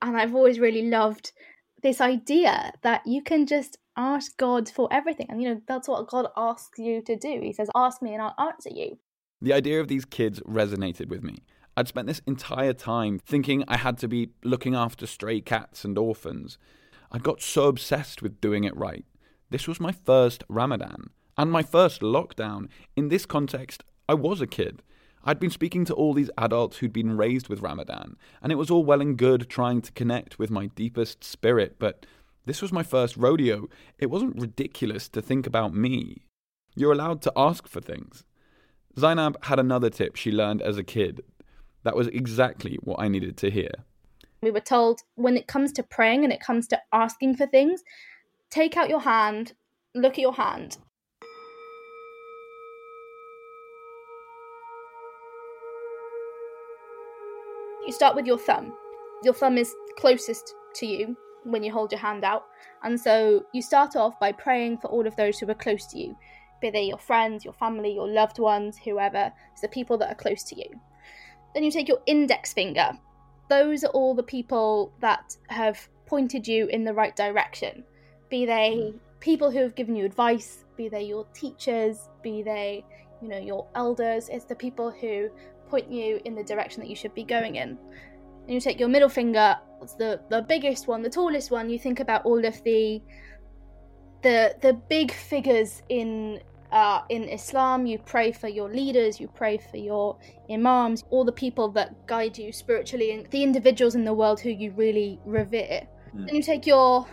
And 0.00 0.16
I've 0.16 0.34
always 0.34 0.58
really 0.58 0.88
loved 0.88 1.32
this 1.82 2.00
idea 2.00 2.72
that 2.82 3.06
you 3.06 3.22
can 3.22 3.46
just 3.46 3.78
ask 3.96 4.36
God 4.36 4.68
for 4.68 4.88
everything. 4.90 5.26
And, 5.28 5.42
you 5.42 5.48
know, 5.48 5.60
that's 5.66 5.88
what 5.88 6.08
God 6.08 6.28
asks 6.36 6.78
you 6.78 7.02
to 7.02 7.16
do. 7.16 7.40
He 7.42 7.52
says, 7.52 7.68
Ask 7.74 8.02
me 8.02 8.14
and 8.14 8.22
I'll 8.22 8.34
answer 8.38 8.70
you. 8.70 8.98
The 9.40 9.52
idea 9.52 9.80
of 9.80 9.88
these 9.88 10.04
kids 10.04 10.40
resonated 10.40 11.08
with 11.08 11.22
me. 11.22 11.38
I'd 11.76 11.88
spent 11.88 12.06
this 12.06 12.20
entire 12.26 12.74
time 12.74 13.18
thinking 13.18 13.64
I 13.66 13.78
had 13.78 13.98
to 13.98 14.08
be 14.08 14.30
looking 14.44 14.74
after 14.74 15.06
stray 15.06 15.40
cats 15.40 15.84
and 15.84 15.96
orphans. 15.96 16.58
I 17.10 17.18
got 17.18 17.40
so 17.40 17.68
obsessed 17.68 18.22
with 18.22 18.40
doing 18.40 18.64
it 18.64 18.76
right. 18.76 19.04
This 19.50 19.66
was 19.66 19.80
my 19.80 19.92
first 19.92 20.44
Ramadan 20.48 21.10
and 21.36 21.50
my 21.50 21.62
first 21.62 22.00
lockdown. 22.00 22.68
In 22.96 23.08
this 23.08 23.26
context, 23.26 23.84
I 24.08 24.14
was 24.14 24.40
a 24.40 24.46
kid. 24.46 24.82
I'd 25.24 25.38
been 25.38 25.50
speaking 25.50 25.84
to 25.84 25.94
all 25.94 26.14
these 26.14 26.30
adults 26.36 26.78
who'd 26.78 26.92
been 26.92 27.16
raised 27.16 27.48
with 27.48 27.60
Ramadan, 27.60 28.16
and 28.42 28.50
it 28.50 28.56
was 28.56 28.70
all 28.70 28.84
well 28.84 29.00
and 29.00 29.16
good 29.16 29.48
trying 29.48 29.80
to 29.82 29.92
connect 29.92 30.38
with 30.38 30.50
my 30.50 30.66
deepest 30.66 31.22
spirit, 31.22 31.76
but 31.78 32.06
this 32.44 32.60
was 32.60 32.72
my 32.72 32.82
first 32.82 33.16
rodeo. 33.16 33.68
It 33.98 34.10
wasn't 34.10 34.40
ridiculous 34.40 35.08
to 35.10 35.22
think 35.22 35.46
about 35.46 35.74
me. 35.74 36.22
You're 36.74 36.92
allowed 36.92 37.22
to 37.22 37.32
ask 37.36 37.68
for 37.68 37.80
things. 37.80 38.24
Zainab 38.98 39.36
had 39.44 39.58
another 39.58 39.90
tip 39.90 40.16
she 40.16 40.32
learned 40.32 40.60
as 40.60 40.76
a 40.76 40.82
kid. 40.82 41.22
That 41.84 41.96
was 41.96 42.08
exactly 42.08 42.78
what 42.82 43.00
I 43.00 43.08
needed 43.08 43.36
to 43.38 43.50
hear. 43.50 43.70
We 44.42 44.50
were 44.50 44.60
told 44.60 45.02
when 45.14 45.36
it 45.36 45.46
comes 45.46 45.72
to 45.74 45.84
praying 45.84 46.24
and 46.24 46.32
it 46.32 46.40
comes 46.40 46.66
to 46.68 46.80
asking 46.92 47.36
for 47.36 47.46
things, 47.46 47.84
take 48.50 48.76
out 48.76 48.90
your 48.90 49.00
hand, 49.00 49.52
look 49.94 50.14
at 50.14 50.18
your 50.18 50.34
hand, 50.34 50.78
you 57.86 57.92
start 57.92 58.14
with 58.14 58.26
your 58.26 58.38
thumb. 58.38 58.72
Your 59.22 59.34
thumb 59.34 59.58
is 59.58 59.74
closest 59.98 60.54
to 60.76 60.86
you 60.86 61.16
when 61.44 61.62
you 61.62 61.72
hold 61.72 61.92
your 61.92 62.00
hand 62.00 62.24
out. 62.24 62.44
And 62.82 63.00
so 63.00 63.44
you 63.52 63.62
start 63.62 63.96
off 63.96 64.18
by 64.18 64.32
praying 64.32 64.78
for 64.78 64.88
all 64.88 65.06
of 65.06 65.16
those 65.16 65.38
who 65.38 65.48
are 65.50 65.54
close 65.54 65.86
to 65.88 65.98
you, 65.98 66.16
be 66.60 66.70
they 66.70 66.84
your 66.84 66.98
friends, 66.98 67.44
your 67.44 67.54
family, 67.54 67.92
your 67.92 68.08
loved 68.08 68.38
ones, 68.38 68.78
whoever, 68.78 69.32
it's 69.52 69.60
the 69.60 69.68
people 69.68 69.98
that 69.98 70.10
are 70.10 70.16
close 70.16 70.42
to 70.44 70.56
you. 70.56 70.66
Then 71.54 71.62
you 71.62 71.70
take 71.70 71.88
your 71.88 72.00
index 72.06 72.52
finger. 72.52 72.92
Those 73.48 73.84
are 73.84 73.88
all 73.88 74.14
the 74.14 74.22
people 74.22 74.92
that 75.00 75.36
have 75.48 75.88
pointed 76.06 76.46
you 76.46 76.66
in 76.68 76.84
the 76.84 76.94
right 76.94 77.14
direction, 77.16 77.84
be 78.28 78.46
they 78.46 78.94
people 79.20 79.50
who 79.50 79.60
have 79.60 79.74
given 79.74 79.94
you 79.94 80.04
advice, 80.04 80.64
be 80.76 80.88
they 80.88 81.02
your 81.02 81.26
teachers, 81.34 82.08
be 82.22 82.42
they, 82.42 82.84
you 83.20 83.28
know, 83.28 83.38
your 83.38 83.66
elders. 83.74 84.28
It's 84.28 84.44
the 84.44 84.54
people 84.54 84.90
who 84.90 85.28
point 85.72 85.90
you 85.90 86.20
in 86.26 86.34
the 86.34 86.44
direction 86.52 86.78
that 86.82 86.90
you 86.92 86.98
should 87.00 87.14
be 87.14 87.24
going 87.36 87.56
in. 87.56 87.70
And 88.44 88.50
you 88.54 88.60
take 88.60 88.78
your 88.78 88.88
middle 88.96 89.08
finger, 89.20 89.48
it's 89.82 89.94
the 89.94 90.20
the 90.34 90.42
biggest 90.54 90.86
one, 90.92 91.02
the 91.02 91.14
tallest 91.20 91.50
one. 91.50 91.64
You 91.74 91.78
think 91.86 91.98
about 92.00 92.24
all 92.24 92.44
of 92.44 92.56
the 92.64 93.02
the 94.26 94.38
the 94.60 94.72
big 94.96 95.08
figures 95.12 95.82
in 95.88 96.40
uh, 96.70 97.00
in 97.08 97.22
Islam. 97.38 97.86
You 97.86 97.98
pray 97.98 98.32
for 98.32 98.48
your 98.48 98.68
leaders, 98.68 99.20
you 99.20 99.28
pray 99.42 99.58
for 99.70 99.78
your 99.90 100.18
imams, 100.50 101.04
all 101.10 101.24
the 101.24 101.38
people 101.44 101.68
that 101.78 102.06
guide 102.06 102.38
you 102.38 102.52
spiritually, 102.52 103.12
and 103.12 103.26
the 103.30 103.42
individuals 103.42 103.94
in 103.94 104.04
the 104.04 104.14
world 104.14 104.38
who 104.40 104.50
you 104.50 104.70
really 104.72 105.20
revere. 105.24 105.80
Mm. 106.14 106.26
Then 106.26 106.34
you 106.36 106.42
take 106.42 106.66
your 106.66 107.06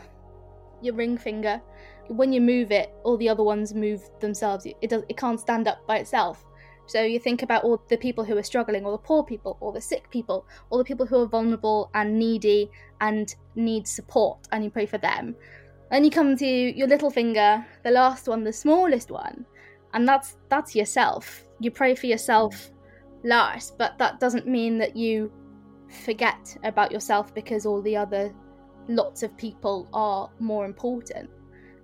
your 0.81 0.95
ring 0.95 1.17
finger. 1.17 1.61
When 2.07 2.33
you 2.33 2.41
move 2.41 2.71
it, 2.71 2.87
all 3.03 3.17
the 3.17 3.29
other 3.29 3.43
ones 3.43 3.73
move 3.73 4.01
themselves. 4.19 4.65
It 4.65 4.89
does. 4.89 5.03
It 5.09 5.17
can't 5.17 5.39
stand 5.39 5.67
up 5.67 5.85
by 5.87 5.97
itself. 6.03 6.45
So 6.89 7.03
you 7.03 7.19
think 7.19 7.43
about 7.43 7.63
all 7.63 7.81
the 7.87 7.97
people 7.97 8.23
who 8.23 8.35
are 8.35 8.43
struggling, 8.43 8.83
all 8.83 8.93
the 8.93 8.97
poor 8.97 9.23
people, 9.23 9.57
all 9.59 9.71
the 9.71 9.79
sick 9.79 10.09
people, 10.09 10.47
all 10.69 10.79
the 10.79 10.83
people 10.83 11.05
who 11.05 11.21
are 11.21 11.27
vulnerable 11.27 11.91
and 11.93 12.17
needy 12.17 12.71
and 12.99 13.35
need 13.55 13.87
support, 13.87 14.39
and 14.51 14.63
you 14.63 14.71
pray 14.71 14.87
for 14.87 14.97
them. 14.97 15.35
Then 15.91 16.03
you 16.03 16.09
come 16.09 16.35
to 16.37 16.47
your 16.47 16.87
little 16.87 17.11
finger, 17.11 17.63
the 17.83 17.91
last 17.91 18.27
one, 18.27 18.43
the 18.43 18.53
smallest 18.53 19.11
one, 19.11 19.45
and 19.93 20.07
that's 20.07 20.37
that's 20.49 20.75
yourself. 20.75 21.43
You 21.59 21.69
pray 21.69 21.93
for 21.93 22.07
yourself 22.07 22.71
last, 23.23 23.77
but 23.77 23.97
that 23.99 24.19
doesn't 24.19 24.47
mean 24.47 24.79
that 24.79 24.95
you 24.95 25.31
forget 26.05 26.57
about 26.63 26.91
yourself 26.91 27.33
because 27.35 27.65
all 27.65 27.81
the 27.83 27.97
other 27.97 28.33
lots 28.87 29.21
of 29.21 29.37
people 29.37 29.87
are 29.93 30.29
more 30.39 30.65
important. 30.65 31.29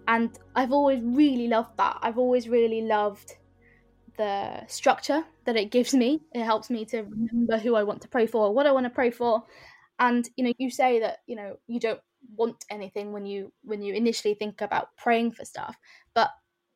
And 0.08 0.38
I've 0.56 0.72
always 0.72 1.02
really 1.04 1.48
loved 1.48 1.78
that. 1.78 1.98
I've 2.02 2.18
always 2.18 2.50
really 2.50 2.82
loved 2.82 3.36
the 4.18 4.66
structure 4.68 5.24
that 5.46 5.56
it 5.56 5.72
gives 5.72 5.94
me. 5.94 6.22
It 6.34 6.44
helps 6.44 6.70
me 6.70 6.86
to 6.86 7.04
remember 7.04 7.58
who 7.58 7.76
I 7.76 7.84
want 7.84 8.02
to 8.02 8.08
pray 8.08 8.28
for, 8.28 8.54
what 8.54 8.66
I 8.66 8.72
want 8.72 8.86
to 8.86 8.90
pray 8.90 9.12
for. 9.12 9.44
And 10.00 10.28
you 10.36 10.46
know, 10.46 10.54
you 10.58 10.70
say 10.70 11.00
that, 11.00 11.20
you 11.28 11.36
know, 11.36 11.58
you 11.68 11.80
don't 11.80 12.02
want 12.36 12.66
anything 12.70 13.12
when 13.14 13.26
you 13.26 13.52
when 13.64 13.82
you 13.82 13.94
initially 13.94 14.34
think 14.34 14.62
about 14.62 14.96
praying 14.98 15.32
for 15.32 15.46
stuff, 15.46 15.78
but 16.14 16.30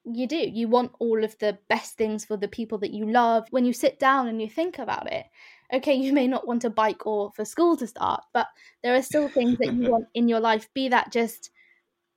you 0.06 0.28
do. 0.28 0.38
You 0.38 0.68
want 0.68 0.94
all 1.00 1.24
of 1.24 1.38
the 1.40 1.58
best 1.68 1.98
things 1.98 2.26
for 2.26 2.38
the 2.38 2.48
people 2.48 2.78
that 2.80 2.94
you 2.94 3.10
love. 3.10 3.48
When 3.52 3.66
you 3.66 3.74
sit 3.74 4.00
down 4.00 4.28
and 4.28 4.42
you 4.42 4.50
think 4.50 4.80
about 4.80 5.12
it, 5.12 5.26
okay, 5.74 5.94
you 5.94 6.14
may 6.14 6.28
not 6.28 6.48
want 6.48 6.64
a 6.64 6.70
bike 6.70 7.06
or 7.06 7.32
for 7.36 7.46
school 7.46 7.76
to 7.78 7.88
start, 7.88 8.24
but 8.34 8.48
there 8.84 8.96
are 8.96 9.02
still 9.02 9.28
things 9.28 9.58
that 9.60 9.74
you 9.74 9.90
want 9.92 10.08
in 10.14 10.28
your 10.28 10.40
life, 10.40 10.70
be 10.74 10.90
that 10.90 11.12
just 11.12 11.52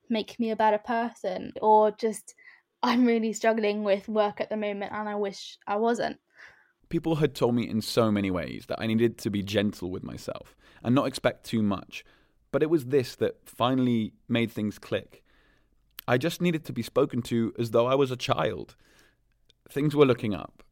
make 0.08 0.38
me 0.38 0.50
a 0.50 0.56
better 0.56 0.78
person 0.78 1.52
or 1.60 1.90
just 1.92 2.34
I'm 2.82 3.04
really 3.04 3.32
struggling 3.32 3.84
with 3.84 4.08
work 4.08 4.40
at 4.40 4.50
the 4.50 4.56
moment 4.56 4.92
and 4.92 5.08
I 5.08 5.14
wish 5.14 5.58
I 5.66 5.76
wasn't. 5.76 6.18
People 6.88 7.16
had 7.16 7.34
told 7.34 7.54
me 7.54 7.68
in 7.68 7.80
so 7.80 8.10
many 8.10 8.30
ways 8.30 8.66
that 8.66 8.80
I 8.80 8.86
needed 8.86 9.18
to 9.18 9.30
be 9.30 9.42
gentle 9.42 9.90
with 9.90 10.02
myself 10.02 10.56
and 10.82 10.94
not 10.94 11.06
expect 11.06 11.44
too 11.44 11.62
much. 11.62 12.04
But 12.50 12.62
it 12.62 12.68
was 12.68 12.86
this 12.86 13.14
that 13.16 13.36
finally 13.46 14.12
made 14.28 14.50
things 14.50 14.78
click. 14.78 15.22
I 16.06 16.18
just 16.18 16.42
needed 16.42 16.64
to 16.66 16.72
be 16.72 16.82
spoken 16.82 17.22
to 17.22 17.54
as 17.58 17.70
though 17.70 17.86
I 17.86 17.94
was 17.94 18.10
a 18.10 18.16
child. 18.16 18.76
Things 19.70 19.94
were 19.94 20.04
looking 20.04 20.34
up. 20.34 20.62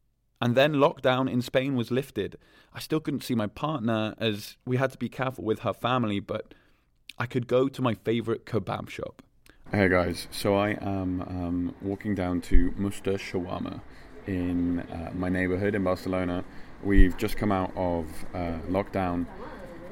And 0.40 0.54
then 0.54 0.74
lockdown 0.74 1.30
in 1.30 1.42
Spain 1.42 1.76
was 1.76 1.90
lifted. 1.90 2.36
I 2.74 2.80
still 2.80 3.00
couldn't 3.00 3.22
see 3.22 3.34
my 3.34 3.46
partner 3.46 4.14
as 4.18 4.56
we 4.66 4.78
had 4.78 4.90
to 4.92 4.98
be 4.98 5.08
careful 5.08 5.44
with 5.44 5.60
her 5.60 5.72
family, 5.72 6.18
but 6.18 6.54
I 7.18 7.26
could 7.26 7.46
go 7.46 7.68
to 7.68 7.82
my 7.82 7.94
favorite 7.94 8.46
kebab 8.46 8.88
shop. 8.88 9.22
Hey 9.72 9.88
guys, 9.88 10.26
so 10.32 10.56
I 10.56 10.70
am 10.70 11.22
um, 11.22 11.74
walking 11.80 12.16
down 12.16 12.40
to 12.40 12.74
Musta 12.76 13.12
Shawarma 13.12 13.80
in 14.26 14.80
uh, 14.80 15.12
my 15.14 15.28
neighborhood 15.28 15.76
in 15.76 15.84
Barcelona. 15.84 16.42
We've 16.82 17.16
just 17.16 17.36
come 17.36 17.52
out 17.52 17.70
of 17.76 18.06
uh, 18.34 18.58
lockdown, 18.68 19.26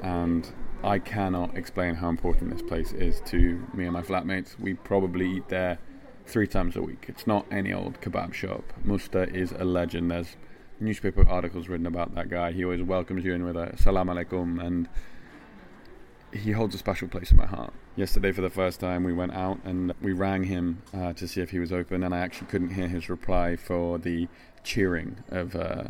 and 0.01 0.45
I 0.83 0.99
cannot 0.99 1.55
explain 1.55 1.95
how 1.95 2.09
important 2.09 2.51
this 2.51 2.61
place 2.61 2.91
is 2.91 3.21
to 3.27 3.65
me 3.73 3.85
and 3.85 3.93
my 3.93 4.01
flatmates. 4.01 4.59
We 4.59 4.73
probably 4.73 5.37
eat 5.37 5.47
there 5.47 5.79
three 6.25 6.47
times 6.47 6.75
a 6.75 6.81
week. 6.81 7.05
It's 7.07 7.25
not 7.25 7.45
any 7.49 7.71
old 7.71 8.01
kebab 8.01 8.33
shop. 8.33 8.73
Musta 8.83 9.33
is 9.33 9.53
a 9.53 9.63
legend. 9.63 10.11
There's 10.11 10.35
newspaper 10.81 11.25
articles 11.25 11.69
written 11.69 11.85
about 11.85 12.15
that 12.15 12.29
guy. 12.29 12.51
He 12.51 12.65
always 12.65 12.83
welcomes 12.83 13.23
you 13.23 13.33
in 13.33 13.45
with 13.45 13.55
a 13.55 13.77
salam 13.77 14.09
alaikum 14.09 14.61
and 14.61 14.89
he 16.31 16.51
holds 16.51 16.75
a 16.75 16.77
special 16.77 17.07
place 17.07 17.31
in 17.31 17.37
my 17.37 17.45
heart. 17.45 17.73
Yesterday, 17.95 18.31
for 18.31 18.41
the 18.41 18.49
first 18.49 18.79
time, 18.79 19.03
we 19.03 19.13
went 19.13 19.33
out 19.33 19.59
and 19.63 19.93
we 20.01 20.13
rang 20.13 20.43
him 20.43 20.81
uh, 20.93 21.13
to 21.13 21.27
see 21.27 21.41
if 21.41 21.51
he 21.51 21.59
was 21.59 21.71
open, 21.71 22.03
and 22.03 22.13
I 22.13 22.19
actually 22.19 22.47
couldn't 22.47 22.73
hear 22.73 22.87
his 22.87 23.09
reply 23.09 23.55
for 23.55 23.97
the 23.97 24.27
cheering 24.63 25.23
of 25.29 25.55
uh, 25.55 25.85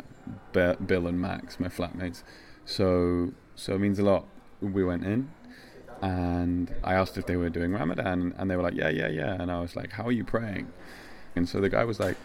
Bill 0.52 1.06
and 1.06 1.20
Max, 1.20 1.60
my 1.60 1.68
flatmates. 1.68 2.22
So, 2.64 3.32
so 3.54 3.74
it 3.74 3.78
means 3.78 3.98
a 3.98 4.02
lot. 4.02 4.26
We 4.60 4.84
went 4.84 5.04
in, 5.04 5.30
and 6.00 6.74
I 6.82 6.94
asked 6.94 7.18
if 7.18 7.26
they 7.26 7.36
were 7.36 7.50
doing 7.50 7.72
Ramadan, 7.72 8.34
and 8.38 8.50
they 8.50 8.56
were 8.56 8.62
like, 8.62 8.74
"Yeah, 8.74 8.88
yeah, 8.88 9.08
yeah." 9.08 9.40
And 9.40 9.50
I 9.50 9.60
was 9.60 9.76
like, 9.76 9.92
"How 9.92 10.04
are 10.04 10.12
you 10.12 10.24
praying?" 10.24 10.72
And 11.36 11.48
so 11.48 11.60
the 11.60 11.68
guy 11.68 11.84
was 11.84 12.00
like, 12.00 12.16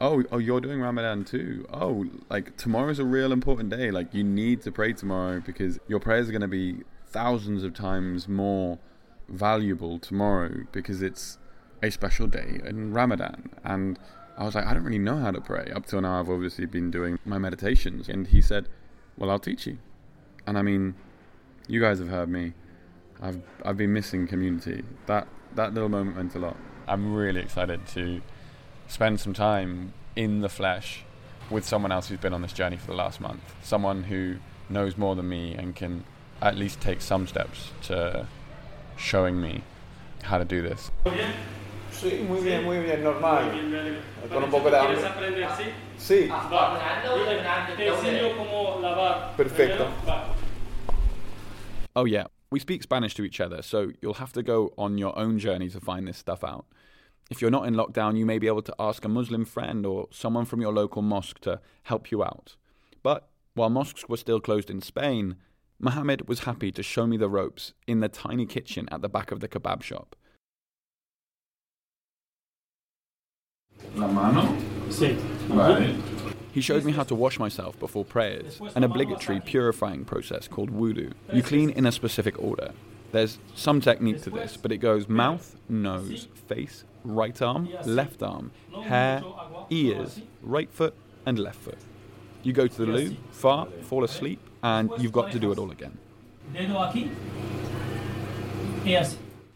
"Oh, 0.00 0.22
oh, 0.30 0.38
you're 0.38 0.60
doing 0.60 0.80
Ramadan 0.80 1.24
too. 1.24 1.66
Oh, 1.72 2.06
like 2.30 2.56
tomorrow's 2.56 2.98
a 2.98 3.04
real 3.04 3.32
important 3.32 3.70
day. 3.70 3.90
Like 3.90 4.14
you 4.14 4.24
need 4.24 4.62
to 4.62 4.72
pray 4.72 4.92
tomorrow 4.92 5.40
because 5.40 5.78
your 5.88 6.00
prayers 6.00 6.28
are 6.28 6.32
going 6.32 6.42
to 6.42 6.48
be 6.48 6.84
thousands 7.10 7.64
of 7.64 7.74
times 7.74 8.28
more 8.28 8.78
valuable 9.28 9.98
tomorrow 9.98 10.64
because 10.72 11.02
it's 11.02 11.38
a 11.82 11.90
special 11.90 12.26
day 12.26 12.60
in 12.64 12.92
Ramadan. 12.92 13.50
And 13.64 13.98
I 14.36 14.44
was 14.44 14.54
like, 14.54 14.66
I 14.66 14.74
don't 14.74 14.84
really 14.84 14.98
know 14.98 15.18
how 15.18 15.30
to 15.30 15.40
pray. 15.40 15.70
Up 15.74 15.86
till 15.86 16.00
now, 16.00 16.20
I've 16.20 16.30
obviously 16.30 16.66
been 16.66 16.90
doing 16.90 17.18
my 17.24 17.38
meditations. 17.38 18.08
And 18.08 18.26
he 18.28 18.40
said, 18.40 18.68
Well, 19.16 19.30
I'll 19.30 19.38
teach 19.38 19.66
you. 19.66 19.78
And 20.46 20.56
I 20.56 20.62
mean, 20.62 20.94
you 21.66 21.80
guys 21.80 21.98
have 21.98 22.08
heard 22.08 22.28
me. 22.28 22.54
I've 23.20 23.42
I've 23.64 23.76
been 23.76 23.92
missing 23.92 24.26
community. 24.26 24.84
That 25.06 25.28
that 25.54 25.74
little 25.74 25.88
moment 25.88 26.16
meant 26.16 26.34
a 26.34 26.38
lot. 26.38 26.56
I'm 26.86 27.12
really 27.14 27.40
excited 27.40 27.86
to 27.88 28.22
spend 28.86 29.20
some 29.20 29.34
time 29.34 29.92
in 30.16 30.40
the 30.40 30.48
flesh 30.48 31.04
with 31.50 31.64
someone 31.64 31.92
else 31.92 32.08
who's 32.08 32.18
been 32.18 32.32
on 32.32 32.42
this 32.42 32.52
journey 32.52 32.76
for 32.76 32.86
the 32.86 32.94
last 32.94 33.20
month. 33.20 33.42
Someone 33.62 34.04
who 34.04 34.36
knows 34.68 34.96
more 34.96 35.14
than 35.14 35.28
me 35.28 35.54
and 35.54 35.74
can 35.74 36.04
at 36.40 36.56
least 36.56 36.80
take 36.80 37.00
some 37.00 37.26
steps 37.26 37.70
to 37.82 38.26
showing 38.96 39.40
me 39.40 39.62
how 40.22 40.38
to 40.38 40.44
do 40.44 40.62
this. 40.62 40.90
Sí, 41.90 42.26
muy 42.28 42.40
bien, 42.42 42.64
muy 42.64 42.80
bien, 42.80 43.02
normal. 43.02 43.50
Con 44.28 44.44
un 44.44 44.50
poco 44.50 44.70
de 44.70 44.78
hambre. 44.78 45.02
Sí. 45.98 46.28
Te 47.76 47.88
enseño 47.88 48.36
cómo 48.36 48.80
lavar. 48.80 49.36
Perfecto. 49.36 49.90
Oh, 51.96 52.04
yeah, 52.04 52.26
we 52.50 52.60
speak 52.60 52.82
Spanish 52.84 53.14
to 53.14 53.24
each 53.24 53.40
other, 53.40 53.62
so 53.62 53.90
you'll 54.00 54.14
have 54.14 54.32
to 54.32 54.42
go 54.42 54.72
on 54.78 54.98
your 54.98 55.18
own 55.18 55.38
journey 55.38 55.68
to 55.70 55.80
find 55.80 56.06
this 56.06 56.18
stuff 56.18 56.44
out. 56.44 56.66
If 57.30 57.42
you're 57.42 57.50
not 57.50 57.66
in 57.66 57.74
lockdown, 57.74 58.16
you 58.16 58.24
may 58.24 58.38
be 58.38 58.46
able 58.46 58.62
to 58.62 58.74
ask 58.78 59.04
a 59.04 59.08
Muslim 59.08 59.44
friend 59.44 59.84
or 59.84 60.06
someone 60.10 60.44
from 60.44 60.60
your 60.60 60.72
local 60.72 61.02
mosque 61.02 61.40
to 61.40 61.60
help 61.82 62.12
you 62.12 62.22
out. 62.22 62.54
But 63.02 63.28
while 63.54 63.70
mosques 63.70 64.08
were 64.08 64.16
still 64.16 64.40
closed 64.40 64.70
in 64.70 64.80
Spain, 64.80 65.36
Mohammed 65.80 66.28
was 66.28 66.40
happy 66.40 66.72
to 66.72 66.82
show 66.82 67.06
me 67.06 67.16
the 67.16 67.28
ropes 67.28 67.72
in 67.86 68.00
the 68.00 68.08
tiny 68.08 68.46
kitchen 68.46 68.88
at 68.90 69.00
the 69.00 69.08
back 69.08 69.30
of 69.30 69.38
the 69.38 69.46
kebab 69.46 69.82
shop. 69.82 70.16
La 73.94 74.08
mano? 74.08 74.42
Sí. 74.88 75.14
Vale. 75.48 75.94
He 76.50 76.60
showed 76.60 76.84
me 76.84 76.90
how 76.90 77.04
to 77.04 77.14
wash 77.14 77.38
myself 77.38 77.78
before 77.78 78.04
prayers, 78.04 78.60
an 78.74 78.82
obligatory 78.82 79.40
purifying 79.40 80.04
process 80.04 80.48
called 80.48 80.70
wudu. 80.70 81.12
You 81.32 81.42
clean 81.42 81.70
in 81.70 81.86
a 81.86 81.92
specific 81.92 82.36
order. 82.42 82.72
There's 83.12 83.38
some 83.54 83.80
technique 83.80 84.22
to 84.22 84.30
this, 84.30 84.56
but 84.56 84.72
it 84.72 84.78
goes 84.78 85.08
mouth, 85.08 85.56
nose, 85.68 86.26
face, 86.48 86.84
right 87.04 87.40
arm, 87.40 87.68
left 87.84 88.22
arm, 88.22 88.50
hair, 88.82 89.22
ears, 89.70 90.22
right 90.42 90.70
foot, 90.70 90.94
and 91.24 91.38
left 91.38 91.60
foot. 91.60 91.78
You 92.42 92.52
go 92.52 92.66
to 92.66 92.76
the 92.76 92.86
loo, 92.86 93.16
fart, 93.30 93.84
fall 93.84 94.02
asleep, 94.02 94.40
and 94.62 94.90
you've 94.98 95.12
got 95.12 95.32
to 95.32 95.38
do 95.38 95.52
it 95.52 95.58
all 95.58 95.70
again. 95.70 95.96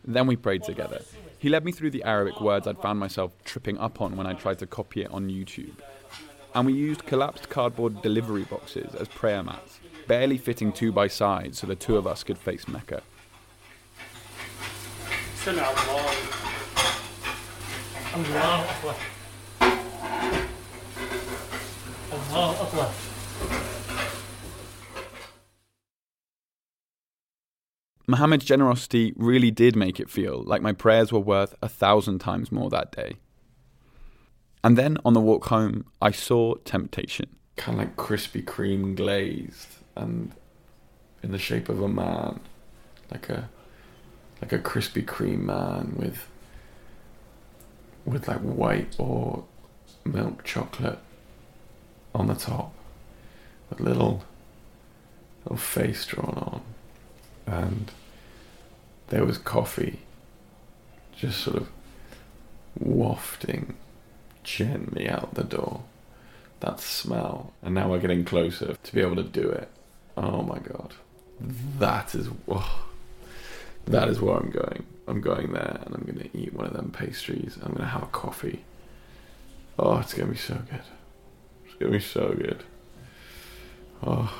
Then 0.04 0.26
we 0.26 0.36
prayed 0.36 0.62
together. 0.62 1.02
He 1.38 1.48
led 1.48 1.64
me 1.64 1.72
through 1.72 1.90
the 1.90 2.04
Arabic 2.04 2.40
words 2.40 2.66
I'd 2.66 2.78
found 2.78 3.00
myself 3.00 3.32
tripping 3.44 3.78
up 3.78 4.00
on 4.00 4.16
when 4.16 4.26
I 4.26 4.34
tried 4.34 4.58
to 4.60 4.66
copy 4.66 5.02
it 5.02 5.10
on 5.10 5.28
YouTube. 5.28 5.74
And 6.54 6.66
we 6.66 6.72
used 6.74 7.06
collapsed 7.06 7.48
cardboard 7.48 8.02
delivery 8.02 8.44
boxes 8.44 8.94
as 8.94 9.08
prayer 9.08 9.42
mats, 9.42 9.80
barely 10.06 10.38
fitting 10.38 10.72
two 10.72 10.92
by 10.92 11.08
side 11.08 11.56
so 11.56 11.66
the 11.66 11.74
two 11.74 11.96
of 11.96 12.06
us 12.06 12.22
could 12.22 12.38
face 12.38 12.68
Mecca. 12.68 13.02
Allah 18.14 18.66
Akbar. 18.68 18.94
Allah 22.12 22.56
Akbar. 22.60 23.11
Muhammad's 28.06 28.44
generosity 28.44 29.12
really 29.16 29.50
did 29.50 29.76
make 29.76 30.00
it 30.00 30.10
feel 30.10 30.42
like 30.42 30.60
my 30.60 30.72
prayers 30.72 31.12
were 31.12 31.20
worth 31.20 31.54
a 31.62 31.68
thousand 31.68 32.18
times 32.18 32.50
more 32.50 32.68
that 32.70 32.92
day. 32.92 33.16
And 34.64 34.76
then 34.76 34.98
on 35.04 35.12
the 35.12 35.20
walk 35.20 35.46
home, 35.46 35.86
I 36.00 36.10
saw 36.10 36.54
temptation. 36.64 37.28
Kind 37.56 37.80
of 37.80 37.86
like 37.86 37.96
Krispy 37.96 38.44
Kreme 38.44 38.96
glazed 38.96 39.68
and 39.96 40.32
in 41.22 41.32
the 41.32 41.38
shape 41.38 41.68
of 41.68 41.80
a 41.80 41.88
man, 41.88 42.40
like 43.10 43.28
a 43.28 43.48
like 44.40 44.52
a 44.52 44.58
Krispy 44.58 45.04
Kreme 45.04 45.44
man 45.44 45.94
with 45.96 46.26
with 48.04 48.26
like 48.26 48.40
white 48.40 48.96
or 48.98 49.44
milk 50.04 50.42
chocolate 50.44 50.98
on 52.14 52.26
the 52.26 52.34
top, 52.34 52.74
with 53.70 53.80
little 53.80 54.24
little 55.44 55.56
face 55.56 56.04
drawn 56.06 56.34
on, 56.34 56.62
and 57.46 57.90
there 59.08 59.24
was 59.24 59.38
coffee, 59.38 60.00
just 61.16 61.40
sort 61.40 61.56
of 61.56 61.68
wafting 62.78 63.74
gently 64.42 65.08
out 65.08 65.34
the 65.34 65.44
door. 65.44 65.82
That 66.60 66.80
smell, 66.80 67.52
and 67.60 67.74
now 67.74 67.90
we're 67.90 67.98
getting 67.98 68.24
closer 68.24 68.74
to 68.80 68.94
be 68.94 69.00
able 69.00 69.16
to 69.16 69.24
do 69.24 69.48
it. 69.48 69.68
Oh 70.16 70.42
my 70.42 70.60
god, 70.60 70.94
that 71.78 72.14
is 72.14 72.28
oh, 72.46 72.84
that 73.86 74.08
is 74.08 74.20
where 74.20 74.36
I'm 74.36 74.50
going. 74.50 74.84
I'm 75.08 75.20
going 75.20 75.52
there, 75.52 75.80
and 75.84 75.94
I'm 75.94 76.04
gonna 76.06 76.28
eat 76.32 76.54
one 76.54 76.66
of 76.66 76.72
them 76.72 76.90
pastries. 76.90 77.58
I'm 77.62 77.72
gonna 77.72 77.88
have 77.88 78.04
a 78.04 78.06
coffee. 78.06 78.64
Oh, 79.78 79.98
it's 79.98 80.14
gonna 80.14 80.30
be 80.30 80.36
so 80.36 80.54
good. 80.70 80.82
It's 81.66 81.74
gonna 81.74 81.92
be 81.92 82.00
so 82.00 82.32
good. 82.32 82.62
Oh. 84.02 84.32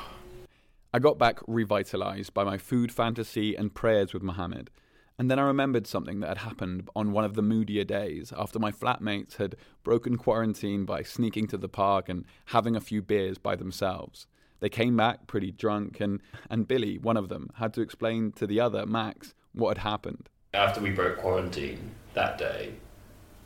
I 0.95 0.99
got 0.99 1.17
back 1.17 1.39
revitalized 1.47 2.35
by 2.35 2.43
my 2.43 2.59
food 2.59 2.91
fantasy 2.91 3.55
and 3.55 3.73
prayers 3.73 4.13
with 4.13 4.21
Muhammad. 4.21 4.69
And 5.17 5.29
then 5.29 5.39
I 5.39 5.43
remembered 5.43 5.87
something 5.87 6.19
that 6.19 6.27
had 6.27 6.37
happened 6.49 6.87
on 6.95 7.11
one 7.11 7.25
of 7.25 7.33
the 7.33 7.41
moodier 7.41 7.83
days 7.83 8.31
after 8.37 8.59
my 8.59 8.71
flatmates 8.71 9.37
had 9.37 9.55
broken 9.83 10.17
quarantine 10.17 10.85
by 10.85 11.01
sneaking 11.01 11.47
to 11.47 11.57
the 11.57 11.67
park 11.67 12.09
and 12.09 12.25
having 12.45 12.75
a 12.75 12.81
few 12.81 13.01
beers 13.01 13.39
by 13.39 13.55
themselves. 13.55 14.27
They 14.59 14.69
came 14.69 14.95
back 14.95 15.25
pretty 15.25 15.51
drunk, 15.51 15.99
and, 15.99 16.21
and 16.47 16.67
Billy, 16.67 16.99
one 16.99 17.17
of 17.17 17.27
them, 17.27 17.49
had 17.55 17.73
to 17.73 17.81
explain 17.81 18.31
to 18.33 18.45
the 18.45 18.59
other, 18.59 18.85
Max, 18.85 19.33
what 19.51 19.77
had 19.77 19.89
happened. 19.89 20.29
After 20.53 20.79
we 20.79 20.91
broke 20.91 21.17
quarantine 21.17 21.91
that 22.13 22.37
day, 22.37 22.73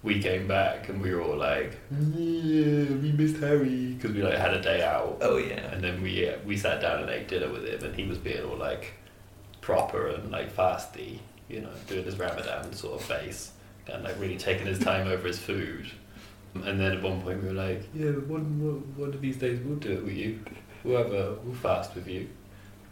we 0.03 0.21
came 0.21 0.47
back 0.47 0.89
and 0.89 1.01
we 1.01 1.13
were 1.13 1.21
all 1.21 1.37
like, 1.37 1.77
yeah, 1.91 2.85
we 2.85 3.11
missed 3.11 3.37
Harry 3.37 3.93
because 3.93 4.15
we 4.15 4.21
like 4.21 4.37
had 4.37 4.53
a 4.53 4.61
day 4.61 4.83
out. 4.83 5.17
Oh, 5.21 5.37
yeah. 5.37 5.71
And 5.73 5.83
then 5.83 6.01
we 6.01 6.29
uh, 6.29 6.37
we 6.45 6.57
sat 6.57 6.81
down 6.81 7.01
and 7.01 7.09
ate 7.09 7.27
dinner 7.27 7.51
with 7.51 7.65
him, 7.65 7.83
and 7.83 7.95
he 7.95 8.05
was 8.05 8.17
being 8.17 8.43
all 8.43 8.57
like 8.57 8.93
proper 9.61 10.07
and 10.07 10.31
like 10.31 10.55
fasty, 10.55 11.19
you 11.49 11.61
know, 11.61 11.71
doing 11.87 12.05
his 12.05 12.17
Ramadan 12.17 12.71
sort 12.73 12.99
of 12.99 13.05
face 13.05 13.51
and 13.87 14.03
like 14.03 14.19
really 14.19 14.37
taking 14.37 14.67
his 14.67 14.79
time 14.79 15.07
over 15.07 15.27
his 15.27 15.39
food. 15.39 15.87
And 16.55 16.79
then 16.79 16.93
at 16.93 17.03
one 17.03 17.21
point 17.21 17.41
we 17.41 17.49
were 17.49 17.53
like, 17.53 17.83
yeah, 17.93 18.11
one 18.11 18.59
one, 18.63 18.93
one 18.95 19.13
of 19.13 19.21
these 19.21 19.37
days 19.37 19.59
we'll 19.63 19.77
do 19.77 19.93
it 19.93 20.03
with 20.05 20.13
you. 20.13 20.39
We'll 20.83 20.97
have 20.97 21.11
a 21.11 21.37
we'll 21.43 21.55
fast 21.55 21.95
with 21.95 22.07
you. 22.07 22.29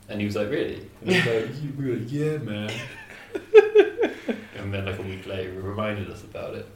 And 0.09 0.19
he 0.19 0.25
was 0.25 0.35
like, 0.35 0.49
really? 0.49 0.87
And 1.01 1.11
he 1.11 1.15
was 1.17 1.25
like, 1.25 1.77
we 1.77 1.89
were 1.89 1.97
like, 1.97 2.11
yeah, 2.11 2.37
man. 2.37 2.71
and 4.57 4.73
then 4.73 4.85
like 4.85 4.99
a 4.99 5.01
week 5.01 5.25
later, 5.25 5.51
he 5.51 5.57
reminded 5.57 6.09
us 6.09 6.23
about 6.23 6.55
it. 6.55 6.67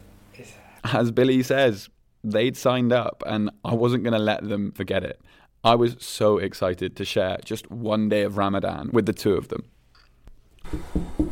As 0.84 1.12
Billy 1.12 1.44
says, 1.44 1.90
they'd 2.24 2.56
signed 2.56 2.94
up, 2.94 3.24
and 3.26 3.50
I 3.66 3.74
wasn't 3.74 4.04
going 4.04 4.14
to 4.14 4.20
let 4.20 4.48
them 4.48 4.72
forget 4.72 5.04
it. 5.04 5.20
I 5.64 5.76
was 5.76 5.98
so 6.00 6.38
excited 6.38 6.96
to 6.96 7.06
share 7.06 7.38
just 7.44 7.70
one 7.70 8.08
day 8.08 8.22
of 8.24 8.38
Ramadan 8.38 8.90
with 8.94 9.06
the 9.06 9.14
two 9.14 9.34
of 9.34 9.50
them. 9.50 9.66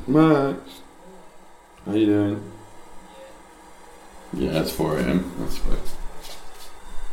Max, 0.05 0.81
how 1.85 1.93
you 1.93 2.05
doing? 2.07 2.51
Yeah, 4.33 4.61
it's 4.61 4.71
4 4.71 4.97
a.m. 4.99 5.33
That's 5.39 5.59
right. 5.61 5.79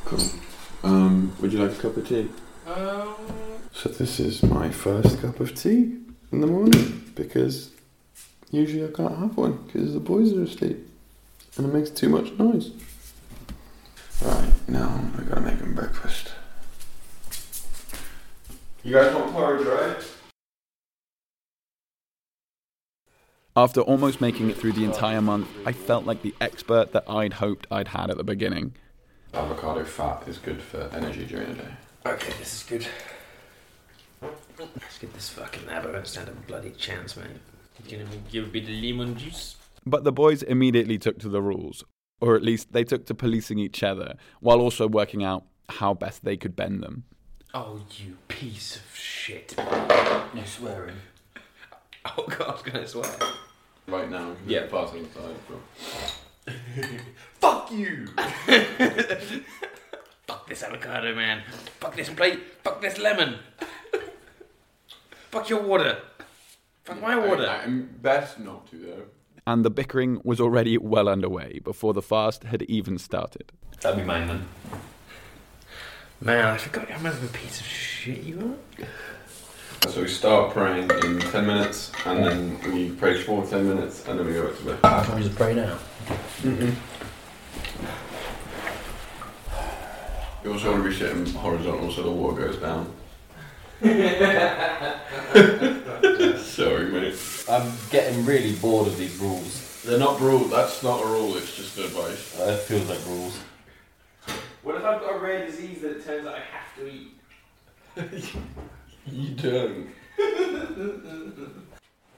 Cool. 0.07 0.21
Um, 0.83 1.37
would 1.41 1.53
you 1.53 1.61
like 1.61 1.79
a 1.79 1.81
cup 1.83 1.97
of 1.97 2.09
tea? 2.09 2.29
Um, 2.67 3.15
So 3.73 3.89
this 3.89 4.19
is 4.19 4.43
my 4.43 4.71
first 4.71 5.21
cup 5.21 5.39
of 5.41 5.55
tea 5.55 5.99
in 6.33 6.41
the 6.41 6.47
morning 6.47 7.13
because 7.15 7.71
usually 8.51 8.85
I 8.85 8.89
can't 8.93 9.17
have 9.19 9.37
one 9.37 9.59
because 9.67 9.95
the 9.95 10.01
boys 10.01 10.33
are 10.33 10.43
asleep 10.43 10.89
and 11.57 11.67
it 11.67 11.73
makes 11.73 11.91
too 11.91 12.09
much 12.09 12.33
noise. 12.33 12.71
Right, 14.23 14.53
now 14.69 15.11
I 15.19 15.23
gotta 15.23 15.41
make 15.41 15.59
him 15.59 15.75
breakfast. 15.75 16.33
You 18.83 18.95
guys 18.95 19.15
want 19.15 19.33
porridge, 19.33 19.67
right? 19.67 19.97
After 23.57 23.81
almost 23.81 24.21
making 24.21 24.51
it 24.51 24.57
through 24.57 24.73
the 24.73 24.85
entire 24.85 25.21
month, 25.21 25.49
I 25.65 25.73
felt 25.73 26.05
like 26.05 26.23
the 26.23 26.35
expert 26.41 26.93
that 26.93 27.09
I'd 27.09 27.35
hoped 27.35 27.69
I'd 27.71 27.89
had 27.89 28.11
at 28.11 28.17
the 28.17 28.25
beginning. 28.25 28.75
Avocado 29.33 29.85
fat 29.85 30.25
is 30.27 30.39
good 30.39 30.61
for 30.61 30.91
energy 30.93 31.25
during 31.25 31.49
the 31.49 31.63
day. 31.63 31.75
Okay, 32.05 32.33
this 32.39 32.55
is 32.55 32.63
good. 32.65 32.87
Let's 34.59 34.99
get 34.99 35.15
this 35.15 35.29
fucking 35.29 35.67
lab. 35.67 35.87
I 35.87 35.93
don't 35.93 36.07
stand 36.07 36.29
a 36.29 36.33
bloody 36.33 36.71
chance, 36.71 37.17
man. 37.17 37.41
You 37.87 37.99
gonna 37.99 38.11
give 38.31 38.53
me 38.53 38.61
the 38.61 38.93
lemon 38.93 39.17
juice? 39.17 39.57
But 39.87 40.05
the 40.05 40.13
boys 40.13 40.43
immediately 40.43 40.99
took 40.99 41.19
to 41.21 41.29
the 41.29 41.43
rules, 41.43 41.85
or 42.21 42.35
at 42.37 42.43
least 42.43 42.73
they 42.73 42.85
took 42.85 43.07
to 43.07 43.15
policing 43.15 43.59
each 43.59 43.83
other, 43.83 44.15
while 44.41 44.61
also 44.61 44.89
working 44.89 45.23
out 45.23 45.45
how 45.69 45.95
best 45.95 46.25
they 46.25 46.37
could 46.37 46.57
bend 46.57 46.83
them. 46.83 47.05
Oh, 47.53 47.81
you 47.99 48.17
piece 48.29 48.77
of 48.77 48.97
shit. 48.97 49.55
No 49.59 50.43
swearing. 50.45 50.97
Oh 52.05 52.27
god, 52.29 52.43
I 52.43 52.53
was 52.53 52.63
gonna 52.63 52.87
swear. 52.87 53.11
Right 53.87 54.11
now, 54.11 54.35
Yeah. 54.47 54.67
pass 54.67 54.91
on 54.91 55.03
the 55.03 55.09
side. 55.11 55.37
Fuck 57.41 57.71
you! 57.73 58.07
Fuck 60.27 60.47
this 60.49 60.63
avocado, 60.63 61.15
man. 61.15 61.43
Fuck 61.81 61.95
this 61.97 62.09
plate. 62.11 62.41
Fuck 62.63 62.81
this 62.81 62.99
lemon. 62.99 63.37
Fuck 65.31 65.49
your 65.51 65.63
water. 65.63 65.99
Fuck 66.85 67.01
my 67.01 67.17
water. 67.17 67.47
I, 67.49 67.65
am 67.65 67.89
best 68.03 68.39
not 68.41 68.67
to 68.71 68.77
though. 68.77 69.05
And 69.47 69.63
the 69.65 69.71
bickering 69.71 70.21
was 70.25 70.41
already 70.41 70.79
well 70.79 71.07
underway 71.09 71.61
before 71.63 71.93
the 71.93 72.01
fast 72.01 72.45
had 72.45 72.63
even 72.63 72.97
started. 72.99 73.53
That'd 73.83 73.99
be 73.99 74.05
mine 74.05 74.29
then. 74.29 74.49
Man, 76.21 76.47
I 76.47 76.57
forgot 76.57 76.89
how 76.89 77.03
much 77.03 77.13
of 77.13 77.25
a 77.25 77.29
piece 77.39 77.61
of 77.61 77.67
shit 77.67 78.23
you 78.23 78.57
are. 78.81 78.87
So 79.91 80.01
we 80.01 80.09
start 80.09 80.55
praying 80.55 80.89
in 81.05 81.21
10 81.21 81.47
minutes, 81.47 81.93
and 82.07 82.25
then 82.25 82.59
we 82.73 82.89
pray 82.93 83.21
for 83.21 83.45
10 83.45 83.69
minutes, 83.69 84.09
and 84.09 84.19
then 84.19 84.27
we 84.27 84.33
go 84.33 84.47
back 84.49 84.57
to 84.57 84.65
bed. 84.65 84.81
Can 85.05 85.17
we 85.17 85.23
just 85.25 85.37
pray 85.37 85.55
now? 85.55 85.77
Mm-hmm. 86.41 86.71
You 90.45 90.53
also 90.53 90.71
want 90.73 90.85
to 90.85 90.89
be 90.89 90.97
sitting 90.97 91.27
horizontal 91.35 91.93
so 91.93 92.03
the 92.03 92.11
water 92.11 92.47
goes 92.47 92.57
down. 92.57 92.91
Sorry, 97.55 97.65
mate. 97.65 97.71
I'm 97.71 97.91
getting 97.91 98.25
really 98.25 98.55
bored 98.57 98.87
of 98.89 98.97
these 98.99 99.17
rules. 99.19 99.83
They're 99.85 99.99
not 99.99 100.21
rule. 100.21 100.45
That's 100.45 100.83
not 100.83 101.03
a 101.03 101.07
rule. 101.07 101.37
It's 101.37 101.55
just 101.57 101.79
advice. 101.79 102.39
Uh, 102.41 102.53
it 102.53 102.61
feels 102.61 102.89
like 102.89 103.05
rules. 103.07 103.39
What 104.63 104.77
if 104.77 104.85
I've 104.85 105.01
got 105.01 105.17
a 105.17 105.19
rare 105.19 105.47
disease 105.47 105.83
that 105.83 105.99
it 105.99 106.05
turns 106.05 106.27
out 106.27 106.37
I 106.37 106.41
have 106.41 106.75
to 106.77 106.89
eat? 106.91 108.35
You 109.07 109.35
don't. 109.35 109.89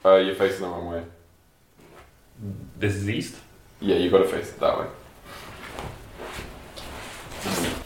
Uh, 0.04 0.16
you're 0.18 0.36
facing 0.36 0.60
the 0.60 0.68
wrong 0.68 0.86
way. 0.86 1.04
This 2.78 2.94
is 2.94 3.08
east? 3.10 3.34
Yeah, 3.80 3.96
you've 3.96 4.12
got 4.12 4.18
to 4.18 4.28
face 4.28 4.50
it 4.50 4.60
that 4.60 4.78
way. 4.78 4.86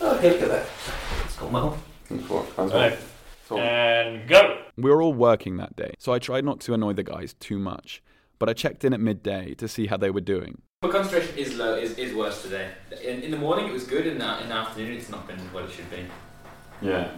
Okay, 0.03 0.31
look 0.33 0.43
at 0.43 0.49
that. 0.49 0.67
It's 1.25 1.37
gone 1.37 1.53
well. 1.53 1.79
That's 2.11 2.29
what. 2.29 2.57
That's 2.57 2.73
Right. 2.75 2.99
What. 3.51 3.61
And 3.63 4.29
go! 4.29 4.63
We 4.77 4.91
were 4.91 5.03
all 5.03 5.13
working 5.13 5.57
that 5.59 5.77
day, 5.77 5.95
so 5.99 6.13
I 6.13 6.19
tried 6.19 6.45
not 6.45 6.61
to 6.61 6.75
annoy 6.75 6.93
the 6.95 7.03
guys 7.03 7.35
too 7.35 7.59
much. 7.59 8.03
But 8.39 8.49
I 8.49 8.55
checked 8.55 8.85
in 8.85 8.95
at 8.95 9.01
midday 9.01 9.53
to 9.55 9.69
see 9.69 9.87
how 9.87 9.99
they 9.99 10.11
were 10.11 10.23
doing. 10.23 10.63
My 10.83 10.89
concentration 10.89 11.37
is 11.37 11.57
low, 11.57 11.75
is, 11.75 11.99
is 11.99 12.15
worse 12.15 12.41
today. 12.43 12.71
In, 13.05 13.21
in 13.21 13.31
the 13.31 13.37
morning 13.37 13.67
it 13.67 13.73
was 13.73 13.85
good, 13.85 14.07
in 14.07 14.17
the, 14.19 14.43
in 14.43 14.49
the 14.49 14.55
afternoon 14.55 14.97
it's 14.97 15.11
not 15.11 15.27
been 15.29 15.39
what 15.53 15.65
it 15.65 15.71
should 15.73 15.91
be. 15.91 16.07
Yeah. 16.81 17.11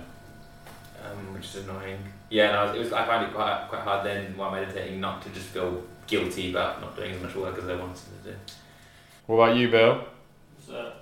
Um, 1.05 1.33
which 1.33 1.45
is 1.45 1.57
annoying. 1.59 1.99
Yeah, 2.29 2.49
and 2.49 2.57
I, 2.57 2.65
was, 2.65 2.75
it 2.75 2.79
was, 2.81 2.93
I 2.93 3.07
found 3.07 3.27
it 3.27 3.35
quite, 3.35 3.67
quite 3.69 3.83
hard 3.83 4.05
then 4.05 4.37
while 4.37 4.51
meditating 4.51 5.01
not 5.01 5.23
to 5.23 5.29
just 5.29 5.47
feel 5.47 5.85
guilty 6.09 6.51
about 6.51 6.81
not 6.81 6.97
doing 6.97 7.13
as 7.13 7.23
much 7.23 7.37
work 7.37 7.57
as 7.57 7.69
I 7.69 7.77
wanted 7.77 7.97
to 8.25 8.31
do. 8.31 8.37
What 9.27 9.37
about 9.37 9.57
you, 9.57 9.71
Bill? 9.71 10.05
So, 10.67 10.93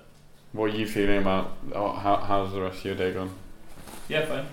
What 0.52 0.64
are 0.66 0.76
you 0.76 0.86
feeling 0.86 1.18
about? 1.18 1.56
Oh, 1.74 1.92
how, 1.92 2.16
how's 2.16 2.52
the 2.52 2.60
rest 2.60 2.80
of 2.80 2.84
your 2.84 2.94
day 2.94 3.12
gone? 3.12 3.30
yeah, 4.08 4.26
fine. 4.26 4.44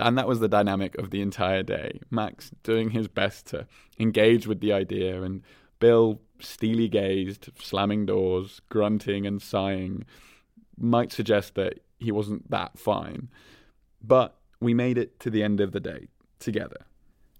And 0.00 0.16
that 0.18 0.26
was 0.26 0.40
the 0.40 0.48
dynamic 0.48 0.96
of 0.98 1.10
the 1.10 1.20
entire 1.20 1.62
day. 1.62 2.00
Max 2.10 2.50
doing 2.62 2.90
his 2.90 3.08
best 3.08 3.46
to 3.48 3.66
engage 3.98 4.46
with 4.46 4.60
the 4.60 4.72
idea, 4.72 5.22
and 5.22 5.42
Bill 5.78 6.20
steely 6.38 6.88
gazed, 6.88 7.50
slamming 7.60 8.06
doors, 8.06 8.60
grunting 8.68 9.26
and 9.26 9.40
sighing. 9.40 10.04
Might 10.78 11.12
suggest 11.12 11.54
that 11.56 11.80
he 11.98 12.10
wasn't 12.10 12.50
that 12.50 12.78
fine. 12.78 13.28
But 14.02 14.36
we 14.60 14.74
made 14.74 14.98
it 14.98 15.20
to 15.20 15.30
the 15.30 15.42
end 15.42 15.60
of 15.60 15.72
the 15.72 15.80
day 15.80 16.08
together. 16.38 16.86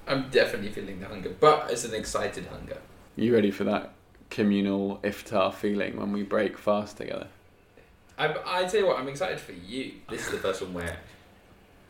I'm 0.06 0.28
definitely 0.30 0.70
feeling 0.70 1.00
the 1.00 1.08
hunger, 1.08 1.34
but 1.38 1.70
it's 1.70 1.84
an 1.84 1.94
excited 1.94 2.46
hunger. 2.46 2.78
You 3.16 3.34
ready 3.34 3.50
for 3.50 3.64
that 3.64 3.92
communal 4.28 4.98
iftar 5.02 5.52
feeling 5.52 5.96
when 5.96 6.12
we 6.12 6.22
break 6.22 6.56
fast 6.58 6.96
together? 6.96 7.28
I, 8.18 8.34
I 8.44 8.64
tell 8.64 8.80
you 8.80 8.86
what, 8.86 8.98
I'm 8.98 9.08
excited 9.08 9.40
for 9.40 9.52
you. 9.52 9.92
This 10.08 10.26
is 10.26 10.30
the 10.30 10.38
first 10.38 10.62
one 10.62 10.74
where 10.74 10.98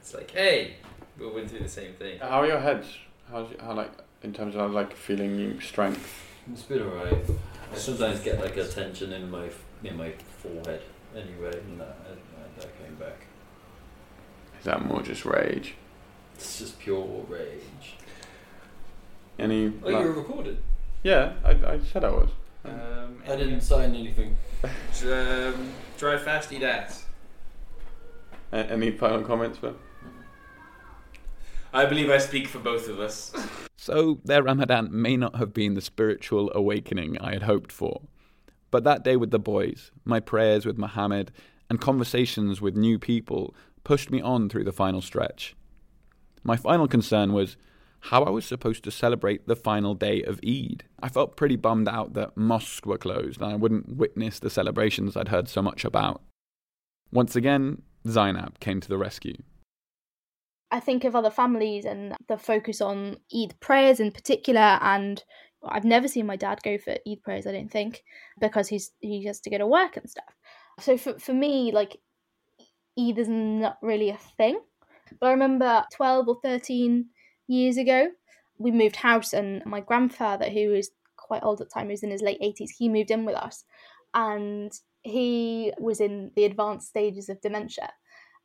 it's 0.01 0.15
like, 0.15 0.31
hey, 0.31 0.75
we 1.19 1.29
went 1.29 1.51
through 1.51 1.61
the 1.61 1.69
same 1.69 1.93
thing. 1.95 2.19
How 2.19 2.41
are 2.41 2.47
your 2.47 2.61
heads? 2.61 2.87
How's 3.31 3.51
your, 3.51 3.61
how 3.63 3.75
like 3.75 3.93
in 4.23 4.33
terms 4.33 4.57
of 4.57 4.73
like 4.73 4.97
feeling 4.97 5.39
you 5.39 5.61
strength? 5.61 6.25
It's 6.51 6.63
been 6.63 6.83
alright. 6.83 7.25
I 7.73 7.77
sometimes 7.77 8.21
get 8.21 8.41
like 8.41 8.57
a 8.57 8.67
tension 8.67 9.13
in 9.13 9.31
my 9.31 9.51
in 9.85 9.97
my 9.97 10.13
forehead 10.39 10.83
anyway, 11.15 11.57
and 11.59 11.81
that, 11.81 11.97
and 12.09 12.19
that 12.59 12.83
came 12.83 12.95
back. 12.97 13.27
Is 14.59 14.65
that 14.65 14.85
more 14.85 15.03
just 15.03 15.25
rage? 15.25 15.75
It's 16.35 16.59
just 16.59 16.79
pure 16.79 17.25
rage. 17.29 17.95
Any? 19.39 19.67
Oh, 19.67 19.89
like- 19.89 20.03
you 20.03 20.09
were 20.09 20.13
recorded. 20.13 20.59
Yeah, 21.03 21.33
I, 21.45 21.51
I 21.53 21.81
said 21.81 22.05
I 22.05 22.11
was. 22.11 22.29
Um, 22.63 23.23
I 23.27 23.37
didn't 23.37 23.63
sign 23.63 23.95
anything. 23.95 24.37
um, 24.65 25.73
drive 25.97 26.23
fast, 26.23 26.53
eat 26.53 26.63
ass. 26.63 27.07
Any 28.53 28.91
final 28.91 29.23
comments, 29.23 29.57
Bill? 29.57 29.77
I 31.73 31.87
believe 31.87 32.11
I 32.11 32.19
speak 32.19 32.49
for 32.49 32.59
both 32.59 32.89
of 32.89 32.99
us. 32.99 33.33
So 33.77 34.21
their 34.25 34.43
Ramadan 34.43 34.89
may 34.91 35.17
not 35.17 35.37
have 35.37 35.55
been 35.55 35.75
the 35.75 35.81
spiritual 35.81 36.51
awakening 36.55 37.19
I 37.19 37.33
had 37.33 37.45
hoped 37.45 37.71
for. 37.73 38.03
But 38.71 38.85
that 38.85 39.05
day 39.05 39.17
with 39.17 39.31
the 39.31 39.39
boys, 39.39 39.91
my 40.05 40.21
prayers 40.21 40.67
with 40.67 40.79
Mohammed, 40.79 41.33
and 41.69 41.81
conversations 41.81 42.61
with 42.61 42.77
new 42.77 42.99
people 42.99 43.55
pushed 43.85 44.11
me 44.11 44.21
on 44.21 44.49
through 44.49 44.65
the 44.65 44.73
final 44.73 45.01
stretch. 45.01 45.55
My 46.43 46.57
final 46.57 46.89
concern 46.89 47.33
was 47.33 47.57
how 48.05 48.25
I 48.25 48.31
was 48.31 48.45
supposed 48.45 48.83
to 48.85 48.91
celebrate 48.91 49.47
the 49.47 49.57
final 49.57 49.95
day 49.95 50.23
of 50.23 50.41
Eid. 50.47 50.85
I 51.03 51.09
felt 51.09 51.37
pretty 51.37 51.57
bummed 51.57 51.89
out 51.89 52.15
that 52.15 52.37
mosques 52.37 52.87
were 52.87 52.99
closed 52.99 53.41
and 53.41 53.53
I 53.53 53.57
wouldn't 53.57 53.97
witness 53.97 54.39
the 54.39 54.51
celebrations 54.51 55.17
I'd 55.17 55.29
heard 55.29 55.49
so 55.49 55.63
much 55.63 55.85
about. 55.85 56.23
Once 57.13 57.37
again, 57.37 57.83
Zainab 58.09 58.59
came 58.59 58.81
to 58.81 58.89
the 58.89 58.99
rescue. 58.99 59.37
I 60.71 60.81
think 60.81 61.05
of 61.05 61.17
other 61.17 61.31
families 61.31 61.85
and 61.85 62.15
the 62.29 62.39
focus 62.39 62.81
on 62.81 63.17
Eid 63.35 63.59
prayers 63.61 64.01
in 64.01 64.13
particular, 64.13 64.79
and 64.81 65.23
I've 65.65 65.85
never 65.85 66.09
seen 66.09 66.27
my 66.27 66.37
dad 66.37 66.61
go 66.63 66.79
for 66.79 66.97
Eid 67.07 67.23
prayers. 67.23 67.47
I 67.47 67.53
don't 67.53 67.71
think 67.71 68.03
because 68.41 68.69
he's 68.69 68.93
he 69.01 69.25
has 69.25 69.41
to 69.41 69.51
go 69.51 69.59
to 69.59 69.67
work 69.67 69.97
and 69.97 70.09
stuff. 70.09 70.35
So 70.79 70.97
for 70.97 71.19
for 71.19 71.33
me, 71.33 71.73
like 71.73 71.97
Eid 72.99 73.19
is 73.19 73.29
not 73.29 73.79
really 73.83 74.11
a 74.11 74.19
thing. 74.37 74.61
But 75.19 75.27
I 75.27 75.33
remember 75.33 75.85
twelve 75.93 76.29
or 76.29 76.39
thirteen 76.43 77.07
years 77.49 77.77
ago, 77.77 78.09
we 78.59 78.71
moved 78.71 78.97
house, 78.97 79.33
and 79.33 79.65
my 79.67 79.81
grandfather, 79.81 80.49
who 80.49 80.69
was 80.69 80.91
quite 81.17 81.43
old 81.43 81.61
at 81.61 81.69
the 81.69 81.75
time, 81.75 81.87
he 81.87 81.93
was 81.93 82.03
in 82.03 82.11
his 82.11 82.23
late 82.23 82.39
eighties, 82.41 82.75
he 82.79 82.89
moved 82.89 83.11
in 83.11 83.25
with 83.25 83.35
us, 83.35 83.65
and 84.15 84.73
he 85.03 85.73
was 85.79 86.01
in 86.01 86.31
the 86.37 86.45
advanced 86.45 86.89
stages 86.89 87.29
of 87.29 87.41
dementia. 87.41 87.91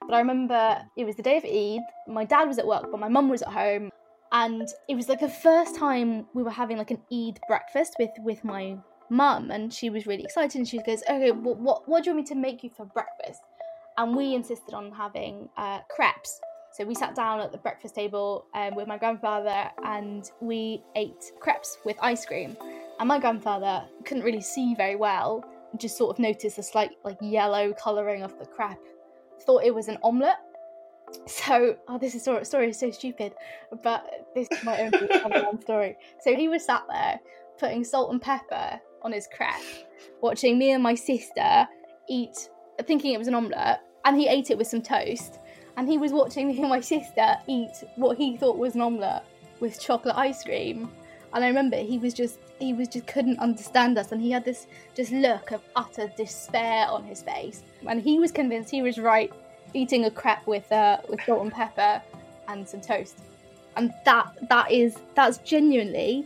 But 0.02 0.14
I 0.14 0.20
remember 0.20 0.78
it 0.98 1.06
was 1.06 1.16
the 1.16 1.24
day 1.24 1.38
of 1.38 1.46
Eid. 1.46 1.82
My 2.08 2.26
dad 2.26 2.46
was 2.46 2.60
at 2.60 2.68
work, 2.68 2.88
but 2.91 3.00
my 3.00 3.10
mum 3.10 3.30
was 3.30 3.41
at 3.41 3.50
home, 3.50 3.89
and 4.32 4.68
it 4.88 4.96
was 4.96 5.10
like 5.10 5.20
the 5.20 5.30
first 5.30 5.76
time 5.76 6.28
we 6.34 6.43
were 6.43 6.52
having 6.52 6.78
like 6.78 6.91
an 6.91 7.02
Eid 7.12 7.39
breakfast 7.48 7.96
with 8.00 8.12
with 8.20 8.43
my 8.43 8.78
mum, 9.10 9.50
and 9.52 9.74
she 9.74 9.89
was 9.89 10.06
really 10.06 10.24
excited. 10.24 10.58
And 10.58 10.68
she 10.68 10.80
goes, 10.84 11.02
"Okay, 11.10 11.32
well, 11.32 11.56
what 11.56 11.89
what 11.89 12.04
do 12.04 12.10
you 12.10 12.16
want 12.16 12.30
me 12.30 12.36
to 12.36 12.39
make 12.39 12.64
you 12.64 12.70
for 12.70 12.86
breakfast?" 12.86 13.41
And 13.98 14.16
we 14.16 14.36
insisted 14.36 14.74
on 14.74 14.91
having 14.91 15.50
uh, 15.58 15.80
crepes. 15.89 16.39
So 16.74 16.84
we 16.84 16.93
sat 16.93 17.16
down 17.16 17.39
at 17.39 17.54
the 17.54 17.58
breakfast 17.58 17.96
table 17.96 18.46
um, 18.54 18.76
with 18.76 18.88
my 18.88 18.98
grandfather, 18.98 19.72
and 19.84 20.30
we 20.41 20.84
ate 20.96 21.32
crepes 21.39 21.78
with 21.86 21.98
ice 22.02 22.26
cream. 22.26 22.58
And 23.00 23.08
my 23.08 23.20
grandfather 23.20 23.86
couldn't 24.06 24.24
really 24.24 24.41
see 24.41 24.76
very 24.76 24.96
well, 24.96 25.43
just 25.78 25.98
sort 25.98 26.12
of 26.16 26.20
noticed 26.20 26.58
a 26.58 26.64
slight 26.64 26.91
like 27.04 27.18
yellow 27.22 27.74
colouring 27.74 28.24
of 28.24 28.38
the 28.39 28.46
crepe 28.46 28.78
thought 29.42 29.64
it 29.64 29.74
was 29.74 29.88
an 29.88 29.98
omelette. 30.04 30.38
So, 31.28 31.78
oh, 31.88 32.00
this 32.00 32.16
is 32.16 32.24
story, 32.24 32.44
story 32.46 32.70
is 32.72 32.80
so 32.80 32.90
stupid, 32.90 33.36
but 33.84 34.28
this 34.34 34.48
is 34.52 34.64
my 34.64 34.82
own 34.82 35.62
story. 35.62 35.96
So 36.20 36.36
he 36.36 36.48
was 36.48 36.66
sat 36.66 36.84
there 36.90 37.20
putting 37.60 37.84
salt 37.84 38.12
and 38.12 38.22
pepper 38.22 38.80
on 39.04 39.12
his 39.12 39.28
crepe, 39.28 39.88
watching 40.22 40.58
me 40.58 40.72
and 40.72 40.82
my 40.82 40.96
sister 40.96 41.68
eat, 42.10 42.50
thinking 42.86 43.14
it 43.14 43.18
was 43.18 43.28
an 43.28 43.36
omelette, 43.36 43.82
and 44.04 44.18
he 44.18 44.28
ate 44.28 44.50
it 44.50 44.58
with 44.58 44.68
some 44.68 44.82
toast. 44.82 45.40
And 45.78 45.88
he 45.88 45.98
was 45.98 46.12
watching 46.12 46.48
me 46.48 46.60
and 46.60 46.70
my 46.70 46.82
sister 46.82 47.36
eat 47.48 47.84
what 47.96 48.18
he 48.18 48.36
thought 48.36 48.58
was 48.58 48.76
an 48.76 48.82
omelette 48.82 49.26
with 49.60 49.80
chocolate 49.80 50.16
ice 50.16 50.44
cream. 50.44 50.90
And 51.36 51.44
I 51.44 51.50
remember 51.50 51.76
he 51.76 51.98
was 51.98 52.14
just 52.14 52.40
he 52.60 52.74
was 52.74 52.88
just 52.88 53.08
couldn't 53.08 53.40
understand 53.40 53.98
us, 53.98 54.14
and 54.14 54.22
he 54.22 54.32
had 54.32 54.46
this 54.46 54.68
just 54.96 55.12
look 55.12 55.52
of 55.52 55.62
utter 55.76 56.08
despair 56.16 56.88
on 56.88 57.04
his 57.04 57.22
face. 57.22 57.62
And 57.86 58.02
he 58.02 58.20
was 58.20 58.32
convinced 58.32 58.72
he 58.72 58.82
was 58.82 58.98
right, 58.98 59.32
eating 59.74 60.06
a 60.06 60.12
crepe 60.12 60.48
with 60.48 60.72
uh, 60.72 61.00
with 61.10 61.22
salt 61.26 61.42
and 61.42 61.52
pepper 61.52 62.02
and 62.48 62.68
some 62.68 62.80
toast. 62.80 63.18
And 63.76 63.94
that 64.06 64.32
that 64.50 64.72
is 64.72 64.96
that's 65.14 65.40
genuinely 65.40 66.26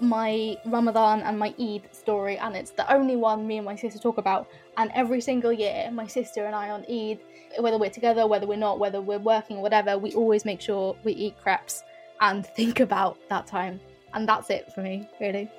my 0.00 0.56
Ramadan 0.64 1.20
and 1.20 1.38
my 1.38 1.54
Eid 1.60 1.82
story, 1.92 2.36
and 2.38 2.56
it's 2.56 2.72
the 2.72 2.92
only 2.92 3.14
one 3.14 3.46
me 3.46 3.58
and 3.58 3.64
my 3.64 3.76
sister 3.76 4.00
talk 4.00 4.18
about. 4.18 4.48
And 4.76 4.90
every 4.92 5.20
single 5.20 5.52
year, 5.52 5.88
my 5.92 6.08
sister 6.08 6.46
and 6.46 6.54
I 6.54 6.70
on 6.70 6.84
Eid, 6.90 7.20
whether 7.60 7.78
we're 7.78 7.90
together, 7.90 8.26
whether 8.26 8.46
we're 8.46 8.58
not, 8.58 8.80
whether 8.80 9.00
we're 9.00 9.18
working 9.20 9.58
or 9.58 9.62
whatever, 9.62 9.96
we 9.98 10.12
always 10.14 10.44
make 10.44 10.60
sure 10.60 10.96
we 11.04 11.12
eat 11.12 11.40
crepes 11.40 11.84
and 12.20 12.44
think 12.44 12.80
about 12.80 13.18
that 13.28 13.46
time. 13.46 13.78
And 14.14 14.28
that's 14.28 14.50
it 14.50 14.72
for 14.72 14.82
me, 14.82 15.08
really. 15.20 15.50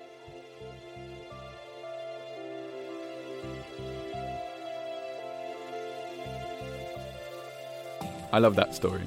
I 8.32 8.38
love 8.38 8.56
that 8.56 8.76
story. 8.76 9.02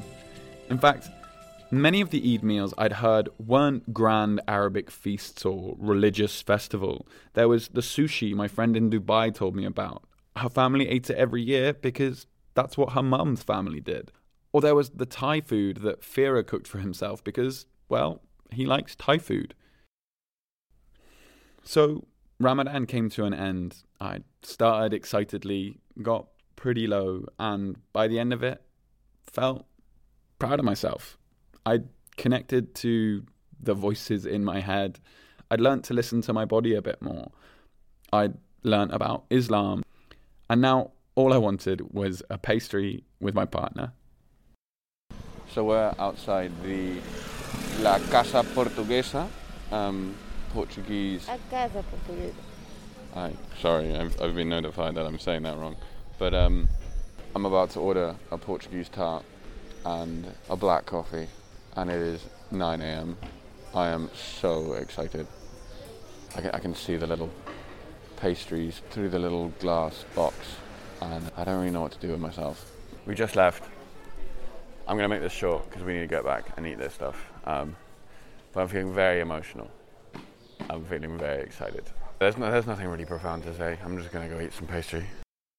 In 0.69 0.79
fact, 0.79 1.09
many 1.71 2.01
of 2.01 2.11
the 2.11 2.35
Eid 2.35 2.43
meals 2.43 2.75
I'd 2.77 2.95
heard 2.95 3.29
weren't 3.39 3.93
grand 3.95 4.41
Arabic 4.49 4.91
feasts 4.91 5.45
or 5.45 5.77
religious 5.79 6.43
festival. 6.43 7.07
There 7.35 7.49
was 7.49 7.69
the 7.69 7.83
sushi 7.83 8.35
my 8.35 8.49
friend 8.49 8.77
in 8.77 8.91
Dubai 8.91 9.33
told 9.33 9.55
me 9.55 9.65
about. 9.65 10.03
Her 10.37 10.49
family 10.49 10.89
ate 10.89 11.11
it 11.11 11.17
every 11.17 11.43
year 11.43 11.73
because 11.73 12.27
that's 12.55 12.77
what 12.77 12.93
her 12.93 13.03
mum's 13.03 13.43
family 13.43 13.81
did. 13.81 14.11
Or 14.53 14.61
there 14.61 14.75
was 14.75 14.91
the 14.91 15.07
Thai 15.07 15.41
food 15.41 15.79
that 15.79 16.03
Fira 16.03 16.47
cooked 16.47 16.67
for 16.67 16.79
himself 16.79 17.23
because, 17.23 17.67
well, 17.89 18.21
he 18.53 18.67
likes 18.67 18.97
Thai 18.97 19.19
food. 19.19 19.55
So 21.63 22.07
Ramadan 22.41 22.87
came 22.87 23.09
to 23.11 23.25
an 23.25 23.35
end. 23.35 23.77
I 24.01 24.21
started 24.43 24.93
excitedly, 24.93 25.79
got 26.01 26.27
pretty 26.57 26.87
low, 26.87 27.27
and 27.39 27.77
by 27.93 28.09
the 28.09 28.19
end 28.19 28.33
of 28.33 28.43
it, 28.43 28.63
felt 29.27 29.65
proud 30.39 30.59
of 30.59 30.65
myself. 30.65 31.19
I 31.65 31.83
connected 32.17 32.75
to 32.77 33.25
the 33.61 33.75
voices 33.75 34.27
in 34.27 34.45
my 34.45 34.61
head. 34.61 34.99
I'd 35.51 35.61
learnt 35.61 35.85
to 35.85 35.95
listen 35.95 36.21
to 36.23 36.33
my 36.33 36.45
body 36.45 36.75
a 36.75 36.83
bit 36.83 37.01
more. 37.01 37.31
I'd 38.13 38.35
learnt 38.63 38.93
about 38.93 39.25
Islam. 39.31 39.83
And 40.51 40.61
now 40.61 40.93
all 41.15 41.33
I 41.33 41.39
wanted 41.39 41.93
was 41.95 42.23
a 42.29 42.39
pastry 42.39 43.05
with 43.21 43.35
my 43.35 43.45
partner. 43.45 43.93
So 45.51 45.65
we're 45.65 45.95
outside 45.99 46.51
the 46.63 46.99
La 47.83 47.99
Casa 47.99 48.45
Portuguesa, 48.45 49.27
um, 49.73 50.15
Portuguese. 50.53 51.29
A 51.29 51.37
casa 51.51 51.83
portuguesa. 51.83 52.33
I 53.17 53.33
sorry, 53.61 53.93
I've, 53.97 54.23
I've 54.23 54.37
been 54.37 54.51
notified 54.51 54.95
that 54.95 55.05
I'm 55.05 55.19
saying 55.19 55.43
that 55.43 55.59
wrong. 55.59 55.75
But 56.17 56.33
um, 56.33 56.69
I'm 57.35 57.45
about 57.45 57.71
to 57.71 57.81
order 57.81 58.15
a 58.31 58.39
Portuguese 58.39 58.89
tart 58.89 59.25
and 59.85 60.33
a 60.49 60.55
black 60.55 60.87
coffee, 60.87 61.27
and 61.75 61.91
it 61.91 61.97
is 61.97 62.25
9 62.53 62.81
a.m. 62.81 63.17
I 63.75 63.89
am 63.89 64.11
so 64.15 64.75
excited. 64.75 65.27
I 66.37 66.41
can, 66.41 66.51
I 66.53 66.61
can 66.61 66.77
see 66.77 66.95
the 66.97 67.09
little 67.09 67.31
pastries 68.17 68.81
through 68.91 69.09
the 69.09 69.19
little 69.19 69.49
glass 69.59 70.05
box, 70.15 70.37
and 71.01 71.33
I 71.37 71.43
don't 71.43 71.59
really 71.59 71.73
know 71.73 71.83
what 71.83 71.93
to 71.93 71.99
do 71.99 72.13
with 72.13 72.21
myself. 72.21 72.71
We 73.07 73.17
just 73.17 73.35
left. 73.35 73.65
I'm 74.87 74.97
going 74.97 75.11
to 75.11 75.13
make 75.13 75.21
this 75.21 75.33
short 75.33 75.69
because 75.69 75.83
we 75.83 75.95
need 75.95 76.01
to 76.01 76.07
get 76.07 76.25
back 76.25 76.45
and 76.57 76.65
eat 76.65 76.79
this 76.79 76.95
stuff. 76.95 77.32
Um, 77.45 77.77
but 78.53 78.63
I'm 78.63 78.69
feeling 78.69 78.95
very 78.95 79.21
emotional. 79.21 79.71
I'm 80.71 80.85
feeling 80.85 81.19
very 81.19 81.43
excited. 81.43 81.85
There's, 82.19 82.37
no, 82.37 82.51
there's 82.51 82.67
nothing 82.67 82.89
really 82.89 83.05
profound 83.05 83.43
to 83.45 83.55
say. 83.57 83.79
I'm 83.85 83.99
just 83.99 84.13
going 84.13 84.29
to 84.29 84.35
go 84.35 84.41
eat 84.41 84.53
some 84.53 84.67
pastry. 84.67 85.05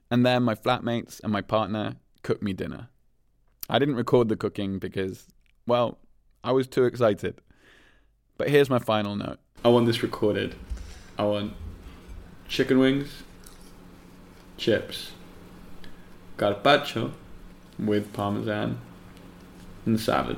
And 0.10 0.26
then 0.26 0.44
my 0.44 0.56
flatmates 0.56 1.20
and 1.24 1.32
my 1.32 1.42
partner 1.42 1.96
cooked 2.22 2.44
me 2.44 2.54
dinner. 2.54 2.90
I 3.70 3.80
didn't 3.80 3.96
record 3.96 4.30
the 4.30 4.36
cooking 4.36 4.80
because, 4.80 5.28
well, 5.66 5.98
I 6.44 6.52
was 6.52 6.68
too 6.68 6.86
excited. 6.86 7.42
But 8.38 8.50
here's 8.50 8.70
my 8.70 8.80
final 8.80 9.16
note. 9.16 9.40
I 9.66 9.70
want 9.70 9.86
this 9.86 10.04
recorded. 10.04 10.56
I 11.18 11.24
want 11.24 11.54
chicken 12.48 12.80
wings, 12.80 13.24
chips, 14.58 15.12
carpaccio 16.38 17.14
with 17.80 18.14
parmesan, 18.14 18.80
and 19.86 20.00
salad, 20.00 20.38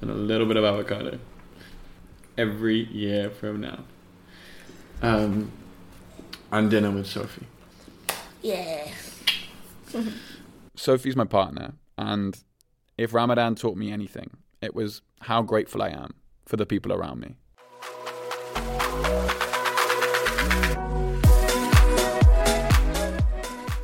and 0.00 0.10
a 0.10 0.14
little 0.14 0.46
bit 0.46 0.56
of 0.56 0.64
avocado. 0.64 1.18
Every 2.38 2.84
year 2.84 3.30
from 3.30 3.60
now. 3.60 3.84
Um, 5.02 5.52
and 6.52 6.70
dinner 6.70 6.90
with 6.90 7.06
Sophie. 7.06 7.46
Yeah. 8.42 8.88
Sophie's 10.74 11.16
my 11.16 11.24
partner, 11.24 11.74
and 11.98 12.42
if 12.96 13.12
Ramadan 13.12 13.54
taught 13.54 13.76
me 13.76 13.92
anything, 13.92 14.30
it 14.62 14.74
was 14.74 15.02
how 15.20 15.42
grateful 15.42 15.82
I 15.82 15.88
am 15.90 16.14
for 16.46 16.56
the 16.56 16.66
people 16.66 16.92
around 16.92 17.20
me. 17.20 17.36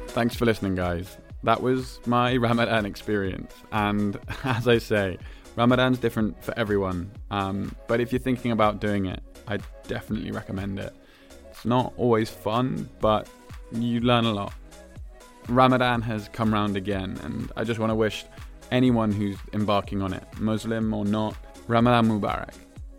Thanks 0.08 0.34
for 0.34 0.46
listening, 0.46 0.74
guys. 0.74 1.18
That 1.42 1.60
was 1.60 2.00
my 2.06 2.36
Ramadan 2.36 2.86
experience, 2.86 3.52
and 3.72 4.18
as 4.44 4.66
I 4.66 4.78
say, 4.78 5.18
Ramadan's 5.56 5.98
different 5.98 6.42
for 6.44 6.56
everyone. 6.58 7.10
Um, 7.30 7.74
but 7.88 8.00
if 8.00 8.12
you're 8.12 8.20
thinking 8.20 8.52
about 8.52 8.80
doing 8.80 9.06
it, 9.06 9.22
I 9.48 9.58
definitely 9.88 10.30
recommend 10.30 10.78
it. 10.78 10.94
It's 11.50 11.64
not 11.64 11.94
always 11.96 12.28
fun, 12.28 12.88
but 13.00 13.28
you 13.72 14.00
learn 14.00 14.26
a 14.26 14.32
lot. 14.32 14.52
Ramadan 15.48 16.02
has 16.02 16.28
come 16.28 16.52
round 16.52 16.76
again, 16.76 17.18
and 17.22 17.50
I 17.56 17.64
just 17.64 17.80
want 17.80 17.90
to 17.90 17.94
wish 17.94 18.24
anyone 18.70 19.12
who's 19.12 19.38
embarking 19.52 20.02
on 20.02 20.12
it, 20.12 20.24
Muslim 20.38 20.92
or 20.92 21.04
not, 21.04 21.36
Ramadan 21.68 22.08
Mubarak. 22.08 22.54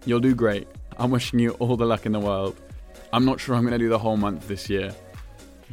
You'll 0.05 0.19
do 0.19 0.33
great. 0.33 0.67
I'm 0.97 1.11
wishing 1.11 1.39
you 1.39 1.51
all 1.59 1.77
the 1.77 1.85
luck 1.85 2.05
in 2.05 2.11
the 2.11 2.19
world. 2.19 2.55
I'm 3.13 3.25
not 3.25 3.39
sure 3.39 3.55
I'm 3.55 3.61
going 3.61 3.73
to 3.73 3.77
do 3.77 3.89
the 3.89 3.99
whole 3.99 4.17
month 4.17 4.47
this 4.47 4.69
year, 4.69 4.95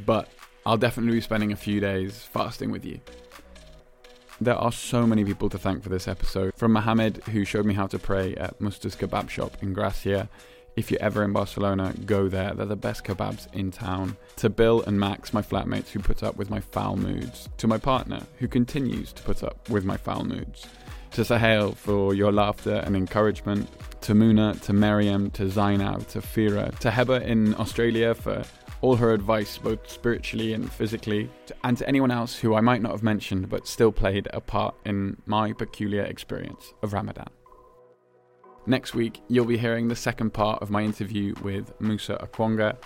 but 0.04 0.28
I'll 0.66 0.76
definitely 0.76 1.12
be 1.12 1.20
spending 1.20 1.52
a 1.52 1.56
few 1.56 1.80
days 1.80 2.22
fasting 2.32 2.70
with 2.70 2.84
you. 2.84 3.00
There 4.40 4.56
are 4.56 4.72
so 4.72 5.06
many 5.06 5.24
people 5.24 5.48
to 5.50 5.58
thank 5.58 5.84
for 5.84 5.90
this 5.90 6.08
episode. 6.08 6.54
From 6.56 6.72
Mohammed, 6.72 7.22
who 7.30 7.44
showed 7.44 7.64
me 7.66 7.74
how 7.74 7.86
to 7.86 8.00
pray 8.00 8.34
at 8.34 8.60
Musta's 8.60 8.96
kebab 8.96 9.30
shop 9.30 9.56
in 9.62 9.72
Gracia. 9.72 10.28
If 10.74 10.90
you're 10.90 11.00
ever 11.00 11.22
in 11.22 11.32
Barcelona, 11.32 11.94
go 12.04 12.28
there. 12.28 12.52
They're 12.52 12.66
the 12.66 12.74
best 12.74 13.04
kebabs 13.04 13.52
in 13.54 13.70
town. 13.70 14.16
To 14.36 14.50
Bill 14.50 14.82
and 14.82 14.98
Max, 14.98 15.32
my 15.32 15.40
flatmates 15.40 15.90
who 15.90 16.00
put 16.00 16.24
up 16.24 16.36
with 16.36 16.50
my 16.50 16.58
foul 16.58 16.96
moods. 16.96 17.48
To 17.58 17.68
my 17.68 17.78
partner, 17.78 18.22
who 18.40 18.48
continues 18.48 19.12
to 19.12 19.22
put 19.22 19.44
up 19.44 19.70
with 19.70 19.84
my 19.84 19.96
foul 19.96 20.24
moods. 20.24 20.66
To 21.12 21.20
Suhail 21.20 21.76
for 21.76 22.12
your 22.12 22.32
laughter 22.32 22.82
and 22.84 22.96
encouragement. 22.96 23.68
To 24.00 24.14
Muna, 24.14 24.60
to 24.62 24.72
Miriam, 24.72 25.30
to 25.30 25.48
Zainab, 25.48 26.08
to 26.08 26.20
Fira. 26.20 26.76
To 26.80 26.90
Heba 26.90 27.22
in 27.22 27.54
Australia 27.54 28.16
for 28.16 28.42
all 28.84 28.96
her 28.96 29.14
advice, 29.14 29.56
both 29.56 29.90
spiritually 29.90 30.52
and 30.52 30.70
physically, 30.70 31.30
and 31.64 31.74
to 31.78 31.88
anyone 31.88 32.10
else 32.10 32.36
who 32.36 32.54
I 32.54 32.60
might 32.60 32.82
not 32.82 32.92
have 32.92 33.02
mentioned 33.02 33.48
but 33.48 33.66
still 33.66 33.90
played 33.90 34.28
a 34.34 34.42
part 34.42 34.74
in 34.84 35.16
my 35.24 35.54
peculiar 35.54 36.02
experience 36.02 36.74
of 36.82 36.92
Ramadan. 36.92 37.28
Next 38.66 38.94
week, 38.94 39.22
you'll 39.28 39.46
be 39.46 39.56
hearing 39.56 39.88
the 39.88 39.96
second 39.96 40.34
part 40.34 40.60
of 40.60 40.68
my 40.68 40.82
interview 40.82 41.34
with 41.42 41.72
Musa 41.80 42.16
Okwonga. 42.16 42.76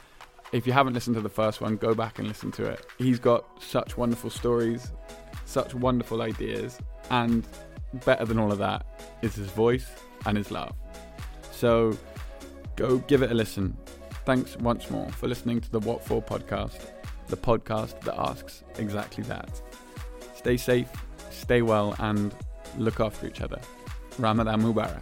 If 0.53 0.69
you 0.69 0.73
haven't 0.73 0.95
listened 0.95 1.17
to 1.17 1.21
the 1.21 1.29
first 1.29 1.61
one, 1.61 1.77
go 1.77 1.97
back 1.97 2.21
and 2.21 2.29
listen 2.29 2.53
to 2.53 2.67
it. 2.67 2.87
He's 2.97 3.19
got 3.19 3.61
such 3.61 3.97
wonderful 3.97 4.31
stories, 4.31 4.93
such 5.47 5.75
wonderful 5.75 6.23
ideas, 6.23 6.79
and 7.11 7.45
better 8.05 8.25
than 8.25 8.39
all 8.39 8.53
of 8.53 8.59
that 8.59 8.87
is 9.21 9.35
his 9.35 9.49
voice 9.49 9.91
and 10.27 10.37
his 10.37 10.53
laugh. 10.53 10.77
So 11.51 11.99
go 12.77 12.99
give 12.99 13.23
it 13.23 13.33
a 13.33 13.35
listen. 13.35 13.77
Thanks 14.29 14.59
once 14.59 14.91
more 14.91 15.09
for 15.13 15.27
listening 15.27 15.59
to 15.63 15.71
the 15.71 15.79
What 15.79 16.05
For 16.05 16.21
podcast, 16.21 16.79
the 17.29 17.37
podcast 17.39 17.99
that 18.03 18.15
asks 18.21 18.63
exactly 18.77 19.25
that. 19.25 19.49
Stay 20.37 20.59
safe, 20.59 20.91
stay 21.31 21.63
well, 21.63 21.97
and 21.99 22.35
look 22.77 23.01
after 23.01 23.27
each 23.27 23.41
other. 23.41 23.59
Ramadan 24.19 24.61
Mubarak. 24.61 25.01